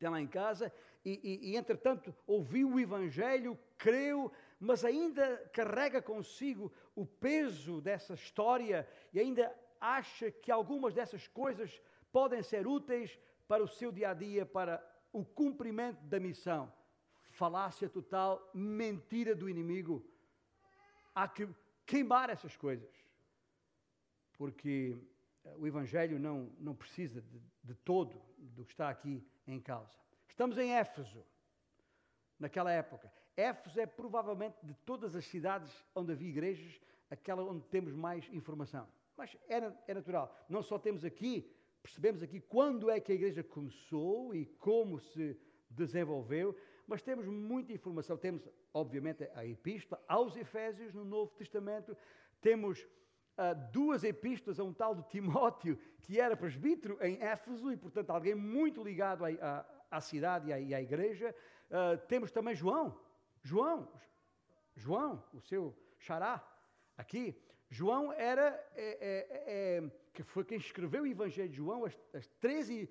tem 0.00 0.10
lá 0.10 0.20
em 0.20 0.26
casa 0.26 0.72
e, 1.04 1.20
e, 1.22 1.50
e, 1.50 1.56
entretanto, 1.56 2.14
ouviu 2.26 2.72
o 2.72 2.80
Evangelho, 2.80 3.58
creu, 3.76 4.32
mas 4.64 4.84
ainda 4.84 5.36
carrega 5.52 6.00
consigo 6.00 6.72
o 6.94 7.04
peso 7.04 7.80
dessa 7.80 8.14
história 8.14 8.88
e 9.12 9.20
ainda 9.20 9.54
acha 9.80 10.30
que 10.30 10.50
algumas 10.50 10.94
dessas 10.94 11.28
coisas 11.28 11.80
podem 12.10 12.42
ser 12.42 12.66
úteis 12.66 13.18
para 13.46 13.62
o 13.62 13.68
seu 13.68 13.92
dia 13.92 14.10
a 14.10 14.14
dia, 14.14 14.46
para 14.46 14.82
o 15.12 15.24
cumprimento 15.24 16.02
da 16.04 16.18
missão. 16.18 16.72
Falácia 17.30 17.88
total, 17.88 18.50
mentira 18.54 19.34
do 19.34 19.50
inimigo. 19.50 20.02
Há 21.14 21.28
que 21.28 21.46
queimar 21.84 22.30
essas 22.30 22.56
coisas, 22.56 22.90
porque 24.38 24.96
o 25.58 25.66
Evangelho 25.66 26.18
não, 26.18 26.50
não 26.58 26.74
precisa 26.74 27.20
de, 27.20 27.42
de 27.62 27.74
todo 27.74 28.18
do 28.38 28.64
que 28.64 28.72
está 28.72 28.88
aqui 28.88 29.22
em 29.46 29.60
causa. 29.60 29.98
Estamos 30.26 30.56
em 30.56 30.72
Éfeso, 30.74 31.22
naquela 32.38 32.72
época. 32.72 33.12
Éfeso 33.36 33.80
é 33.80 33.86
provavelmente 33.86 34.56
de 34.62 34.74
todas 34.84 35.16
as 35.16 35.24
cidades 35.24 35.70
onde 35.94 36.12
havia 36.12 36.28
igrejas, 36.28 36.80
aquela 37.10 37.42
onde 37.42 37.64
temos 37.66 37.92
mais 37.92 38.28
informação. 38.32 38.86
Mas 39.16 39.36
é, 39.48 39.72
é 39.88 39.94
natural. 39.94 40.34
Não 40.48 40.62
só 40.62 40.78
temos 40.78 41.04
aqui, 41.04 41.50
percebemos 41.82 42.22
aqui 42.22 42.40
quando 42.40 42.90
é 42.90 43.00
que 43.00 43.12
a 43.12 43.14
igreja 43.14 43.42
começou 43.42 44.34
e 44.34 44.46
como 44.46 44.98
se 44.98 45.36
desenvolveu, 45.68 46.56
mas 46.86 47.02
temos 47.02 47.26
muita 47.26 47.72
informação. 47.72 48.16
Temos, 48.16 48.48
obviamente, 48.72 49.28
a 49.34 49.44
epístola 49.44 50.02
aos 50.06 50.36
Efésios 50.36 50.92
no 50.92 51.04
Novo 51.04 51.32
Testamento, 51.34 51.96
temos 52.40 52.82
uh, 52.82 53.72
duas 53.72 54.04
epístolas 54.04 54.60
a 54.60 54.64
um 54.64 54.72
tal 54.72 54.94
de 54.94 55.02
Timóteo, 55.08 55.78
que 56.00 56.20
era 56.20 56.36
presbítero 56.36 56.98
em 57.00 57.20
Éfeso 57.20 57.72
e, 57.72 57.76
portanto, 57.76 58.10
alguém 58.10 58.34
muito 58.34 58.82
ligado 58.82 59.24
a, 59.24 59.28
a, 59.28 59.96
à 59.96 60.00
cidade 60.00 60.48
e 60.48 60.52
à, 60.52 60.60
e 60.60 60.74
à 60.74 60.82
igreja. 60.82 61.34
Uh, 61.70 61.98
temos 62.06 62.30
também 62.30 62.54
João, 62.54 62.96
João, 63.44 63.88
João, 64.74 65.22
o 65.32 65.40
seu 65.40 65.76
xará, 65.98 66.42
aqui. 66.96 67.40
João 67.70 68.12
era, 68.12 68.48
é, 68.74 68.82
é, 68.84 69.44
é, 69.46 69.90
que 70.12 70.22
foi 70.22 70.44
quem 70.44 70.58
escreveu 70.58 71.02
o 71.02 71.06
Evangelho 71.06 71.48
de 71.48 71.56
João, 71.56 71.84
as, 71.84 71.96
as 72.12 72.26
13 72.40 72.88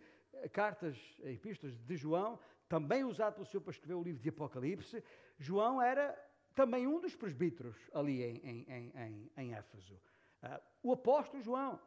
cartas, 0.51 0.97
epístolas 1.23 1.75
de 1.77 1.95
João, 1.97 2.39
também 2.69 3.03
usado 3.03 3.33
pelo 3.35 3.45
Senhor 3.45 3.61
para 3.61 3.71
escrever 3.71 3.95
o 3.95 4.03
livro 4.03 4.21
de 4.21 4.29
Apocalipse. 4.29 5.03
João 5.37 5.81
era 5.81 6.17
também 6.53 6.87
um 6.87 6.99
dos 6.99 7.15
presbíteros 7.15 7.75
ali 7.93 8.23
em, 8.23 8.37
em, 8.43 8.91
em, 8.95 9.31
em 9.37 9.53
Éfeso. 9.55 9.95
Uh, 10.43 10.61
o 10.83 10.93
apóstolo 10.93 11.41
João. 11.41 11.79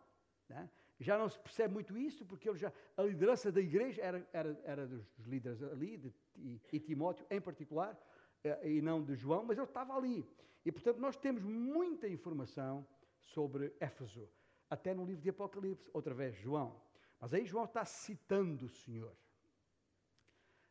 Né? 0.49 0.69
Já 0.99 1.19
não 1.19 1.29
se 1.29 1.39
percebe 1.39 1.75
muito 1.75 1.97
isso, 1.97 2.25
porque 2.25 2.53
já, 2.57 2.73
a 2.97 3.03
liderança 3.03 3.53
da 3.53 3.61
igreja 3.61 4.03
era, 4.03 4.29
era, 4.33 4.61
era 4.65 4.87
dos, 4.87 5.05
líderes 5.27 5.63
ali, 5.63 5.99
de, 5.99 6.15
e, 6.37 6.61
e, 6.73 6.81
Timóteo 6.81 7.27
em 7.31 7.41
particular, 7.41 7.95
eh, 7.95 8.16
e 8.63 8.81
não 8.81 9.03
de 9.03 9.15
João, 9.15 9.45
mas 9.45 9.59
ele 9.59 9.67
estava 9.67 9.95
ali. 9.95 10.29
E, 10.65 10.73
portanto, 10.73 10.99
nós 10.99 11.17
temos 11.17 11.43
muita 11.43 12.09
informação 12.09 12.87
sobre 13.21 13.75
Éfeso, 13.79 14.29
até 14.69 14.93
no 14.95 15.05
livro 15.05 15.23
de 15.23 15.31
Apocalipse, 15.31 15.89
outra 15.93 16.13
vez 16.13 16.35
João. 16.37 16.81
Mas 17.21 17.33
aí 17.33 17.47
João 17.47 17.65
está 17.65 17.85
citando 17.85 18.67
o 18.67 18.69
Senhor. 18.69 19.17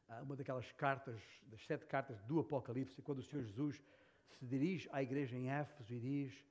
Ah, 0.07 0.21
uma 0.21 0.35
daquelas 0.35 0.71
cartas, 0.73 1.21
das 1.43 1.65
sete 1.65 1.85
cartas 1.85 2.21
do 2.23 2.39
Apocalipse, 2.39 3.01
quando 3.01 3.19
o 3.19 3.23
Senhor 3.23 3.43
Jesus 3.43 3.81
se 4.27 4.45
dirige 4.45 4.89
à 4.91 5.01
igreja 5.01 5.35
em 5.35 5.49
Éfeso 5.49 5.93
e 5.93 5.99
diz: 5.99 6.45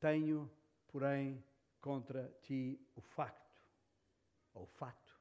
Tenho, 0.00 0.50
porém, 0.88 1.44
contra 1.80 2.28
ti 2.42 2.80
o 2.96 3.00
facto, 3.00 3.62
ou 4.54 4.64
o 4.64 4.66
fato, 4.66 5.14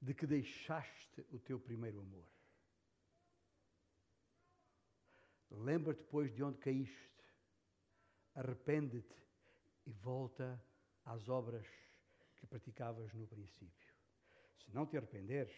de 0.00 0.14
que 0.14 0.26
deixaste 0.26 1.26
o 1.30 1.38
teu 1.38 1.58
primeiro 1.58 2.00
amor. 2.00 2.26
Lembra-te, 5.50 6.02
pois, 6.04 6.32
de 6.34 6.42
onde 6.42 6.58
caíste, 6.58 7.10
arrepende-te 8.34 9.14
e 9.86 9.92
volta 9.92 10.62
às 11.04 11.28
obras 11.28 11.66
que 12.36 12.46
praticavas 12.46 13.12
no 13.14 13.26
princípio. 13.26 13.94
Se 14.58 14.72
não 14.72 14.86
te 14.86 14.96
arrependeres, 14.96 15.56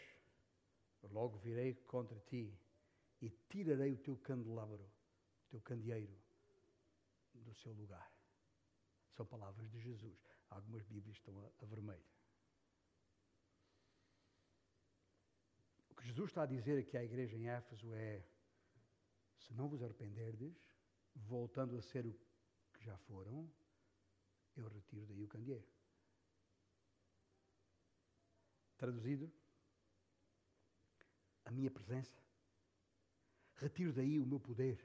logo 1.11 1.39
virei 1.39 1.75
contra 1.75 2.19
ti 2.21 2.59
e 3.21 3.31
tirarei 3.49 3.93
o 3.93 3.99
teu 3.99 4.17
candelabro, 4.17 4.83
o 4.83 5.51
teu 5.51 5.61
candeeiro, 5.61 6.17
do 7.35 7.55
seu 7.55 7.73
lugar. 7.73 8.11
São 9.15 9.27
palavras 9.27 9.71
de 9.71 9.81
Jesus. 9.81 10.19
Algumas 10.51 10.85
Bíblias 10.85 11.17
estão 11.17 11.39
a, 11.41 11.51
a 11.63 11.67
vermelho. 11.67 12.05
O 15.91 15.95
que 15.95 16.07
Jesus 16.07 16.31
está 16.31 16.43
a 16.43 16.47
dizer 16.47 16.79
aqui 16.79 16.97
à 16.97 17.05
igreja 17.05 17.37
em 17.37 17.49
Éfeso 17.49 17.93
é: 17.95 18.25
se 19.47 19.55
não 19.55 19.69
vos 19.69 19.83
arrependerdes, 19.83 20.55
voltando 21.15 21.77
a 21.77 21.83
ser 21.83 22.07
o 22.07 22.15
que 22.73 22.85
já 22.85 22.97
foram, 22.97 23.51
eu 24.57 24.69
retiro 24.69 25.07
daí 25.07 25.23
o 25.23 25.29
candeeiro. 25.29 25.67
Traduzido, 28.77 29.33
a 31.45 31.51
minha 31.51 31.71
presença, 31.71 32.21
retiro 33.55 33.93
daí 33.93 34.19
o 34.19 34.27
meu 34.27 34.41
poder, 34.41 34.85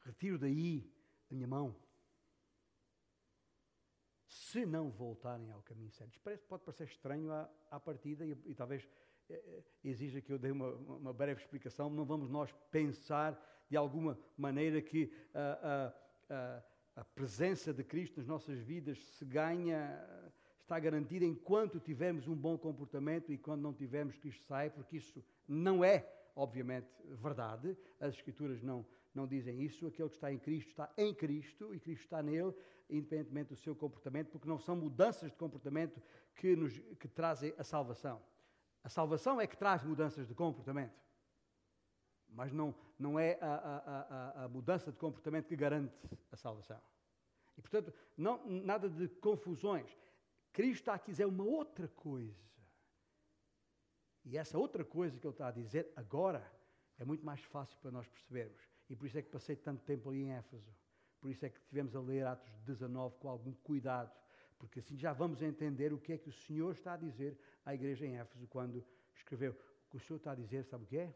retiro 0.00 0.38
daí 0.38 0.90
a 1.30 1.34
minha 1.34 1.46
mão 1.46 1.76
se 4.50 4.66
não 4.66 4.90
voltarem 4.90 5.50
ao 5.50 5.62
caminho 5.62 5.90
certo. 5.90 6.18
Pode 6.20 6.64
parecer 6.64 6.88
estranho 6.88 7.32
à, 7.32 7.48
à 7.70 7.78
partida 7.78 8.24
e, 8.24 8.30
e 8.46 8.54
talvez 8.54 8.88
eh, 9.28 9.62
exija 9.84 10.20
que 10.20 10.32
eu 10.32 10.38
dê 10.38 10.50
uma, 10.50 10.72
uma, 10.74 11.12
breve 11.12 11.40
explicação. 11.40 11.88
Não 11.90 12.04
vamos 12.04 12.28
nós 12.28 12.52
pensar 12.70 13.38
de 13.70 13.76
alguma 13.76 14.18
maneira 14.36 14.82
que 14.82 15.10
a, 15.32 15.92
a, 16.28 16.62
a 16.96 17.04
presença 17.04 17.72
de 17.72 17.84
Cristo 17.84 18.18
nas 18.18 18.26
nossas 18.26 18.58
vidas 18.58 18.98
se 18.98 19.24
ganha, 19.24 20.04
está 20.60 20.78
garantida 20.78 21.24
enquanto 21.24 21.78
tivermos 21.78 22.26
um 22.26 22.36
bom 22.36 22.58
comportamento 22.58 23.32
e 23.32 23.38
quando 23.38 23.62
não 23.62 23.72
tivermos 23.72 24.18
Cristo 24.18 24.44
sai, 24.44 24.68
porque 24.68 24.96
isso 24.96 25.24
não 25.46 25.84
é, 25.84 26.06
obviamente, 26.34 26.88
verdade. 27.22 27.76
As 28.00 28.14
Escrituras 28.14 28.62
não, 28.62 28.84
não 29.14 29.26
dizem 29.26 29.62
isso. 29.62 29.86
Aquele 29.86 30.08
que 30.08 30.16
está 30.16 30.32
em 30.32 30.38
Cristo 30.38 30.68
está 30.68 30.92
em 30.98 31.14
Cristo 31.14 31.74
e 31.74 31.78
Cristo 31.78 32.02
está 32.02 32.22
nele 32.22 32.52
independentemente 32.90 33.50
do 33.50 33.56
seu 33.56 33.74
comportamento, 33.74 34.30
porque 34.30 34.48
não 34.48 34.58
são 34.58 34.74
mudanças 34.74 35.30
de 35.30 35.36
comportamento 35.36 36.02
que, 36.34 36.56
nos, 36.56 36.76
que 36.98 37.08
trazem 37.08 37.54
a 37.56 37.62
salvação. 37.62 38.20
A 38.82 38.88
salvação 38.88 39.40
é 39.40 39.46
que 39.46 39.56
traz 39.56 39.84
mudanças 39.84 40.26
de 40.26 40.34
comportamento, 40.34 40.92
mas 42.32 42.52
não, 42.52 42.74
não 42.98 43.18
é 43.18 43.38
a, 43.40 43.54
a, 43.54 44.42
a, 44.42 44.44
a 44.44 44.48
mudança 44.48 44.90
de 44.90 44.98
comportamento 44.98 45.46
que 45.46 45.56
garante 45.56 45.94
a 46.30 46.36
salvação. 46.36 46.80
E, 47.56 47.60
portanto, 47.60 47.92
não, 48.16 48.44
nada 48.46 48.88
de 48.88 49.08
confusões. 49.08 49.96
Cristo 50.52 50.80
está 50.80 50.94
a 50.94 50.98
dizer 50.98 51.26
uma 51.26 51.44
outra 51.44 51.88
coisa. 51.88 52.50
E 54.24 54.36
essa 54.36 54.58
outra 54.58 54.84
coisa 54.84 55.18
que 55.18 55.26
ele 55.26 55.34
está 55.34 55.48
a 55.48 55.52
dizer 55.52 55.92
agora 55.96 56.44
é 56.98 57.04
muito 57.04 57.24
mais 57.24 57.40
fácil 57.42 57.78
para 57.78 57.90
nós 57.90 58.06
percebermos. 58.08 58.62
E 58.88 58.96
por 58.96 59.06
isso 59.06 59.18
é 59.18 59.22
que 59.22 59.30
passei 59.30 59.56
tanto 59.56 59.82
tempo 59.84 60.10
ali 60.10 60.22
em 60.22 60.32
Éfeso. 60.32 60.74
Por 61.20 61.30
isso 61.30 61.44
é 61.44 61.50
que 61.50 61.60
tivemos 61.60 61.94
a 61.94 62.00
ler 62.00 62.26
Atos 62.26 62.52
19 62.64 63.16
com 63.18 63.28
algum 63.28 63.52
cuidado. 63.54 64.10
Porque 64.58 64.80
assim 64.80 64.96
já 64.96 65.12
vamos 65.12 65.40
entender 65.42 65.92
o 65.92 65.98
que 65.98 66.12
é 66.12 66.18
que 66.18 66.28
o 66.28 66.32
Senhor 66.32 66.72
está 66.72 66.94
a 66.94 66.96
dizer 66.96 67.38
à 67.64 67.74
igreja 67.74 68.06
em 68.06 68.18
Éfeso 68.18 68.46
quando 68.48 68.84
escreveu. 69.14 69.52
O 69.52 69.90
que 69.90 69.96
o 69.96 70.00
Senhor 70.00 70.18
está 70.18 70.32
a 70.32 70.34
dizer, 70.34 70.64
sabe 70.64 70.84
o 70.84 70.86
que 70.86 70.98
é? 70.98 71.14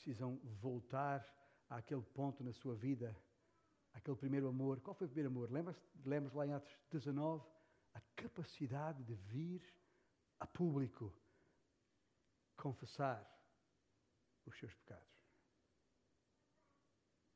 Precisam 0.00 0.40
voltar 0.62 1.26
àquele 1.68 2.00
ponto 2.00 2.42
na 2.42 2.54
sua 2.54 2.74
vida, 2.74 3.14
aquele 3.92 4.16
primeiro 4.16 4.48
amor. 4.48 4.80
Qual 4.80 4.94
foi 4.94 5.06
o 5.06 5.10
primeiro 5.10 5.28
amor? 5.28 5.50
Lembra-se 5.52 6.34
lá 6.34 6.46
em 6.46 6.54
Atos 6.54 6.74
19? 6.90 7.46
A 7.92 8.00
capacidade 8.16 9.04
de 9.04 9.14
vir 9.14 9.62
a 10.38 10.46
público 10.46 11.12
confessar 12.56 13.20
os 14.46 14.58
seus 14.58 14.72
pecados. 14.72 15.04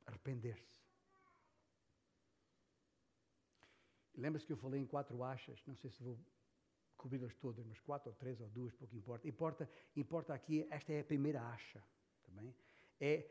Arrepender-se. 0.06 0.82
Lembra-se 4.14 4.46
que 4.46 4.54
eu 4.54 4.56
falei 4.56 4.80
em 4.80 4.86
quatro 4.86 5.22
achas, 5.22 5.62
não 5.66 5.76
sei 5.76 5.90
se 5.90 6.02
vou 6.02 6.18
cobri-las 6.96 7.34
todas, 7.34 7.66
mas 7.66 7.78
quatro 7.80 8.08
ou 8.08 8.16
três 8.16 8.40
ou 8.40 8.48
duas, 8.48 8.74
pouco 8.74 8.96
importa. 8.96 9.28
Importa, 9.28 9.70
importa 9.94 10.32
aqui, 10.32 10.66
esta 10.70 10.94
é 10.94 11.00
a 11.00 11.04
primeira 11.04 11.42
acha, 11.42 11.84
também. 12.34 12.54
É 13.00 13.30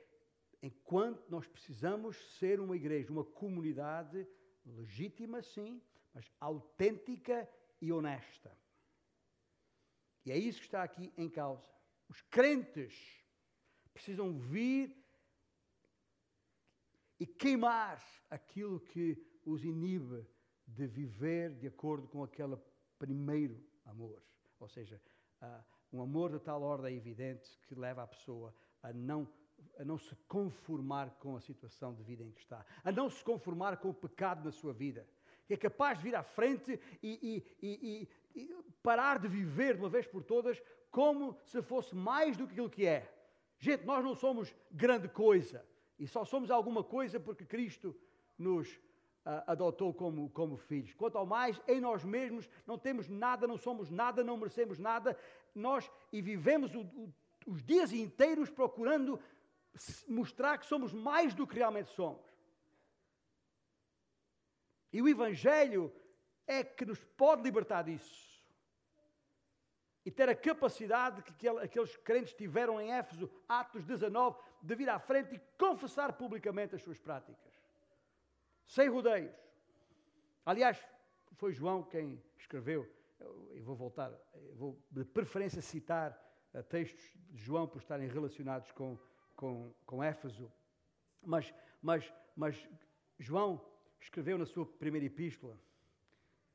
enquanto 0.61 1.29
nós 1.29 1.45
precisamos 1.47 2.17
ser 2.37 2.59
uma 2.59 2.75
igreja, 2.75 3.11
uma 3.11 3.25
comunidade 3.25 4.25
legítima, 4.65 5.41
sim, 5.41 5.81
mas 6.13 6.31
autêntica 6.39 7.49
e 7.81 7.91
honesta. 7.91 8.57
E 10.25 10.31
é 10.31 10.37
isso 10.37 10.59
que 10.59 10.65
está 10.65 10.83
aqui 10.83 11.11
em 11.17 11.29
causa. 11.29 11.69
Os 12.07 12.21
crentes 12.21 13.25
precisam 13.93 14.39
vir 14.39 14.95
e 17.19 17.25
queimar 17.25 18.01
aquilo 18.29 18.79
que 18.79 19.21
os 19.45 19.65
inibe 19.65 20.25
de 20.65 20.87
viver 20.87 21.53
de 21.55 21.67
acordo 21.67 22.07
com 22.07 22.23
aquele 22.23 22.57
primeiro 22.97 23.61
amor. 23.85 24.23
Ou 24.59 24.69
seja, 24.69 25.01
uh, 25.41 25.63
um 25.91 26.01
amor 26.01 26.31
de 26.31 26.39
tal 26.39 26.61
ordem 26.61 26.95
evidente 26.95 27.59
que 27.67 27.75
leva 27.75 28.03
a 28.03 28.07
pessoa 28.07 28.55
a 28.83 28.93
não, 28.93 29.27
a 29.79 29.85
não 29.85 29.97
se 29.97 30.15
conformar 30.27 31.09
com 31.19 31.35
a 31.35 31.41
situação 31.41 31.93
de 31.95 32.03
vida 32.03 32.23
em 32.23 32.31
que 32.31 32.41
está, 32.41 32.65
a 32.83 32.91
não 32.91 33.09
se 33.09 33.23
conformar 33.23 33.77
com 33.77 33.89
o 33.89 33.93
pecado 33.93 34.43
na 34.43 34.51
sua 34.51 34.73
vida, 34.73 35.07
que 35.47 35.53
é 35.53 35.57
capaz 35.57 35.97
de 35.97 36.03
vir 36.03 36.15
à 36.15 36.23
frente 36.23 36.79
e, 37.01 37.43
e, 37.61 37.67
e, 37.67 38.09
e 38.35 38.63
parar 38.83 39.17
de 39.17 39.27
viver 39.27 39.75
de 39.75 39.81
uma 39.81 39.89
vez 39.89 40.05
por 40.05 40.23
todas 40.23 40.61
como 40.91 41.35
se 41.45 41.61
fosse 41.61 41.95
mais 41.95 42.37
do 42.37 42.45
que 42.45 42.51
aquilo 42.51 42.69
que 42.69 42.85
é. 42.85 43.11
Gente, 43.57 43.85
nós 43.85 44.03
não 44.03 44.13
somos 44.13 44.53
grande 44.71 45.07
coisa 45.07 45.65
e 45.97 46.05
só 46.05 46.25
somos 46.25 46.51
alguma 46.51 46.83
coisa 46.83 47.19
porque 47.19 47.45
Cristo 47.45 47.95
nos 48.37 48.69
uh, 49.25 49.43
adotou 49.47 49.93
como, 49.93 50.29
como 50.29 50.57
filhos. 50.57 50.93
Quanto 50.93 51.17
ao 51.17 51.25
mais, 51.25 51.61
em 51.67 51.79
nós 51.79 52.03
mesmos 52.03 52.49
não 52.67 52.77
temos 52.77 53.07
nada, 53.07 53.47
não 53.47 53.57
somos 53.57 53.89
nada, 53.89 54.23
não 54.23 54.37
merecemos 54.37 54.79
nada. 54.79 55.17
Nós 55.55 55.89
e 56.11 56.21
vivemos 56.21 56.75
o, 56.75 56.81
o, 56.81 57.13
os 57.47 57.63
dias 57.63 57.91
inteiros 57.91 58.49
procurando 58.49 59.19
mostrar 60.07 60.57
que 60.57 60.65
somos 60.65 60.93
mais 60.93 61.33
do 61.33 61.47
que 61.47 61.55
realmente 61.55 61.89
somos. 61.91 62.25
E 64.91 65.01
o 65.01 65.07
Evangelho 65.07 65.93
é 66.45 66.63
que 66.63 66.85
nos 66.85 67.03
pode 67.03 67.41
libertar 67.41 67.83
disso. 67.83 68.31
E 70.05 70.11
ter 70.11 70.29
a 70.29 70.35
capacidade 70.35 71.23
que 71.23 71.47
aqueles 71.47 71.95
crentes 71.97 72.33
tiveram 72.33 72.79
em 72.79 72.91
Éfeso, 72.91 73.31
Atos 73.47 73.83
19, 73.85 74.37
de 74.61 74.75
vir 74.75 74.89
à 74.89 74.99
frente 74.99 75.33
e 75.33 75.41
confessar 75.57 76.13
publicamente 76.13 76.75
as 76.75 76.81
suas 76.81 76.99
práticas. 76.99 77.53
Sem 78.65 78.89
rodeios. 78.89 79.33
Aliás, 80.45 80.85
foi 81.33 81.53
João 81.53 81.83
quem 81.83 82.21
escreveu, 82.37 82.87
eu 83.19 83.63
vou 83.63 83.75
voltar, 83.75 84.11
vou 84.53 84.77
de 84.91 85.05
preferência 85.05 85.61
citar 85.61 86.22
textos 86.61 87.03
de 87.31 87.41
João 87.41 87.67
por 87.67 87.79
estarem 87.79 88.07
relacionados 88.07 88.71
com, 88.71 88.99
com, 89.35 89.73
com 89.85 90.03
Éfeso. 90.03 90.51
Mas, 91.23 91.53
mas, 91.81 92.13
mas 92.35 92.69
João 93.17 93.65
escreveu 93.99 94.37
na 94.37 94.45
sua 94.45 94.65
primeira 94.65 95.07
epístola, 95.07 95.57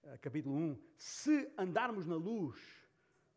eh, 0.04 0.18
capítulo 0.18 0.54
1, 0.54 0.78
se 0.96 1.50
andarmos 1.56 2.06
na 2.06 2.16
luz, 2.16 2.60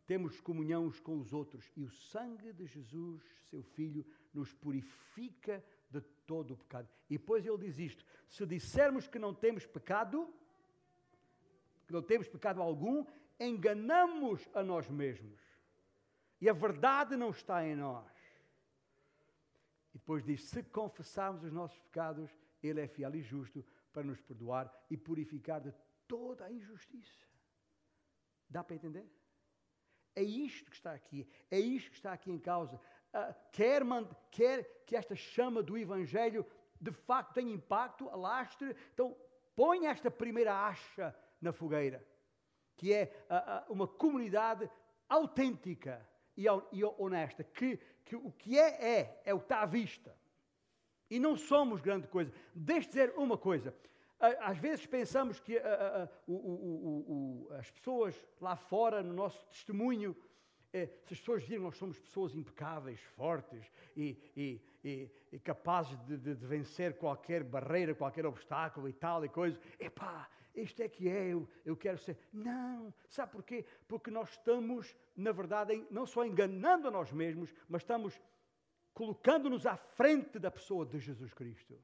temos 0.06 0.42
comunhão 0.42 0.86
uns 0.86 1.00
com 1.00 1.18
os 1.18 1.34
outros, 1.34 1.72
e 1.76 1.84
o 1.84 1.90
sangue 1.90 2.52
de 2.52 2.66
Jesus, 2.66 3.24
seu 3.50 3.64
Filho, 3.64 4.06
nos 4.34 4.54
purifica 4.54 5.64
de 5.90 6.02
todo 6.26 6.54
o 6.54 6.58
pecado. 6.58 6.88
E 7.10 7.18
depois 7.18 7.46
ele 7.46 7.58
diz 7.58 7.80
isto: 7.80 8.06
se 8.28 8.46
dissermos 8.46 9.08
que 9.08 9.18
não 9.18 9.34
temos 9.34 9.66
pecado, 9.66 10.28
que 11.88 11.94
não 11.94 12.02
temos 12.02 12.28
pecado 12.28 12.62
algum, 12.62 13.06
enganamos 13.40 14.48
a 14.54 14.64
nós 14.64 14.90
mesmos. 14.90 15.40
E 16.42 16.50
a 16.50 16.54
verdade 16.54 17.16
não 17.16 17.30
está 17.30 17.64
em 17.64 17.76
nós. 17.76 18.12
E 19.94 20.00
depois 20.00 20.24
diz: 20.24 20.44
se 20.46 20.64
confessarmos 20.64 21.44
os 21.44 21.54
nossos 21.54 21.80
pecados, 21.80 22.36
Ele 22.64 22.82
é 22.82 22.88
fiel 22.88 23.14
e 23.14 23.22
justo 23.22 23.64
para 23.94 24.04
nos 24.04 24.20
perdoar 24.20 24.74
e 24.90 24.98
purificar 24.98 25.62
de 25.62 25.72
toda 26.08 26.46
a 26.46 26.52
injustiça. 26.52 27.28
Dá 28.50 28.64
para 28.64 28.76
entender? 28.76 29.08
É 30.16 30.24
isto 30.24 30.70
que 30.70 30.76
está 30.76 30.94
aqui, 30.94 31.30
é 31.50 31.60
isto 31.60 31.92
que 31.92 31.96
está 31.96 32.12
aqui 32.12 32.32
em 32.32 32.40
causa. 32.40 32.76
Uh, 33.14 33.34
quer, 33.52 33.84
quer 34.32 34.84
que 34.86 34.96
esta 34.96 35.16
chama 35.16 35.62
do 35.62 35.78
Evangelho 35.78 36.46
de 36.80 36.92
facto 36.92 37.34
tenha 37.34 37.54
impacto, 37.54 38.10
alastre, 38.10 38.76
então 38.94 39.16
põe 39.56 39.86
esta 39.86 40.10
primeira 40.10 40.54
acha 40.68 41.16
na 41.40 41.54
fogueira, 41.54 42.06
que 42.76 42.92
é 42.92 43.26
uh, 43.30 43.70
uh, 43.70 43.74
uma 43.74 43.88
comunidade 43.88 44.70
autêntica 45.08 46.10
e, 46.38 46.48
honesta, 46.98 47.44
que, 47.44 47.78
que, 48.06 48.16
o 48.16 48.32
que 48.32 48.58
é, 48.58 49.00
é, 49.00 49.22
é 49.26 49.34
o 49.34 49.40
que 49.40 49.46
está 49.46 49.62
à 49.62 49.66
vista. 49.66 50.16
E 51.10 51.20
não 51.20 51.36
somos 51.36 51.82
grande 51.82 52.08
coisa. 52.08 52.32
Deixe 52.54 52.88
dizer 52.88 53.14
uma 53.18 53.38
coisa. 53.38 53.76
Às 54.40 54.58
vezes 54.58 54.86
pensamos 54.86 55.40
que 55.40 55.58
uh, 55.58 55.62
uh, 56.28 57.48
uh, 57.48 57.54
as 57.54 57.70
pessoas 57.72 58.16
lá 58.40 58.56
fora, 58.56 59.02
no 59.02 59.14
nosso 59.14 59.44
testemunho, 59.48 60.16
eh, 60.74 60.88
se 61.06 61.14
as 61.14 61.20
pessoas 61.20 61.44
virem 61.44 61.64
nós 61.64 61.76
somos 61.76 62.00
pessoas 62.00 62.34
impecáveis, 62.34 63.00
fortes 63.18 63.70
e, 63.96 64.18
e, 64.38 64.62
e, 64.84 65.12
e 65.34 65.40
capazes 65.40 65.98
de, 66.06 66.18
de, 66.18 66.36
de, 66.36 66.46
vencer 66.46 66.98
qualquer 66.98 67.44
barreira, 67.44 67.94
qualquer 67.94 68.26
obstáculo 68.26 68.88
e 68.88 68.94
tal 68.94 69.26
e 69.26 69.30
coisa, 69.30 69.60
epá, 69.78 70.30
isto 70.54 70.82
é 70.82 70.90
que 70.90 71.08
é, 71.08 71.28
eu, 71.28 71.48
eu 71.66 71.78
quero 71.78 71.98
ser. 71.98 72.18
Não, 72.32 72.94
sabe 73.08 73.32
porquê? 73.32 73.66
Porque 73.88 74.12
nós 74.12 74.30
estamos, 74.32 74.96
na 75.16 75.32
verdade, 75.32 75.86
não 75.90 76.06
só 76.06 76.26
enganando 76.26 76.88
a 76.88 76.92
nós 76.92 77.12
mesmos, 77.12 77.54
mas 77.70 77.82
estamos 77.82 78.20
colocando-nos 78.94 79.66
à 79.66 79.78
frente 79.78 80.38
da 80.38 80.52
pessoa 80.52 80.86
de 80.86 81.00
Jesus 81.00 81.34
Cristo. 81.34 81.80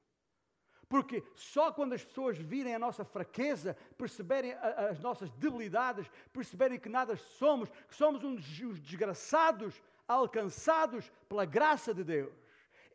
Porque 0.89 1.23
só 1.35 1.71
quando 1.71 1.93
as 1.93 2.03
pessoas 2.03 2.37
virem 2.37 2.73
a 2.73 2.79
nossa 2.79 3.03
fraqueza, 3.03 3.75
perceberem 3.97 4.53
as 4.53 4.99
nossas 4.99 5.29
debilidades, 5.31 6.09
perceberem 6.31 6.79
que 6.79 6.87
nada 6.87 7.15
somos, 7.17 7.69
que 7.87 7.95
somos 7.95 8.23
uns 8.23 8.45
desgraçados 8.81 9.81
alcançados 10.07 11.11
pela 11.27 11.45
graça 11.45 11.93
de 11.93 12.03
Deus. 12.03 12.33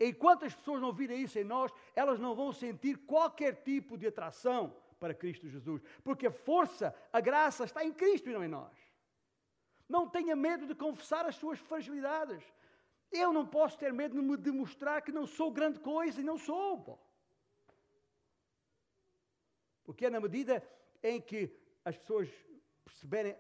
Enquanto 0.01 0.45
as 0.47 0.55
pessoas 0.55 0.81
não 0.81 0.93
virem 0.93 1.23
isso 1.23 1.39
em 1.39 1.45
nós, 1.45 1.71
elas 1.95 2.19
não 2.19 2.35
vão 2.35 2.51
sentir 2.53 2.97
qualquer 2.97 3.63
tipo 3.63 3.99
de 3.99 4.07
atração 4.07 4.75
para 5.03 5.15
Cristo 5.23 5.49
Jesus. 5.49 5.83
Porque 6.05 6.29
a 6.29 6.31
força, 6.49 6.95
a 7.13 7.21
graça 7.29 7.65
está 7.65 7.85
em 7.85 7.93
Cristo 7.93 8.31
e 8.31 8.33
não 8.33 8.45
em 8.45 8.53
nós. 8.59 8.77
Não 9.89 10.09
tenha 10.17 10.37
medo 10.37 10.65
de 10.71 10.77
confessar 10.85 11.27
as 11.27 11.37
suas 11.43 11.59
fragilidades. 11.59 12.43
Eu 13.11 13.33
não 13.37 13.45
posso 13.57 13.77
ter 13.83 13.93
medo 13.93 14.15
de 14.19 14.23
me 14.29 14.37
demonstrar 14.37 15.03
que 15.03 15.11
não 15.19 15.27
sou 15.27 15.51
grande 15.51 15.81
coisa 15.81 16.21
e 16.21 16.29
não 16.31 16.39
sou. 16.39 16.81
Pô. 16.87 16.95
Porque 19.83 20.07
é 20.07 20.11
na 20.11 20.21
medida 20.21 20.55
em 21.03 21.21
que 21.21 21.41
as 21.85 21.97
pessoas 21.99 22.29
perceberem 22.85 23.37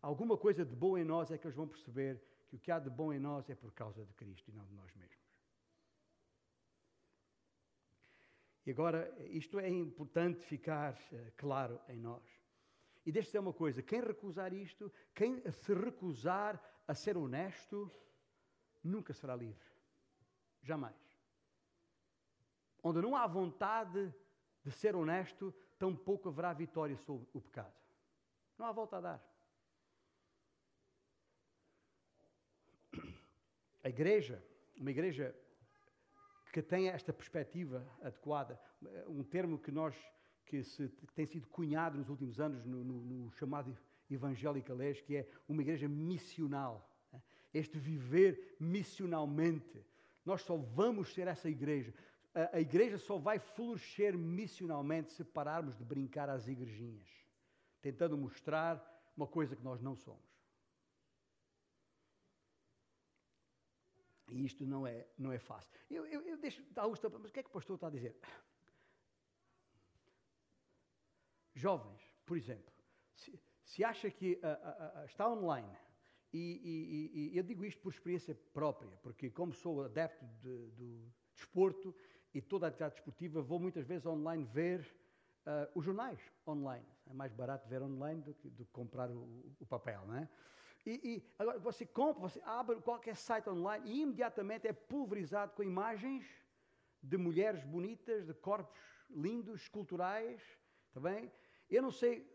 alguma 0.00 0.36
coisa 0.38 0.64
de 0.64 0.74
bom 0.74 0.96
em 0.96 1.04
nós, 1.04 1.30
é 1.30 1.36
que 1.36 1.46
eles 1.46 1.56
vão 1.56 1.68
perceber 1.68 2.22
que 2.48 2.56
o 2.56 2.58
que 2.58 2.70
há 2.72 2.78
de 2.78 2.88
bom 2.88 3.12
em 3.12 3.18
nós 3.18 3.50
é 3.50 3.54
por 3.54 3.72
causa 3.72 4.02
de 4.02 4.14
Cristo 4.14 4.50
e 4.50 4.54
não 4.54 4.64
de 4.64 4.74
nós 4.74 4.90
mesmos. 4.94 5.23
E 8.66 8.70
agora, 8.70 9.14
isto 9.28 9.58
é 9.58 9.68
importante 9.68 10.42
ficar 10.42 10.94
uh, 10.94 11.32
claro 11.36 11.78
em 11.88 11.98
nós. 11.98 12.22
E 13.04 13.12
deixe-me 13.12 13.38
uma 13.38 13.52
coisa: 13.52 13.82
quem 13.82 14.00
recusar 14.00 14.54
isto, 14.54 14.90
quem 15.14 15.42
se 15.50 15.74
recusar 15.74 16.60
a 16.88 16.94
ser 16.94 17.16
honesto, 17.16 17.90
nunca 18.82 19.12
será 19.12 19.36
livre. 19.36 19.68
Jamais. 20.62 20.96
Onde 22.82 23.00
não 23.02 23.14
há 23.14 23.26
vontade 23.26 24.12
de 24.62 24.70
ser 24.70 24.96
honesto, 24.96 25.54
tampouco 25.78 26.28
haverá 26.28 26.52
vitória 26.52 26.96
sobre 26.96 27.28
o 27.34 27.40
pecado. 27.40 27.74
Não 28.56 28.66
há 28.66 28.72
volta 28.72 28.96
a 28.96 29.00
dar. 29.00 29.34
A 33.82 33.88
igreja, 33.90 34.42
uma 34.78 34.90
igreja 34.90 35.36
que 36.54 36.62
tenha 36.62 36.92
esta 36.92 37.12
perspectiva 37.12 37.84
adequada, 38.00 38.56
um 39.08 39.24
termo 39.24 39.58
que 39.58 39.72
nós 39.72 39.92
que, 40.46 40.62
se, 40.62 40.88
que 40.88 41.12
tem 41.12 41.26
sido 41.26 41.48
cunhado 41.48 41.98
nos 41.98 42.08
últimos 42.08 42.38
anos 42.38 42.64
no, 42.64 42.84
no, 42.84 43.00
no 43.02 43.32
chamado 43.32 43.76
evangélico 44.08 44.68
galês, 44.68 45.00
que 45.00 45.16
é 45.16 45.28
uma 45.48 45.62
igreja 45.62 45.88
missional. 45.88 46.88
Né? 47.12 47.20
Este 47.52 47.76
viver 47.76 48.54
missionalmente. 48.60 49.84
Nós 50.24 50.42
só 50.42 50.56
vamos 50.56 51.12
ser 51.12 51.26
essa 51.26 51.50
igreja. 51.50 51.92
A, 52.32 52.58
a 52.58 52.60
igreja 52.60 52.98
só 52.98 53.18
vai 53.18 53.40
florescer 53.40 54.16
missionalmente 54.16 55.10
se 55.10 55.24
pararmos 55.24 55.76
de 55.76 55.82
brincar 55.82 56.28
às 56.28 56.46
igrejinhas, 56.46 57.08
tentando 57.82 58.16
mostrar 58.16 58.80
uma 59.16 59.26
coisa 59.26 59.56
que 59.56 59.64
nós 59.64 59.82
não 59.82 59.96
somos. 59.96 60.33
E 64.34 64.44
isto 64.44 64.66
não 64.66 64.84
é, 64.84 65.06
não 65.16 65.30
é 65.30 65.38
fácil. 65.38 65.70
Eu, 65.88 66.04
eu, 66.06 66.20
eu 66.22 66.36
deixo 66.36 66.60
Augusto, 66.74 67.08
mas 67.20 67.30
o 67.30 67.32
que 67.32 67.38
é 67.38 67.42
que 67.44 67.48
o 67.48 67.52
pastor 67.52 67.76
está 67.76 67.86
a 67.86 67.90
dizer? 67.90 68.16
Jovens, 71.54 72.02
por 72.26 72.36
exemplo, 72.36 72.74
se, 73.14 73.40
se 73.62 73.84
acha 73.84 74.10
que 74.10 74.32
uh, 74.32 74.38
uh, 74.38 75.02
uh, 75.02 75.04
está 75.04 75.30
online, 75.30 75.70
e, 76.32 77.12
e, 77.14 77.30
e, 77.32 77.38
eu 77.38 77.44
digo 77.44 77.64
isto 77.64 77.80
por 77.80 77.92
experiência 77.92 78.34
própria, 78.52 78.96
porque 79.04 79.30
como 79.30 79.54
sou 79.54 79.84
adepto 79.84 80.26
de, 80.42 80.66
do 80.72 81.12
desporto 81.32 81.94
e 82.34 82.42
toda 82.42 82.66
a 82.66 82.68
atividade 82.70 82.96
desportiva, 82.96 83.40
vou 83.40 83.60
muitas 83.60 83.86
vezes 83.86 84.04
online 84.04 84.42
ver 84.52 84.84
os 85.74 85.84
jornais 85.84 86.18
online. 86.44 86.84
É 87.06 87.12
mais 87.12 87.32
barato 87.32 87.68
ver 87.68 87.82
online 87.82 88.20
do 88.22 88.34
que, 88.34 88.48
do 88.48 88.64
que 88.64 88.72
comprar 88.72 89.10
o, 89.10 89.54
o 89.60 89.66
papel, 89.66 90.04
não 90.06 90.16
é? 90.16 90.28
E, 90.86 90.90
e, 91.02 91.34
agora 91.38 91.58
você 91.58 91.86
compra, 91.86 92.20
você 92.20 92.40
abre 92.44 92.76
qualquer 92.82 93.16
site 93.16 93.48
online 93.48 93.90
e 93.90 94.02
imediatamente 94.02 94.68
é 94.68 94.72
pulverizado 94.72 95.52
com 95.54 95.62
imagens 95.62 96.26
de 97.02 97.16
mulheres 97.16 97.64
bonitas, 97.64 98.26
de 98.26 98.34
corpos 98.34 98.78
lindos, 99.08 99.62
esculturais, 99.62 100.42
está 100.88 101.00
bem? 101.00 101.32
Eu 101.70 101.82
não 101.82 101.90
sei 101.90 102.30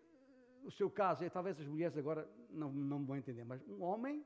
o 0.63 0.71
seu 0.71 0.89
caso, 0.89 1.23
é, 1.23 1.29
talvez 1.29 1.59
as 1.59 1.67
mulheres 1.67 1.97
agora 1.97 2.27
não, 2.49 2.71
não 2.71 3.05
vão 3.05 3.17
entender, 3.17 3.43
mas 3.43 3.61
um 3.67 3.81
homem, 3.83 4.25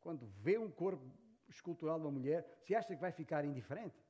quando 0.00 0.26
vê 0.26 0.58
um 0.58 0.70
corpo 0.70 1.04
escultural 1.48 1.98
de 1.98 2.06
uma 2.06 2.12
mulher, 2.12 2.60
se 2.64 2.74
acha 2.74 2.94
que 2.94 3.00
vai 3.00 3.12
ficar 3.12 3.44
indiferente? 3.44 4.04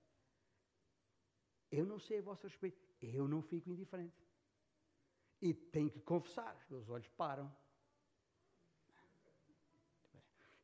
Eu 1.70 1.84
não 1.84 1.98
sei 1.98 2.18
a 2.18 2.22
vosso 2.22 2.46
respeito, 2.46 2.80
eu 3.00 3.28
não 3.28 3.42
fico 3.42 3.70
indiferente. 3.70 4.26
E 5.40 5.54
tenho 5.54 5.90
que 5.90 6.00
confessar, 6.00 6.56
os 6.56 6.68
meus 6.68 6.88
olhos 6.88 7.08
param. 7.08 7.54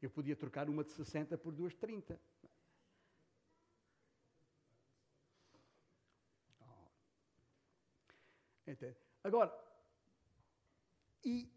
Eu 0.04 0.10
podia 0.10 0.36
trocar 0.36 0.68
uma 0.68 0.84
de 0.84 0.92
60 0.92 1.38
por 1.38 1.54
duas 1.54 1.72
de 1.72 1.78
30. 1.78 2.20
Entende? 8.66 8.98
Agora, 9.22 9.50
e 11.24 11.50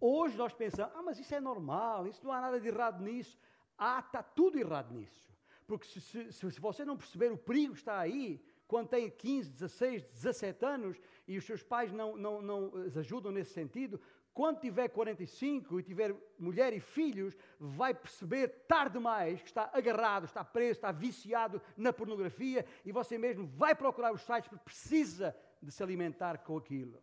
hoje 0.00 0.36
nós 0.36 0.52
pensamos, 0.52 0.92
ah, 0.96 1.02
mas 1.04 1.20
isso 1.20 1.32
é 1.32 1.40
normal, 1.40 2.08
isso 2.08 2.24
não 2.24 2.32
há 2.32 2.40
nada 2.40 2.60
de 2.60 2.66
errado 2.66 3.00
nisso. 3.00 3.38
Ah, 3.78 4.02
está 4.04 4.20
tudo 4.20 4.58
errado 4.58 4.92
nisso. 4.92 5.32
Porque 5.64 5.86
se, 5.86 6.00
se, 6.00 6.32
se 6.32 6.60
você 6.60 6.84
não 6.84 6.96
perceber 6.96 7.30
o 7.30 7.38
perigo 7.38 7.74
está 7.74 8.00
aí, 8.00 8.44
quando 8.66 8.88
tem 8.88 9.08
15, 9.08 9.50
16, 9.50 10.02
17 10.02 10.64
anos 10.64 11.00
e 11.28 11.38
os 11.38 11.44
seus 11.44 11.62
pais 11.62 11.92
não, 11.92 12.16
não, 12.16 12.42
não 12.42 12.70
os 12.72 12.96
ajudam 12.98 13.30
nesse 13.30 13.52
sentido, 13.52 14.00
quando 14.36 14.60
tiver 14.60 14.88
45 14.90 15.80
e 15.80 15.82
tiver 15.82 16.14
mulher 16.38 16.70
e 16.74 16.78
filhos, 16.78 17.34
vai 17.58 17.94
perceber 17.94 18.48
tarde 18.68 18.98
demais 18.98 19.40
que 19.40 19.48
está 19.48 19.70
agarrado, 19.72 20.26
está 20.26 20.44
preso, 20.44 20.72
está 20.72 20.92
viciado 20.92 21.58
na 21.74 21.90
pornografia 21.90 22.66
e 22.84 22.92
você 22.92 23.16
mesmo 23.16 23.46
vai 23.46 23.74
procurar 23.74 24.12
os 24.12 24.20
sites 24.20 24.46
porque 24.46 24.62
precisa 24.62 25.34
de 25.62 25.72
se 25.72 25.82
alimentar 25.82 26.36
com 26.44 26.58
aquilo. 26.58 27.02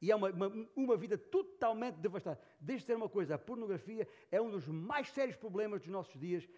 E 0.00 0.10
é 0.10 0.16
uma, 0.16 0.30
uma, 0.30 0.68
uma 0.74 0.96
vida 0.96 1.16
totalmente 1.16 2.00
devastada. 2.00 2.40
Deixe 2.58 2.80
de 2.80 2.86
ser 2.86 2.96
uma 2.96 3.08
coisa, 3.08 3.36
a 3.36 3.38
pornografia 3.38 4.08
é 4.28 4.42
um 4.42 4.50
dos 4.50 4.66
mais 4.66 5.08
sérios 5.08 5.36
problemas 5.36 5.82
dos 5.82 5.88
nossos 5.88 6.18
dias, 6.18 6.48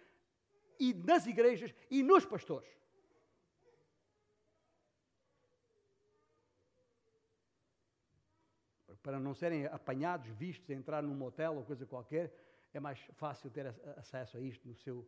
e 0.81 0.95
nas 0.95 1.27
igrejas 1.27 1.75
e 1.91 2.03
nos 2.03 2.25
pastores. 2.25 2.71
Para 9.05 9.21
não 9.21 9.35
serem 9.35 9.67
apanhados, 9.67 10.27
vistos, 10.31 10.71
entrar 10.71 11.03
num 11.03 11.15
motel 11.15 11.57
ou 11.57 11.63
coisa 11.63 11.85
qualquer, 11.85 12.35
é 12.73 12.81
mais 12.81 12.99
fácil 13.13 13.51
ter 13.51 13.67
acesso 13.99 14.39
a 14.39 14.41
isto 14.41 14.67
no 14.67 14.75
seu. 14.75 15.07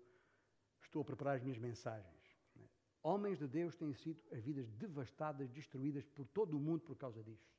Estou 0.83 1.01
a 1.01 1.05
preparar 1.05 1.37
as 1.37 1.43
minhas 1.43 1.59
mensagens. 1.59 2.15
Homens 3.03 3.39
de 3.39 3.49
Deus 3.49 3.75
têm 3.75 3.95
sido 3.95 4.23
as 4.31 4.43
vidas 4.43 4.69
devastadas, 4.73 5.49
destruídas 5.49 6.05
por 6.05 6.27
todo 6.27 6.59
o 6.59 6.61
mundo 6.61 6.83
por 6.83 6.97
causa 6.97 7.23
disto. 7.23 7.51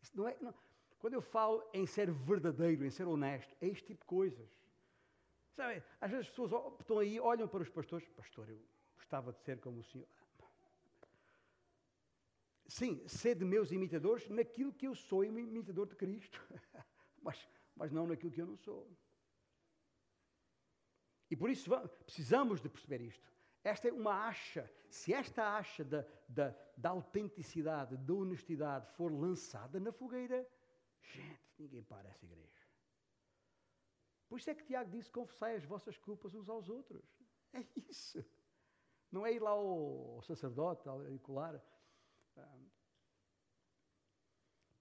Isso 0.00 0.16
não 0.16 0.26
é, 0.26 0.36
não. 0.40 0.54
Quando 0.98 1.12
eu 1.12 1.20
falo 1.20 1.62
em 1.74 1.86
ser 1.86 2.10
verdadeiro, 2.10 2.84
em 2.86 2.90
ser 2.90 3.06
honesto, 3.06 3.54
é 3.60 3.66
este 3.66 3.88
tipo 3.88 4.00
de 4.00 4.06
coisas. 4.06 4.48
Sabe, 5.54 5.82
às 6.00 6.10
vezes 6.10 6.26
as 6.26 6.30
pessoas 6.30 6.80
estão 6.80 6.98
aí, 7.00 7.20
olham 7.20 7.46
para 7.46 7.62
os 7.62 7.68
pastores, 7.68 8.08
pastor, 8.08 8.48
eu 8.48 8.58
gostava 8.96 9.32
de 9.32 9.40
ser 9.42 9.60
como 9.60 9.80
o 9.80 9.84
senhor. 9.84 10.08
Sim, 12.68 13.02
de 13.34 13.44
meus 13.46 13.72
imitadores 13.72 14.28
naquilo 14.28 14.74
que 14.74 14.86
eu 14.86 14.94
sou 14.94 15.24
imitador 15.24 15.86
de 15.86 15.96
Cristo, 15.96 16.38
mas, 17.22 17.48
mas 17.74 17.90
não 17.90 18.06
naquilo 18.06 18.30
que 18.30 18.42
eu 18.42 18.46
não 18.46 18.58
sou. 18.58 18.94
E 21.30 21.36
por 21.36 21.48
isso 21.48 21.70
precisamos 22.04 22.60
de 22.60 22.68
perceber 22.68 23.00
isto. 23.00 23.26
Esta 23.64 23.88
é 23.88 23.92
uma 23.92 24.28
acha. 24.28 24.70
Se 24.90 25.14
esta 25.14 25.56
acha 25.56 25.82
da, 25.82 26.04
da, 26.28 26.54
da 26.76 26.90
autenticidade, 26.90 27.96
da 27.96 28.14
honestidade 28.14 28.86
for 28.92 29.10
lançada 29.10 29.80
na 29.80 29.90
fogueira, 29.90 30.46
gente, 31.00 31.40
ninguém 31.58 31.82
para 31.82 32.08
essa 32.08 32.24
igreja. 32.24 32.66
Por 34.28 34.38
isso 34.38 34.50
é 34.50 34.54
que 34.54 34.64
Tiago 34.64 34.90
disse: 34.90 35.10
confessai 35.10 35.56
as 35.56 35.64
vossas 35.64 35.96
culpas 35.96 36.34
uns 36.34 36.48
aos 36.50 36.68
outros. 36.68 37.02
É 37.54 37.64
isso. 37.76 38.22
Não 39.10 39.26
é 39.26 39.32
ir 39.32 39.40
lá 39.40 39.50
ao 39.50 40.20
sacerdote, 40.22 40.86
auricular 40.86 41.62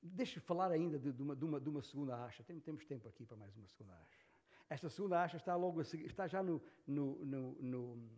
Deixa-me 0.02 0.46
falar 0.46 0.72
ainda 0.72 0.98
de, 0.98 1.10
uma, 1.22 1.36
de, 1.36 1.44
uma, 1.44 1.60
de, 1.60 1.70
uma, 1.70 1.82
segunda 1.82 2.24
acha. 2.24 2.44
Tem, 2.44 2.60
temos 2.60 2.86
tempo 2.86 3.08
aqui 3.08 3.26
para 3.26 3.36
mais 3.36 3.56
uma 3.56 3.68
segunda 3.68 3.94
acha. 3.94 4.26
Esta 4.70 4.90
segunda 4.90 5.22
acha 5.22 5.38
está 5.38 5.56
logo 5.56 5.80
a 5.80 5.84
seguir, 5.84 6.06
está 6.06 6.28
já 6.28 6.44
no. 6.44 6.62
no, 6.86 7.26
no, 7.26 7.54
no 7.62 8.10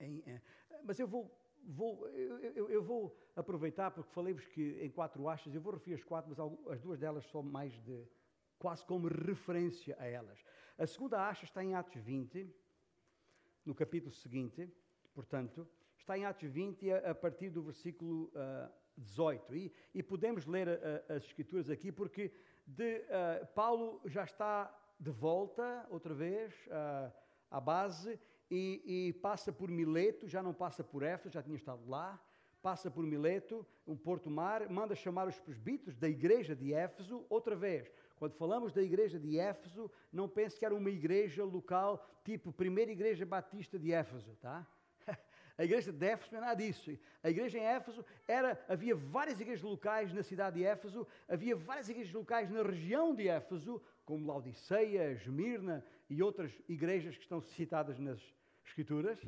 em, 0.00 0.22
é, 0.26 0.40
mas 0.84 0.98
eu 0.98 1.06
vou, 1.06 1.30
vou 1.64 2.08
eu, 2.08 2.38
eu, 2.38 2.70
eu, 2.70 2.82
vou 2.82 3.16
aproveitar, 3.36 3.90
porque 3.90 4.10
falei-vos 4.10 4.46
que 4.46 4.78
em 4.82 4.90
quatro 4.90 5.28
achas, 5.28 5.54
eu 5.54 5.60
vou 5.60 5.72
referir 5.72 5.94
as 5.94 6.04
quatro, 6.04 6.30
mas 6.30 6.72
as 6.72 6.80
duas 6.80 6.98
delas 6.98 7.24
são 7.26 7.42
mais 7.42 7.72
de. 7.82 8.06
quase 8.58 8.84
como 8.84 9.06
referência 9.06 9.96
a 9.98 10.06
elas. 10.06 10.44
A 10.76 10.86
segunda 10.86 11.26
acha 11.28 11.44
está 11.44 11.62
em 11.62 11.74
Atos 11.74 11.94
20, 11.94 12.48
no 13.64 13.74
capítulo 13.74 14.12
seguinte, 14.12 14.68
portanto, 15.14 15.68
está 16.02 16.18
em 16.18 16.24
Atos 16.24 16.48
20, 16.48 16.90
a, 16.90 17.10
a 17.10 17.14
partir 17.14 17.48
do 17.50 17.62
versículo 17.62 18.24
uh, 18.34 18.70
18. 18.96 19.54
E, 19.54 19.72
e, 19.94 20.02
podemos 20.02 20.46
ler 20.46 20.68
uh, 20.68 21.12
as 21.12 21.24
Escrituras 21.24 21.70
aqui, 21.70 21.90
porque 21.90 22.32
de, 22.66 22.98
uh, 22.98 23.46
Paulo 23.54 24.00
já 24.04 24.24
está 24.24 24.76
de 24.98 25.10
volta, 25.10 25.86
outra 25.90 26.12
vez, 26.12 26.54
uh, 26.66 27.12
à 27.50 27.60
base, 27.60 28.18
e, 28.50 28.82
e, 28.84 29.12
passa 29.14 29.52
por 29.52 29.70
Mileto, 29.70 30.28
já 30.28 30.42
não 30.42 30.52
passa 30.52 30.84
por 30.84 31.02
Éfeso, 31.02 31.34
já 31.34 31.42
tinha 31.42 31.56
estado 31.56 31.88
lá, 31.88 32.20
passa 32.60 32.90
por 32.90 33.04
Mileto, 33.04 33.66
um 33.86 33.96
porto-mar, 33.96 34.68
manda 34.68 34.94
chamar 34.94 35.26
os 35.26 35.38
presbíteros 35.38 35.96
da 35.96 36.08
igreja 36.08 36.54
de 36.54 36.74
Éfeso, 36.74 37.24
outra 37.30 37.56
vez. 37.56 37.92
Quando 38.16 38.34
falamos 38.34 38.72
da 38.72 38.82
igreja 38.82 39.18
de 39.18 39.38
Éfeso, 39.38 39.90
não 40.12 40.28
pense 40.28 40.58
que 40.58 40.64
era 40.64 40.74
uma 40.74 40.90
igreja 40.90 41.44
local, 41.44 42.04
tipo 42.24 42.52
primeira 42.52 42.92
igreja 42.92 43.24
batista 43.24 43.78
de 43.78 43.92
Éfeso, 43.92 44.36
tá? 44.36 44.66
A 45.58 45.64
igreja 45.64 45.92
de 45.92 46.06
Éfeso 46.06 46.32
não 46.32 46.38
é 46.38 46.40
nada 46.42 46.62
disso. 46.62 46.90
A 47.22 47.30
igreja 47.30 47.58
em 47.58 47.64
Éfeso 47.64 48.04
era, 48.26 48.58
havia 48.68 48.94
várias 48.94 49.40
igrejas 49.40 49.62
locais 49.62 50.12
na 50.12 50.22
cidade 50.22 50.56
de 50.56 50.64
Éfeso, 50.64 51.06
havia 51.28 51.54
várias 51.54 51.88
igrejas 51.88 52.12
locais 52.12 52.50
na 52.50 52.62
região 52.62 53.14
de 53.14 53.28
Éfeso, 53.28 53.80
como 54.04 54.26
Laodiceia, 54.26 55.12
Esmirna 55.12 55.84
e 56.08 56.22
outras 56.22 56.52
igrejas 56.68 57.16
que 57.16 57.22
estão 57.22 57.40
citadas 57.40 57.98
nas 57.98 58.20
Escrituras. 58.64 59.18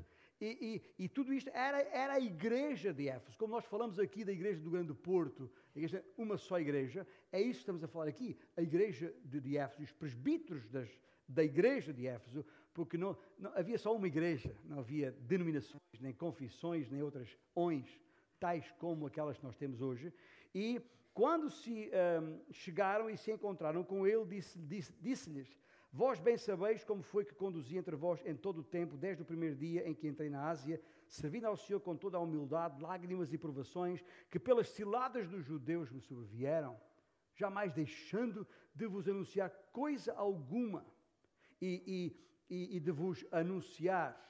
E, 0.41 0.83
e, 0.99 1.05
e, 1.05 1.09
tudo 1.09 1.33
isto 1.33 1.49
era, 1.55 1.81
era 1.83 2.15
a 2.15 2.21
igreja 2.21 2.93
de 2.93 3.09
Éfeso. 3.09 3.39
Como 3.39 3.55
nós 3.55 3.65
falamos 3.65 3.99
aqui 3.99 4.25
da 4.25 4.33
igreja 4.33 4.61
do 4.61 4.71
Grande 4.71 4.93
Porto, 4.93 5.51
igreja, 5.75 6.05
uma 6.19 6.37
só 6.37 6.59
igreja, 6.59 7.07
é 7.31 7.41
isso 7.41 7.53
que 7.53 7.61
estamos 7.61 7.85
a 7.85 7.89
falar 7.89 8.09
aqui. 8.09 8.37
A 8.57 8.63
igreja 8.63 9.15
de, 9.25 9.41
de 9.41 9.57
Éfeso, 9.57 9.83
os 9.83 9.93
presbíteros 9.93 10.69
das, 10.69 10.91
da 11.29 11.45
igreja 11.45 11.93
de 11.93 12.07
Éfeso 12.07 12.45
porque 12.75 12.99
não, 12.99 13.17
não, 13.39 13.53
havia 13.55 13.79
só 13.79 13.95
uma 13.95 14.07
igreja, 14.07 14.55
não 14.65 14.81
havia 14.81 15.13
denominações, 15.13 15.81
nem 16.01 16.13
confissões, 16.13 16.91
nem 16.91 17.03
outras 17.03 17.39
ons 17.57 17.89
tais 18.39 18.71
como 18.73 19.07
aquelas 19.07 19.39
que 19.39 19.45
nós 19.45 19.57
temos 19.57 19.81
hoje. 19.81 20.13
E 20.55 20.81
quando 21.15 21.49
se 21.49 21.91
um, 22.23 22.53
chegaram 22.53 23.09
e 23.09 23.17
se 23.17 23.31
encontraram 23.31 23.85
com 23.85 24.07
ele, 24.07 24.25
disse-lhes: 24.27 24.93
disse, 25.01 25.31
disse 25.31 25.65
Vós 25.93 26.19
bem 26.19 26.37
sabeis 26.37 26.83
como 26.83 27.05
foi 27.05 27.25
que 27.25 27.33
conduzi 27.33 27.77
entre 27.79 27.95
vós 27.95 28.21
em 28.27 28.35
todo 28.35 28.59
o 28.59 28.65
tempo, 28.65 28.97
desde 28.97 29.23
o 29.23 29.25
primeiro 29.25 29.55
dia 29.55 29.89
em 29.89 29.95
que 29.95 30.09
entrei 30.09 30.29
na 30.29 30.49
Ásia, 30.49 30.83
servindo 31.07 31.47
ao 31.47 31.57
Senhor 31.57 31.79
com 31.79 31.95
toda 31.97 32.17
a 32.17 32.21
humildade, 32.21 32.83
lágrimas 32.83 33.33
e 33.33 33.39
provações, 33.39 34.05
que 34.29 34.41
pelas 34.41 34.69
ciladas 34.71 35.29
dos 35.29 35.45
judeus 35.45 35.93
me 35.93 36.01
sobrevieram, 36.01 36.77
jamais 37.37 37.73
deixando 37.73 38.45
de 38.75 38.89
vos 38.89 39.09
anunciar 39.09 39.51
coisa 39.73 40.13
alguma 40.15 40.85
e, 41.63 41.83
e, 41.87 42.17
e, 42.49 42.77
e 42.77 42.81
de 42.81 42.91
vos 42.91 43.25
anunciar, 43.31 44.21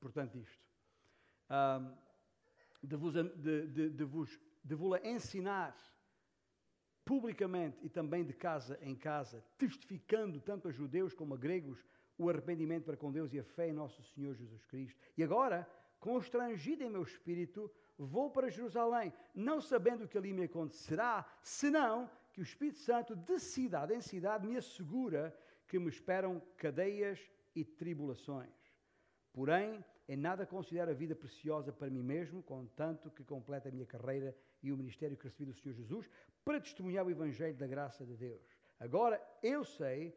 portanto, 0.00 0.38
isto, 0.38 0.64
um, 1.50 1.96
de 2.82 2.96
vos, 2.96 3.14
de, 3.14 3.66
de, 3.66 3.90
de 3.90 4.04
vos 4.04 4.40
de 4.62 4.74
vos 4.74 5.00
ensinar 5.04 5.76
publicamente 7.04 7.78
e 7.82 7.88
também 7.88 8.24
de 8.24 8.32
casa 8.32 8.78
em 8.82 8.94
casa, 8.94 9.44
testificando 9.58 10.40
tanto 10.40 10.68
a 10.68 10.70
judeus 10.70 11.14
como 11.14 11.34
a 11.34 11.36
gregos 11.36 11.84
o 12.16 12.28
arrependimento 12.28 12.84
para 12.84 12.96
com 12.96 13.10
Deus 13.10 13.32
e 13.32 13.38
a 13.38 13.44
fé 13.44 13.68
em 13.68 13.72
nosso 13.72 14.02
Senhor 14.02 14.34
Jesus 14.34 14.64
Cristo. 14.66 15.00
E 15.16 15.24
agora, 15.24 15.68
constrangido 15.98 16.84
em 16.84 16.90
meu 16.90 17.02
espírito, 17.02 17.70
vou 17.96 18.30
para 18.30 18.50
Jerusalém, 18.50 19.12
não 19.34 19.60
sabendo 19.60 20.04
o 20.04 20.08
que 20.08 20.18
ali 20.18 20.32
me 20.32 20.44
acontecerá, 20.44 21.26
senão 21.42 22.10
que 22.32 22.40
o 22.40 22.42
Espírito 22.42 22.78
Santo, 22.78 23.16
de 23.16 23.38
cidade 23.38 23.94
em 23.94 24.00
cidade, 24.00 24.46
me 24.46 24.56
assegura 24.56 25.36
que 25.70 25.78
me 25.78 25.88
esperam 25.88 26.42
cadeias 26.56 27.18
e 27.54 27.64
tribulações. 27.64 28.58
Porém, 29.32 29.84
em 30.08 30.16
nada 30.16 30.44
considero 30.44 30.90
a 30.90 30.94
vida 30.94 31.14
preciosa 31.14 31.72
para 31.72 31.88
mim 31.88 32.02
mesmo, 32.02 32.42
contanto 32.42 33.08
que 33.08 33.22
complete 33.22 33.68
a 33.68 33.70
minha 33.70 33.86
carreira 33.86 34.36
e 34.60 34.72
o 34.72 34.76
ministério 34.76 35.16
que 35.16 35.28
recebi 35.28 35.44
do 35.44 35.54
Senhor 35.54 35.72
Jesus, 35.76 36.10
para 36.44 36.60
testemunhar 36.60 37.06
o 37.06 37.10
Evangelho 37.10 37.56
da 37.56 37.68
graça 37.68 38.04
de 38.04 38.16
Deus. 38.16 38.42
Agora, 38.80 39.22
eu 39.40 39.64
sei 39.64 40.12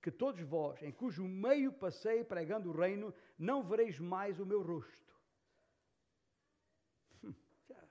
que 0.00 0.10
todos 0.10 0.40
vós, 0.40 0.82
em 0.82 0.90
cujo 0.90 1.22
meio 1.28 1.70
passei 1.70 2.24
pregando 2.24 2.70
o 2.70 2.72
reino, 2.74 3.12
não 3.38 3.62
vereis 3.62 3.98
mais 3.98 4.40
o 4.40 4.46
meu 4.46 4.62
rosto. 4.62 5.14
Hum, 7.22 7.34
já, 7.68 7.84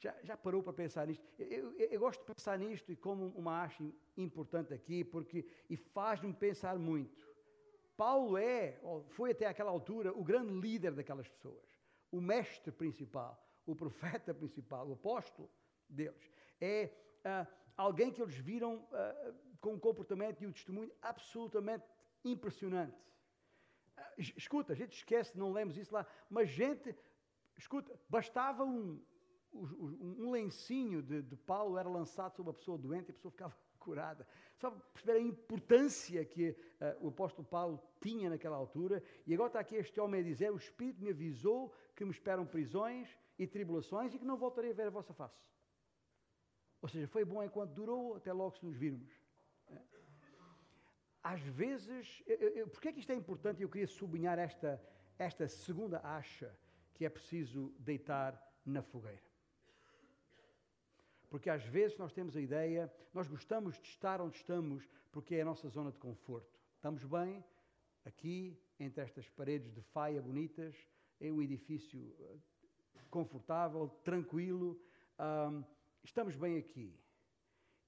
já, 0.00 0.16
já 0.22 0.36
parou 0.36 0.62
para 0.62 0.72
pensar 0.72 1.06
nisto? 1.06 1.24
Eu, 1.38 1.72
eu, 1.78 1.88
eu, 1.90 2.00
gosto 2.00 2.20
de 2.20 2.26
pensar 2.34 2.58
nisto 2.58 2.90
e 2.90 2.96
como 2.96 3.26
uma 3.36 3.62
acho 3.62 3.92
importante 4.16 4.72
aqui, 4.72 5.04
porque 5.04 5.46
e 5.68 5.76
faz-me 5.76 6.32
pensar 6.32 6.78
muito. 6.78 7.28
Paulo 7.96 8.38
é, 8.38 8.80
foi 9.10 9.32
até 9.32 9.46
aquela 9.46 9.70
altura, 9.70 10.10
o 10.12 10.24
grande 10.24 10.54
líder 10.54 10.94
daquelas 10.94 11.28
pessoas, 11.28 11.68
o 12.10 12.18
mestre 12.18 12.72
principal, 12.72 13.46
o 13.66 13.76
profeta 13.76 14.32
principal, 14.32 14.88
o 14.88 14.94
apóstolo 14.94 15.50
deles. 15.86 16.30
É 16.58 16.90
uh, 17.26 17.46
alguém 17.76 18.10
que 18.10 18.22
eles 18.22 18.36
viram 18.36 18.76
uh, 18.76 19.34
com 19.60 19.74
um 19.74 19.78
comportamento 19.78 20.42
e 20.42 20.46
um 20.46 20.52
testemunho 20.52 20.90
absolutamente 21.02 21.84
impressionante. 22.24 22.96
Uh, 23.98 24.20
escuta, 24.36 24.72
a 24.72 24.76
gente 24.76 24.96
esquece, 24.96 25.36
não 25.36 25.52
lemos 25.52 25.76
isso 25.76 25.92
lá, 25.92 26.06
mas 26.30 26.48
gente, 26.48 26.96
escuta, 27.58 28.00
bastava 28.08 28.64
um, 28.64 28.98
um, 29.52 30.30
lencinho 30.30 31.02
de, 31.02 31.22
de 31.22 31.36
Paulo 31.36 31.76
era 31.76 31.88
lançado 31.88 32.34
sobre 32.36 32.50
uma 32.50 32.54
pessoa 32.54 32.78
doente 32.78 33.08
e 33.08 33.10
a 33.10 33.14
pessoa 33.14 33.32
ficava 33.32 33.56
curada. 33.78 34.26
Só 34.56 34.70
para 34.70 34.80
perceber 34.92 35.18
a 35.18 35.20
importância 35.20 36.24
que 36.24 36.50
uh, 36.50 37.06
o 37.06 37.08
apóstolo 37.08 37.46
Paulo 37.46 37.82
tinha 38.00 38.30
naquela 38.30 38.56
altura. 38.56 39.02
E 39.26 39.34
agora 39.34 39.48
está 39.48 39.60
aqui 39.60 39.76
este 39.76 40.00
homem 40.00 40.20
a 40.20 40.24
dizer: 40.24 40.52
O 40.52 40.56
Espírito 40.56 41.02
me 41.02 41.10
avisou 41.10 41.74
que 41.94 42.04
me 42.04 42.10
esperam 42.10 42.46
prisões 42.46 43.16
e 43.38 43.46
tribulações 43.46 44.14
e 44.14 44.18
que 44.18 44.24
não 44.24 44.36
voltarei 44.36 44.70
a 44.70 44.74
ver 44.74 44.86
a 44.86 44.90
vossa 44.90 45.12
face. 45.12 45.40
Ou 46.82 46.88
seja, 46.88 47.06
foi 47.06 47.24
bom 47.24 47.42
enquanto 47.42 47.72
durou, 47.72 48.16
até 48.16 48.32
logo 48.32 48.56
se 48.56 48.64
nos 48.64 48.76
virmos. 48.76 49.12
É. 49.68 49.78
Às 51.22 51.42
vezes, 51.42 52.22
eu, 52.26 52.66
porque 52.68 52.88
é 52.88 52.92
que 52.92 53.00
isto 53.00 53.12
é 53.12 53.14
importante? 53.14 53.62
Eu 53.62 53.68
queria 53.68 53.86
sublinhar 53.86 54.38
esta, 54.38 54.82
esta 55.18 55.46
segunda 55.46 56.00
acha 56.02 56.58
que 56.94 57.04
é 57.04 57.10
preciso 57.10 57.74
deitar 57.78 58.42
na 58.64 58.82
fogueira. 58.82 59.29
Porque 61.30 61.48
às 61.48 61.64
vezes 61.64 61.96
nós 61.96 62.12
temos 62.12 62.36
a 62.36 62.40
ideia, 62.40 62.92
nós 63.14 63.28
gostamos 63.28 63.78
de 63.78 63.88
estar 63.88 64.20
onde 64.20 64.36
estamos 64.36 64.86
porque 65.12 65.36
é 65.36 65.42
a 65.42 65.44
nossa 65.44 65.68
zona 65.68 65.92
de 65.92 65.98
conforto. 65.98 66.60
Estamos 66.74 67.04
bem 67.04 67.42
aqui, 68.04 68.60
entre 68.78 69.02
estas 69.02 69.28
paredes 69.28 69.72
de 69.72 69.80
faia 69.80 70.20
bonitas, 70.20 70.76
em 71.20 71.30
um 71.30 71.40
edifício 71.40 72.14
eh, 72.18 72.36
confortável, 73.08 73.88
tranquilo, 74.02 74.80
um, 75.18 75.62
estamos 76.02 76.34
bem 76.34 76.58
aqui. 76.58 76.98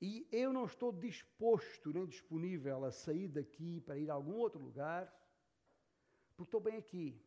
E 0.00 0.26
eu 0.30 0.52
não 0.52 0.64
estou 0.64 0.92
disposto 0.92 1.92
nem 1.92 2.06
disponível 2.06 2.84
a 2.84 2.92
sair 2.92 3.28
daqui 3.28 3.80
para 3.80 3.98
ir 3.98 4.10
a 4.10 4.14
algum 4.14 4.34
outro 4.34 4.62
lugar, 4.62 5.12
porque 6.36 6.48
estou 6.48 6.60
bem 6.60 6.76
aqui. 6.76 7.20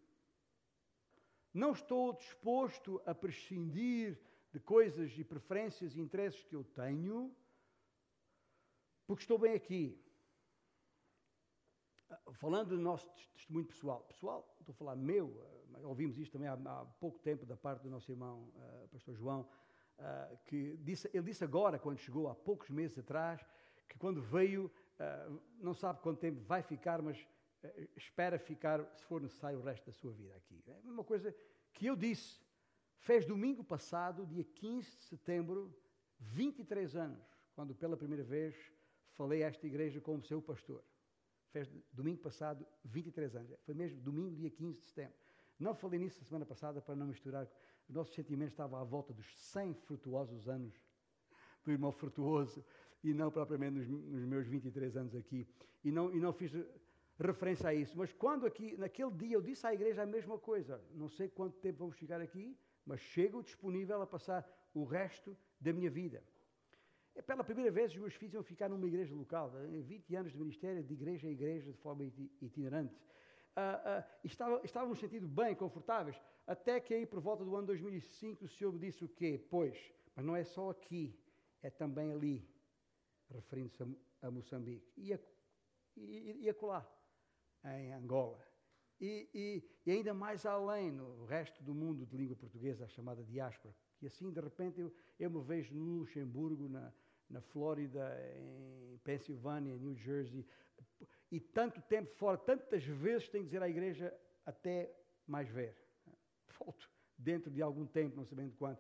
Não 1.54 1.72
estou 1.72 2.14
disposto 2.14 3.02
a 3.06 3.16
prescindir 3.16 4.20
de 4.56 4.60
coisas 4.62 5.12
e 5.18 5.24
preferências 5.26 5.98
e 5.98 6.00
interesses 6.00 6.42
que 6.46 6.56
eu 6.56 6.64
tenho, 6.64 7.36
porque 9.06 9.24
estou 9.24 9.38
bem 9.38 9.54
aqui. 9.54 10.02
Falando 12.36 12.70
do 12.70 12.78
nosso 12.78 13.06
testemunho 13.34 13.66
pessoal, 13.66 14.06
pessoal, 14.06 14.56
estou 14.62 14.72
a 14.72 14.78
falar 14.78 14.96
meu, 14.96 15.26
ah, 15.74 15.80
ouvimos 15.88 16.18
isto 16.18 16.32
também 16.32 16.48
há, 16.48 16.54
há 16.54 16.86
pouco 17.02 17.20
tempo 17.20 17.46
da 17.46 17.58
parte 17.58 17.82
do 17.82 17.90
nosso 17.90 18.10
irmão, 18.10 18.50
uh, 18.56 18.88
pastor 18.88 19.14
João, 19.14 19.42
uh, 19.42 20.38
que 20.46 20.78
disse, 20.78 21.10
ele 21.14 21.24
disse 21.24 21.44
agora, 21.44 21.78
quando 21.78 21.98
chegou, 21.98 22.30
há 22.30 22.34
poucos 22.34 22.70
meses 22.70 22.98
atrás, 22.98 23.46
que 23.90 23.98
quando 23.98 24.22
veio, 24.22 24.72
uh, 25.28 25.42
não 25.60 25.74
sabe 25.74 26.00
quanto 26.00 26.22
tempo 26.22 26.40
vai 26.40 26.64
ficar, 26.64 27.02
mas 27.02 27.28
espera 27.98 28.40
ficar, 28.40 28.90
se 28.96 29.04
for 29.04 29.20
necessário, 29.20 29.60
o 29.60 29.64
resto 29.64 29.86
da 29.88 29.92
sua 29.92 30.14
vida 30.14 30.34
aqui. 30.34 30.64
É 30.66 30.90
uma 30.90 31.04
coisa 31.04 31.36
que 31.74 31.88
eu 31.88 31.96
disse, 31.98 32.45
Fez 33.06 33.24
domingo 33.24 33.64
passado, 33.64 34.26
dia 34.26 34.44
15 34.44 34.98
de 34.98 35.04
setembro, 35.04 35.72
23 36.20 36.96
anos, 36.96 37.24
quando 37.54 37.76
pela 37.76 37.96
primeira 37.96 38.24
vez 38.24 38.56
falei 39.12 39.44
a 39.44 39.48
esta 39.48 39.68
igreja 39.68 40.02
como 40.02 40.24
seu 40.24 40.42
pastor. 40.42 40.84
Fez 41.52 41.70
domingo 41.94 42.20
passado 42.24 42.66
23 42.84 43.36
anos. 43.36 43.54
Foi 43.64 43.76
mesmo 43.76 44.02
domingo, 44.02 44.36
dia 44.36 44.50
15 44.50 44.80
de 44.80 44.86
setembro. 44.88 45.14
Não 45.60 45.76
falei 45.76 46.00
nisso 46.00 46.20
a 46.20 46.26
semana 46.26 46.48
passada 46.48 46.82
para 46.82 46.96
não 46.96 47.06
misturar. 47.06 47.48
Os 47.88 47.94
nossos 47.94 48.16
sentimentos 48.16 48.54
estavam 48.54 48.80
à 48.80 48.84
volta 48.84 49.14
dos 49.14 49.28
100 49.38 49.76
frutuosos 49.76 50.50
anos 50.50 50.74
do 51.64 51.72
irmão 51.72 51.92
frutuoso 51.92 52.66
e 53.04 53.14
não 53.14 53.30
propriamente 53.30 53.78
nos, 53.78 53.88
nos 53.88 54.26
meus 54.26 54.48
23 54.48 54.98
anos 54.98 55.14
aqui. 55.14 55.48
E 55.84 55.92
não, 55.92 56.12
e 56.12 56.20
não 56.20 56.34
fiz 56.34 56.52
referência 57.20 57.70
a 57.70 57.74
isso. 57.74 57.96
Mas 57.96 58.12
quando 58.12 58.48
aqui, 58.48 58.76
naquele 58.78 59.12
dia, 59.12 59.36
eu 59.36 59.44
disse 59.44 59.68
à 59.68 59.76
igreja 59.76 60.02
a 60.02 60.08
mesma 60.08 60.40
coisa. 60.40 60.84
Não 60.96 61.08
sei 61.08 61.30
quanto 61.30 61.60
tempo 61.60 61.78
vamos 61.78 61.98
chegar 61.98 62.20
aqui, 62.20 62.58
mas 62.86 63.00
chego 63.00 63.42
disponível 63.42 64.02
a 64.02 64.08
passar 64.08 64.48
o 64.74 64.84
resto 64.84 65.36
da 65.60 65.74
minha 65.74 65.90
vida. 65.90 66.24
É 67.16 67.22
pela 67.22 67.44
primeira 67.44 67.72
vez 67.72 67.92
os 67.94 67.98
meus 67.98 68.14
filhos 68.14 68.34
iam 68.34 68.44
ficar 68.44 68.70
numa 68.70 68.86
igreja 68.86 69.16
local, 69.16 69.52
em 69.74 69.82
20 69.82 70.16
anos 70.16 70.32
de 70.34 70.38
ministério, 70.38 70.84
de 70.84 70.94
igreja 70.94 71.28
a 71.28 71.32
igreja, 71.32 71.72
de 71.72 71.78
forma 71.78 72.04
itinerante. 72.42 72.94
Uh, 72.94 74.02
uh, 74.02 74.04
estava, 74.22 74.62
estávamos 74.66 75.02
bem, 75.02 75.56
confortáveis, 75.56 76.22
até 76.46 76.78
que 76.80 76.94
aí 76.94 77.06
por 77.06 77.22
volta 77.22 77.46
do 77.46 77.56
ano 77.56 77.68
2005 77.68 78.44
o 78.44 78.50
Senhor 78.50 78.74
me 78.74 78.80
disse 78.80 79.06
o 79.06 79.08
quê? 79.08 79.42
Pois, 79.50 79.78
mas 80.14 80.26
não 80.26 80.36
é 80.36 80.44
só 80.44 80.70
aqui, 80.70 81.18
é 81.62 81.70
também 81.70 82.12
ali, 82.12 82.46
referindo-se 83.30 83.82
a, 83.82 83.88
a, 84.28 84.30
Moçambique, 84.30 84.92
e 84.98 85.14
a, 85.14 85.20
e, 85.96 86.42
e 86.42 86.50
acolá, 86.50 86.86
em 87.64 87.94
Angola. 87.94 88.46
E, 89.00 89.30
e, 89.34 89.64
e, 89.86 89.92
ainda 89.92 90.14
mais 90.14 90.46
além, 90.46 90.92
no 90.92 91.26
resto 91.26 91.62
do 91.64 91.74
mundo 91.74 92.06
de 92.06 92.16
língua 92.16 92.36
portuguesa, 92.36 92.86
a 92.86 92.88
chamada 92.88 93.24
diáspora. 93.24 93.76
E 94.02 94.08
assim, 94.08 94.32
de 94.32 94.40
repente, 94.40 94.80
eu, 94.80 94.94
eu 95.20 95.30
me 95.30 95.42
vejo 95.42 95.76
no 95.76 96.00
Luxemburgo, 96.00 96.70
na, 96.70 96.94
na 97.30 97.42
Flórida, 97.42 98.18
em 98.38 98.98
Pensilvânia, 99.00 99.76
New 99.76 99.96
Jersey, 99.96 100.46
e 101.32 101.40
tanto 101.40 101.82
tempo 101.82 102.14
fora, 102.16 102.38
tantas 102.38 102.84
vezes 102.86 103.28
tenho 103.28 103.44
que 103.44 103.50
dizer 103.50 103.62
à 103.62 103.70
igreja 103.70 104.14
até 104.46 104.96
mais 105.28 105.50
ver. 105.50 105.76
Volto 106.60 106.90
dentro 107.18 107.52
de 107.52 107.62
algum 107.62 107.86
tempo, 107.86 108.16
não 108.16 108.26
sabendo 108.26 108.56
quando. 108.56 108.80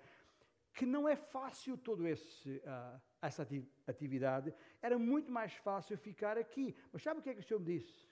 Que 0.73 0.85
não 0.85 1.07
é 1.07 1.15
fácil 1.15 1.77
toda 1.77 2.03
uh, 2.03 3.01
essa 3.21 3.47
atividade, 3.87 4.53
era 4.81 4.97
muito 4.99 5.31
mais 5.31 5.53
fácil 5.53 5.97
ficar 5.97 6.37
aqui. 6.37 6.75
Mas 6.91 7.01
sabe 7.01 7.19
o 7.19 7.23
que 7.23 7.29
é 7.29 7.33
que 7.33 7.39
o 7.39 7.43
Senhor 7.43 7.59
me 7.59 7.65
disse? 7.65 8.04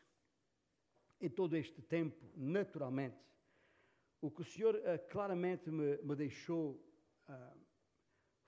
Em 1.24 1.30
todo 1.30 1.56
este 1.56 1.82
tempo, 1.82 2.30
naturalmente, 2.36 3.18
o 4.20 4.30
que 4.30 4.42
o 4.42 4.46
Senhor 4.46 4.76
uh, 4.76 5.10
claramente 5.10 5.72
me, 5.72 5.98
me 5.98 6.16
deixou 6.16 6.74
uh, 7.30 7.58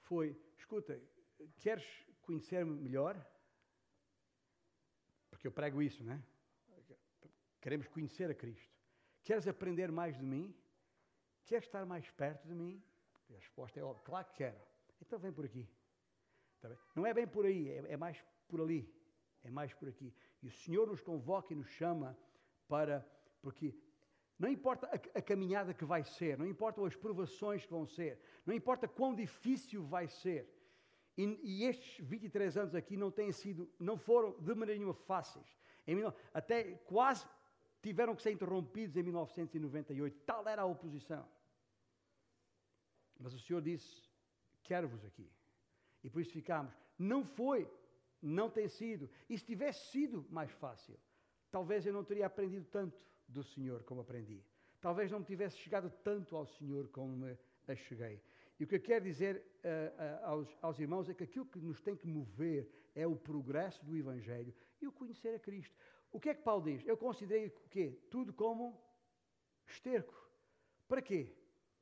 foi: 0.01 0.37
escuta, 0.57 1.01
queres 1.57 1.85
conhecer-me 2.21 2.75
melhor? 2.75 3.15
Porque 5.29 5.47
eu 5.47 5.53
prego 5.53 5.81
isso, 5.81 6.03
né? 6.03 6.21
Queremos 7.61 7.87
conhecer 7.87 8.29
a 8.29 8.35
Cristo. 8.35 8.75
Queres 9.23 9.47
aprender 9.47 9.89
mais 9.89 10.17
de 10.17 10.23
mim? 10.23 10.53
Queres 11.45 11.65
estar 11.65 11.85
mais 11.85 12.09
perto 12.11 12.45
de 12.45 12.53
mim? 12.53 12.83
A 13.29 13.33
resposta 13.33 13.79
é 13.79 13.83
óbvia, 13.83 14.03
claro 14.03 14.27
que 14.27 14.35
quero. 14.35 14.59
Então 15.01 15.17
vem 15.17 15.31
por 15.31 15.45
aqui. 15.45 15.67
Tá 16.59 16.69
Não 16.93 17.05
é 17.05 17.13
bem 17.13 17.25
por 17.27 17.45
aí, 17.45 17.69
é, 17.69 17.93
é 17.93 17.97
mais 17.97 18.21
por 18.49 18.59
ali. 18.59 18.93
É 19.43 19.49
mais 19.49 19.73
por 19.73 19.87
aqui. 19.87 20.13
E 20.41 20.47
o 20.47 20.51
Senhor 20.51 20.87
nos 20.87 20.99
convoca 20.99 21.53
e 21.53 21.55
nos 21.55 21.69
chama 21.69 22.17
para, 22.67 23.05
porque 23.41 23.73
não 24.37 24.49
importa 24.49 24.87
a, 24.87 25.19
a, 25.19 25.21
caminhada 25.21 25.73
que 25.73 25.85
vai 25.85 26.03
ser, 26.03 26.37
não 26.37 26.45
importam 26.45 26.85
as 26.85 26.95
provações 26.95 27.65
que 27.65 27.71
vão 27.71 27.85
ser, 27.85 28.19
não 28.45 28.53
importa 28.53 28.87
quão 28.87 29.15
difícil 29.15 29.83
vai 29.83 30.07
ser. 30.07 30.51
E, 31.17 31.39
e 31.43 31.63
estes 31.63 32.05
23 32.05 32.57
anos 32.57 32.75
aqui 32.75 32.97
não 32.97 33.09
têm 33.09 33.31
sido, 33.31 33.69
não 33.79 33.97
foram 33.97 34.31
de 34.39 34.53
maneira 34.53 34.77
nenhuma 34.77 34.93
fáceis. 34.93 35.57
Em, 35.87 35.97
até 36.33 36.63
quase 36.85 37.25
tiveram 37.81 38.15
que 38.15 38.21
ser 38.21 38.31
interrompidos 38.31 38.97
em 38.97 39.03
1998. 39.03 40.19
Tal 40.25 40.47
era 40.47 40.63
a 40.63 40.65
oposição. 40.65 41.25
Mas 43.19 43.33
o 43.33 43.39
Senhor 43.39 43.61
disse: 43.61 44.03
Quero-vos 44.63 45.05
aqui. 45.05 45.31
E 46.03 46.09
por 46.09 46.21
isso 46.21 46.31
ficámos. 46.31 46.73
Não 46.97 47.23
foi, 47.23 47.69
não 48.21 48.49
tem 48.49 48.67
sido. 48.67 49.09
E 49.29 49.37
se 49.37 49.45
tivesse 49.45 49.91
sido 49.91 50.25
mais 50.29 50.51
fácil, 50.51 50.99
talvez 51.55 51.85
eu 51.85 51.93
não 51.93 52.03
teria 52.03 52.25
aprendido 52.25 52.65
tanto 52.69 53.01
do 53.29 53.41
Senhor 53.41 53.81
como 53.83 54.01
aprendi. 54.01 54.43
Talvez 54.81 55.09
não 55.09 55.19
me 55.19 55.25
tivesse 55.25 55.57
chegado 55.57 55.89
tanto 56.03 56.35
ao 56.35 56.45
Senhor 56.45 56.89
como 56.89 57.15
me 57.15 57.37
cheguei. 57.77 58.21
E 58.59 58.65
o 58.65 58.67
que 58.67 58.75
eu 58.75 58.81
quero 58.81 59.05
dizer 59.05 59.37
uh, 59.37 59.39
uh, 59.39 60.25
aos, 60.25 60.57
aos, 60.61 60.79
irmãos 60.81 61.07
é 61.07 61.13
que 61.13 61.23
aquilo 61.23 61.45
que 61.45 61.57
nos 61.57 61.81
tem 61.81 61.95
que 61.95 62.05
mover 62.05 62.69
é 62.93 63.07
o 63.07 63.15
progresso 63.15 63.85
do 63.85 63.95
Evangelho 63.95 64.53
e 64.81 64.85
o 64.85 64.91
conhecer 64.91 65.33
a 65.33 65.39
Cristo. 65.39 65.73
O 66.11 66.19
que 66.19 66.27
é 66.27 66.33
que 66.33 66.41
Paulo 66.41 66.65
diz? 66.65 66.85
Eu 66.85 66.97
considerei 66.97 67.47
o 67.47 67.69
quê? 67.69 67.97
Tudo 68.11 68.33
como 68.33 68.77
esterco. 69.65 70.29
Para 70.89 71.01
quê? 71.01 71.33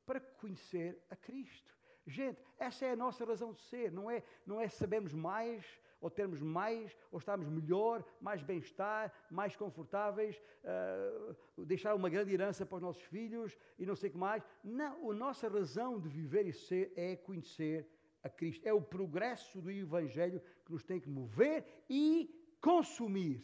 Para 0.06 0.20
conhecer 0.20 1.04
a 1.10 1.16
Cristo. 1.16 1.76
Gente, 2.06 2.40
essa 2.60 2.86
é 2.86 2.92
a 2.92 2.96
nossa 2.96 3.24
razão 3.24 3.52
de 3.52 3.60
ser, 3.62 3.90
não 3.90 4.08
é, 4.08 4.22
não 4.46 4.60
é 4.60 4.68
sabermos 4.68 5.12
mais, 5.12 5.64
ou 6.04 6.10
termos 6.10 6.42
mais, 6.42 6.94
ou 7.10 7.18
estarmos 7.18 7.48
melhor, 7.48 8.04
mais 8.20 8.42
bem-estar, 8.42 9.10
mais 9.30 9.56
confortáveis, 9.56 10.38
uh, 10.62 11.64
deixar 11.64 11.94
uma 11.94 12.10
grande 12.10 12.30
herança 12.30 12.66
para 12.66 12.76
os 12.76 12.82
nossos 12.82 13.02
filhos 13.04 13.56
e 13.78 13.86
não 13.86 13.96
sei 13.96 14.10
o 14.10 14.12
que 14.12 14.18
mais. 14.18 14.44
Não, 14.62 15.10
a 15.10 15.14
nossa 15.14 15.48
razão 15.48 15.98
de 15.98 16.06
viver 16.06 16.46
e 16.46 16.52
ser 16.52 16.92
é 16.94 17.16
conhecer 17.16 17.88
a 18.22 18.28
Cristo. 18.28 18.68
É 18.68 18.72
o 18.74 18.82
progresso 18.82 19.62
do 19.62 19.70
Evangelho 19.70 20.42
que 20.66 20.72
nos 20.72 20.84
tem 20.84 21.00
que 21.00 21.08
mover 21.08 21.64
e 21.88 22.28
consumir. 22.60 23.42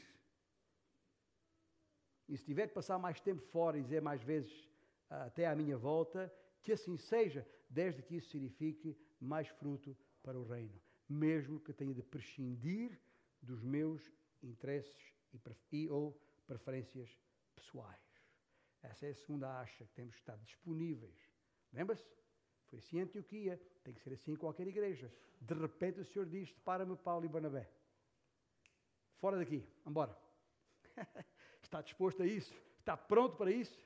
E 2.29 2.37
se 2.37 2.45
tiver 2.45 2.69
que 2.69 2.75
passar 2.75 2.99
mais 2.99 3.19
tempo 3.21 3.41
fora 3.41 3.79
e 3.79 3.83
dizer 3.83 4.03
mais 4.03 4.23
vezes 4.23 4.53
uh, 5.11 5.29
até 5.29 5.47
à 5.47 5.57
minha 5.57 5.79
volta, 5.79 6.31
que 6.61 6.73
assim 6.73 6.99
seja, 6.99 7.49
desde 7.71 8.03
que 8.03 8.17
isso 8.17 8.29
signifique 8.29 8.95
mais 9.19 9.49
fruto 9.49 9.97
para 10.23 10.39
o 10.39 10.45
reino 10.45 10.79
mesmo 11.13 11.59
que 11.61 11.73
tenha 11.73 11.93
de 11.93 12.03
prescindir 12.03 12.99
dos 13.43 13.63
meus 13.63 14.03
interesses 14.43 15.15
e, 15.33 15.77
e 15.77 15.89
ou 15.89 16.19
preferências 16.47 17.11
pessoais. 17.55 17.99
Essa 18.83 19.07
é 19.07 19.11
a 19.11 19.15
segunda 19.15 19.61
acha 19.61 19.85
que 19.85 19.93
temos 19.93 20.15
que 20.15 20.21
estar 20.21 20.37
disponíveis. 20.39 21.19
Lembra-se? 21.73 22.09
Foi 22.69 22.79
assim 22.79 22.99
em 22.99 23.03
Antioquia, 23.03 23.61
tem 23.83 23.93
que 23.93 24.01
ser 24.01 24.13
assim 24.13 24.33
em 24.33 24.37
qualquer 24.37 24.67
igreja. 24.67 25.13
De 25.41 25.55
repente 25.55 26.01
o 26.01 26.05
Senhor 26.05 26.27
diz: 26.27 26.53
Para-me, 26.65 26.97
Paulo 26.97 27.25
e 27.25 27.29
Barnabé. 27.29 27.69
Fora 29.19 29.37
daqui, 29.37 29.67
embora. 29.87 30.17
está 31.63 31.83
disposto 31.83 32.23
a 32.23 32.27
isso? 32.27 32.55
Está 32.79 32.97
pronto 32.97 33.37
para 33.37 33.51
isso? 33.51 33.79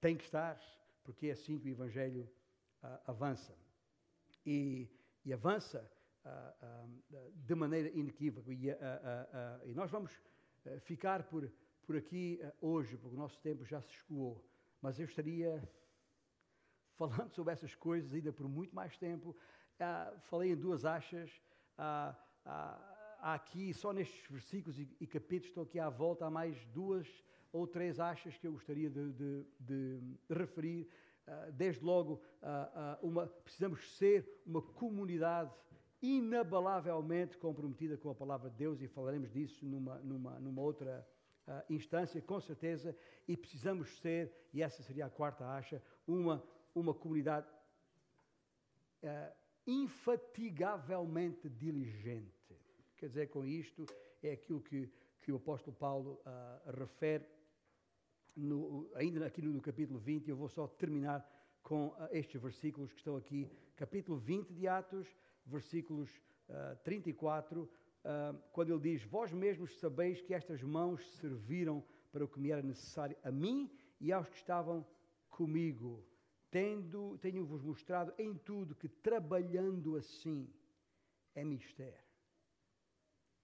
Tem 0.00 0.16
que 0.16 0.24
estar, 0.24 0.60
porque 1.02 1.28
é 1.28 1.32
assim 1.32 1.58
que 1.58 1.68
o 1.68 1.72
Evangelho 1.72 2.30
uh, 2.82 3.00
avança. 3.06 3.56
E, 4.44 4.88
e 5.24 5.32
avança 5.32 5.90
de 7.34 7.54
maneira 7.54 7.88
inequívoca. 7.90 8.52
E, 8.52 8.68
e 9.64 9.74
nós 9.74 9.90
vamos 9.90 10.20
ficar 10.80 11.24
por, 11.24 11.50
por 11.84 11.96
aqui 11.96 12.40
hoje, 12.60 12.96
porque 12.96 13.16
o 13.16 13.18
nosso 13.18 13.38
tempo 13.40 13.64
já 13.64 13.80
se 13.80 13.90
escoou. 13.90 14.44
Mas 14.80 14.98
eu 14.98 15.06
estaria 15.06 15.62
falando 16.96 17.30
sobre 17.32 17.52
essas 17.52 17.74
coisas 17.74 18.12
ainda 18.12 18.32
por 18.32 18.48
muito 18.48 18.74
mais 18.74 18.96
tempo. 18.96 19.36
Ah, 19.78 20.12
falei 20.22 20.52
em 20.52 20.56
duas 20.56 20.84
achas. 20.84 21.30
Ah, 21.76 22.16
ah, 22.44 23.34
aqui, 23.34 23.72
só 23.72 23.92
nestes 23.92 24.28
versículos 24.28 24.78
e, 24.78 25.06
capítulos, 25.06 25.48
estou 25.48 25.64
aqui 25.64 25.78
à 25.78 25.88
volta, 25.88 26.26
há 26.26 26.30
mais 26.30 26.64
duas 26.66 27.06
ou 27.52 27.66
três 27.66 28.00
achas 28.00 28.36
que 28.36 28.46
eu 28.46 28.52
gostaria 28.52 28.90
de, 28.90 29.12
de, 29.12 29.46
de 29.60 30.00
referir. 30.30 30.88
desde 31.52 31.84
logo, 31.84 32.20
uma, 33.00 33.26
precisamos 33.26 33.96
ser 33.96 34.42
uma 34.44 34.62
comunidade 34.62 35.52
inabalavelmente 36.02 37.38
comprometida 37.38 37.96
com 37.96 38.10
a 38.10 38.14
palavra 38.14 38.50
de 38.50 38.56
Deus 38.56 38.82
e 38.82 38.88
falaremos 38.88 39.30
disso 39.30 39.64
numa, 39.64 39.98
numa, 40.00 40.40
numa 40.40 40.60
outra 40.60 41.06
uh, 41.46 41.72
instância, 41.72 42.20
com 42.20 42.40
certeza, 42.40 42.96
e 43.28 43.36
precisamos 43.36 43.88
ser, 44.00 44.32
e 44.52 44.60
essa 44.62 44.82
seria 44.82 45.06
a 45.06 45.10
quarta 45.10 45.46
acha, 45.46 45.80
uma, 46.04 46.42
uma 46.74 46.92
comunidade 46.92 47.46
uh, 49.04 49.32
infatigavelmente 49.64 51.48
diligente. 51.48 52.32
Quer 52.96 53.06
dizer, 53.06 53.28
com 53.28 53.44
isto, 53.44 53.86
é 54.20 54.32
aquilo 54.32 54.60
que, 54.60 54.90
que 55.20 55.30
o 55.30 55.36
apóstolo 55.36 55.76
Paulo 55.76 56.20
uh, 56.26 56.70
refere, 56.72 57.24
no, 58.34 58.90
ainda 58.96 59.24
aqui 59.24 59.40
no, 59.40 59.52
no 59.52 59.60
capítulo 59.60 60.00
20, 60.00 60.28
eu 60.28 60.36
vou 60.36 60.48
só 60.48 60.66
terminar 60.66 61.24
com 61.62 61.94
estes 62.10 62.40
versículos 62.40 62.90
que 62.92 62.98
estão 62.98 63.16
aqui, 63.16 63.48
capítulo 63.76 64.18
20 64.18 64.52
de 64.52 64.66
Atos, 64.66 65.06
versículos 65.44 66.10
uh, 66.48 66.76
34, 66.84 67.62
uh, 67.62 68.38
quando 68.52 68.72
ele 68.72 68.80
diz: 68.80 69.04
Vós 69.04 69.32
mesmos 69.32 69.78
sabeis 69.78 70.20
que 70.20 70.34
estas 70.34 70.62
mãos 70.62 71.04
serviram 71.16 71.84
para 72.10 72.24
o 72.24 72.28
que 72.28 72.40
me 72.40 72.50
era 72.50 72.62
necessário 72.62 73.16
a 73.22 73.30
mim 73.30 73.70
e 74.00 74.12
aos 74.12 74.28
que 74.28 74.36
estavam 74.36 74.86
comigo, 75.30 76.04
tendo, 76.50 77.16
tenho-vos 77.18 77.62
mostrado 77.62 78.12
em 78.18 78.34
tudo 78.34 78.74
que 78.74 78.88
trabalhando 78.88 79.96
assim 79.96 80.52
é 81.34 81.42
mistério. 81.42 82.04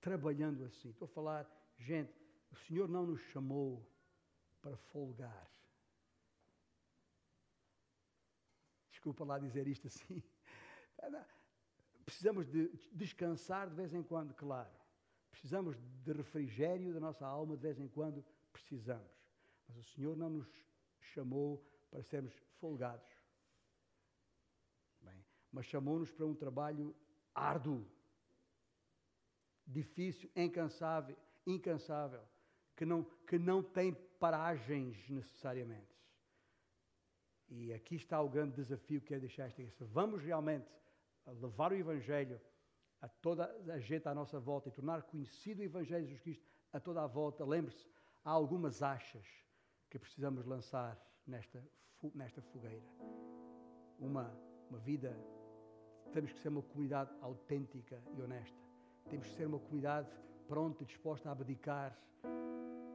Trabalhando 0.01 0.65
assim. 0.65 0.91
Estou 0.91 1.07
a 1.07 1.09
falar, 1.09 1.51
gente, 1.79 2.13
o 2.51 2.57
Senhor 2.57 2.89
não 2.89 3.07
nos 3.07 3.21
chamou 3.33 3.87
para 4.61 4.77
folgar. 4.77 5.51
Desculpa 8.91 9.25
lá 9.25 9.39
dizer 9.39 9.67
isto 9.67 9.87
assim. 9.87 10.23
Precisamos 12.09 12.47
de 12.47 12.69
descansar 12.91 13.69
de 13.69 13.75
vez 13.75 13.93
em 13.93 14.03
quando, 14.03 14.33
claro. 14.33 14.73
Precisamos 15.31 15.77
de 15.79 16.11
refrigério 16.11 16.95
da 16.95 16.99
nossa 16.99 17.27
alma 17.27 17.55
de 17.55 17.61
vez 17.61 17.79
em 17.79 17.87
quando, 17.87 18.25
precisamos. 18.51 19.13
Mas 19.69 19.77
o 19.77 19.83
Senhor 19.83 20.17
não 20.17 20.31
nos 20.31 20.49
chamou 21.01 21.63
para 21.91 22.03
sermos 22.03 22.33
folgados. 22.59 23.07
Bem, 25.03 25.23
mas 25.53 25.67
chamou-nos 25.67 26.11
para 26.11 26.25
um 26.25 26.35
trabalho 26.35 26.97
árduo, 27.35 27.87
difícil, 29.67 30.31
incansável, 30.35 31.15
incansável, 31.47 32.27
que 32.75 32.87
não, 32.87 33.05
que 33.05 33.39
não 33.39 33.63
tem 33.63 33.93
paragens 34.19 34.97
necessariamente. 35.11 35.95
E 37.51 37.71
aqui 37.71 37.97
está 37.97 38.19
o 38.23 38.31
grande 38.31 38.57
desafio 38.57 39.03
que 39.03 39.13
é 39.13 39.21
deixar 39.21 39.51
esta. 39.61 39.85
Vamos 39.85 40.23
realmente 40.23 40.79
levar 41.33 41.73
o 41.73 41.77
Evangelho 41.77 42.41
a 43.01 43.09
toda 43.09 43.45
a 43.73 43.79
gente 43.79 44.09
à 44.09 44.15
nossa 44.15 44.41
volta 44.41 44.69
e 44.69 44.73
tornar 44.73 45.03
conhecido 45.03 45.61
o 45.61 45.65
Evangelho 45.65 46.05
de 46.05 46.11
Jesus 46.11 46.23
Cristo 46.23 46.47
a 46.73 46.81
toda 46.81 47.03
a 47.03 47.07
volta, 47.07 47.45
lembre-se, 47.45 47.89
há 48.25 48.31
algumas 48.31 48.83
achas 48.83 49.27
que 49.89 49.99
precisamos 49.99 50.45
lançar 50.45 50.99
nesta, 51.27 51.63
nesta 52.15 52.43
fogueira. 52.43 52.85
Uma, 53.99 54.31
uma 54.69 54.79
vida, 54.79 55.17
temos 56.13 56.33
que 56.33 56.39
ser 56.41 56.49
uma 56.49 56.63
comunidade 56.63 57.11
autêntica 57.21 58.03
e 58.17 58.21
honesta. 58.21 58.59
Temos 59.09 59.27
que 59.29 59.35
ser 59.35 59.47
uma 59.47 59.59
comunidade 59.59 60.11
pronta 60.47 60.83
e 60.83 60.87
disposta 60.87 61.29
a 61.29 61.33
abdicar, 61.33 61.97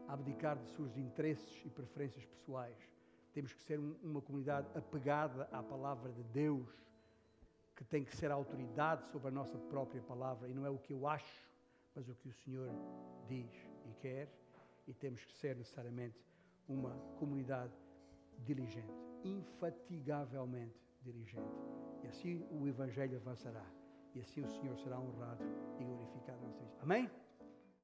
a 0.08 0.14
abdicar 0.14 0.58
de 0.58 0.70
seus 0.72 0.96
interesses 0.98 1.66
e 1.66 1.70
preferências 1.70 2.26
pessoais. 2.26 2.78
Temos 3.34 3.54
que 3.54 3.64
ser 3.64 3.80
uma 3.80 4.22
comunidade 4.22 4.68
apegada 4.78 5.50
à 5.52 5.64
palavra 5.64 6.12
de 6.12 6.24
Deus 6.26 6.70
que 7.76 7.84
tem 7.84 8.04
que 8.04 8.16
ser 8.16 8.32
a 8.32 8.36
autoridade 8.36 9.06
sobre 9.12 9.28
a 9.28 9.32
nossa 9.32 9.58
própria 9.58 10.02
palavra 10.02 10.48
e 10.48 10.54
não 10.54 10.66
é 10.66 10.70
o 10.70 10.78
que 10.78 10.94
eu 10.94 11.08
acho, 11.08 11.52
mas 11.96 12.08
o 12.08 12.16
que 12.16 12.30
o 12.30 12.34
Senhor 12.34 12.70
diz 13.28 13.52
e 13.86 13.94
quer, 14.02 14.30
e 14.88 14.94
temos 14.94 15.24
que 15.26 15.34
ser 15.34 15.56
necessariamente 15.56 16.20
uma 16.68 16.92
comunidade 17.18 17.74
diligente, 18.40 18.94
infatigavelmente 19.24 20.80
diligente. 21.02 21.56
E 22.04 22.08
assim 22.08 22.46
o 22.52 22.68
Evangelho 22.68 23.18
avançará, 23.18 23.66
e 24.14 24.20
assim 24.22 24.42
o 24.42 24.50
Senhor 24.50 24.78
será 24.78 25.00
honrado 25.00 25.44
e 25.80 25.84
glorificado. 25.84 26.44
Amém? 26.82 27.10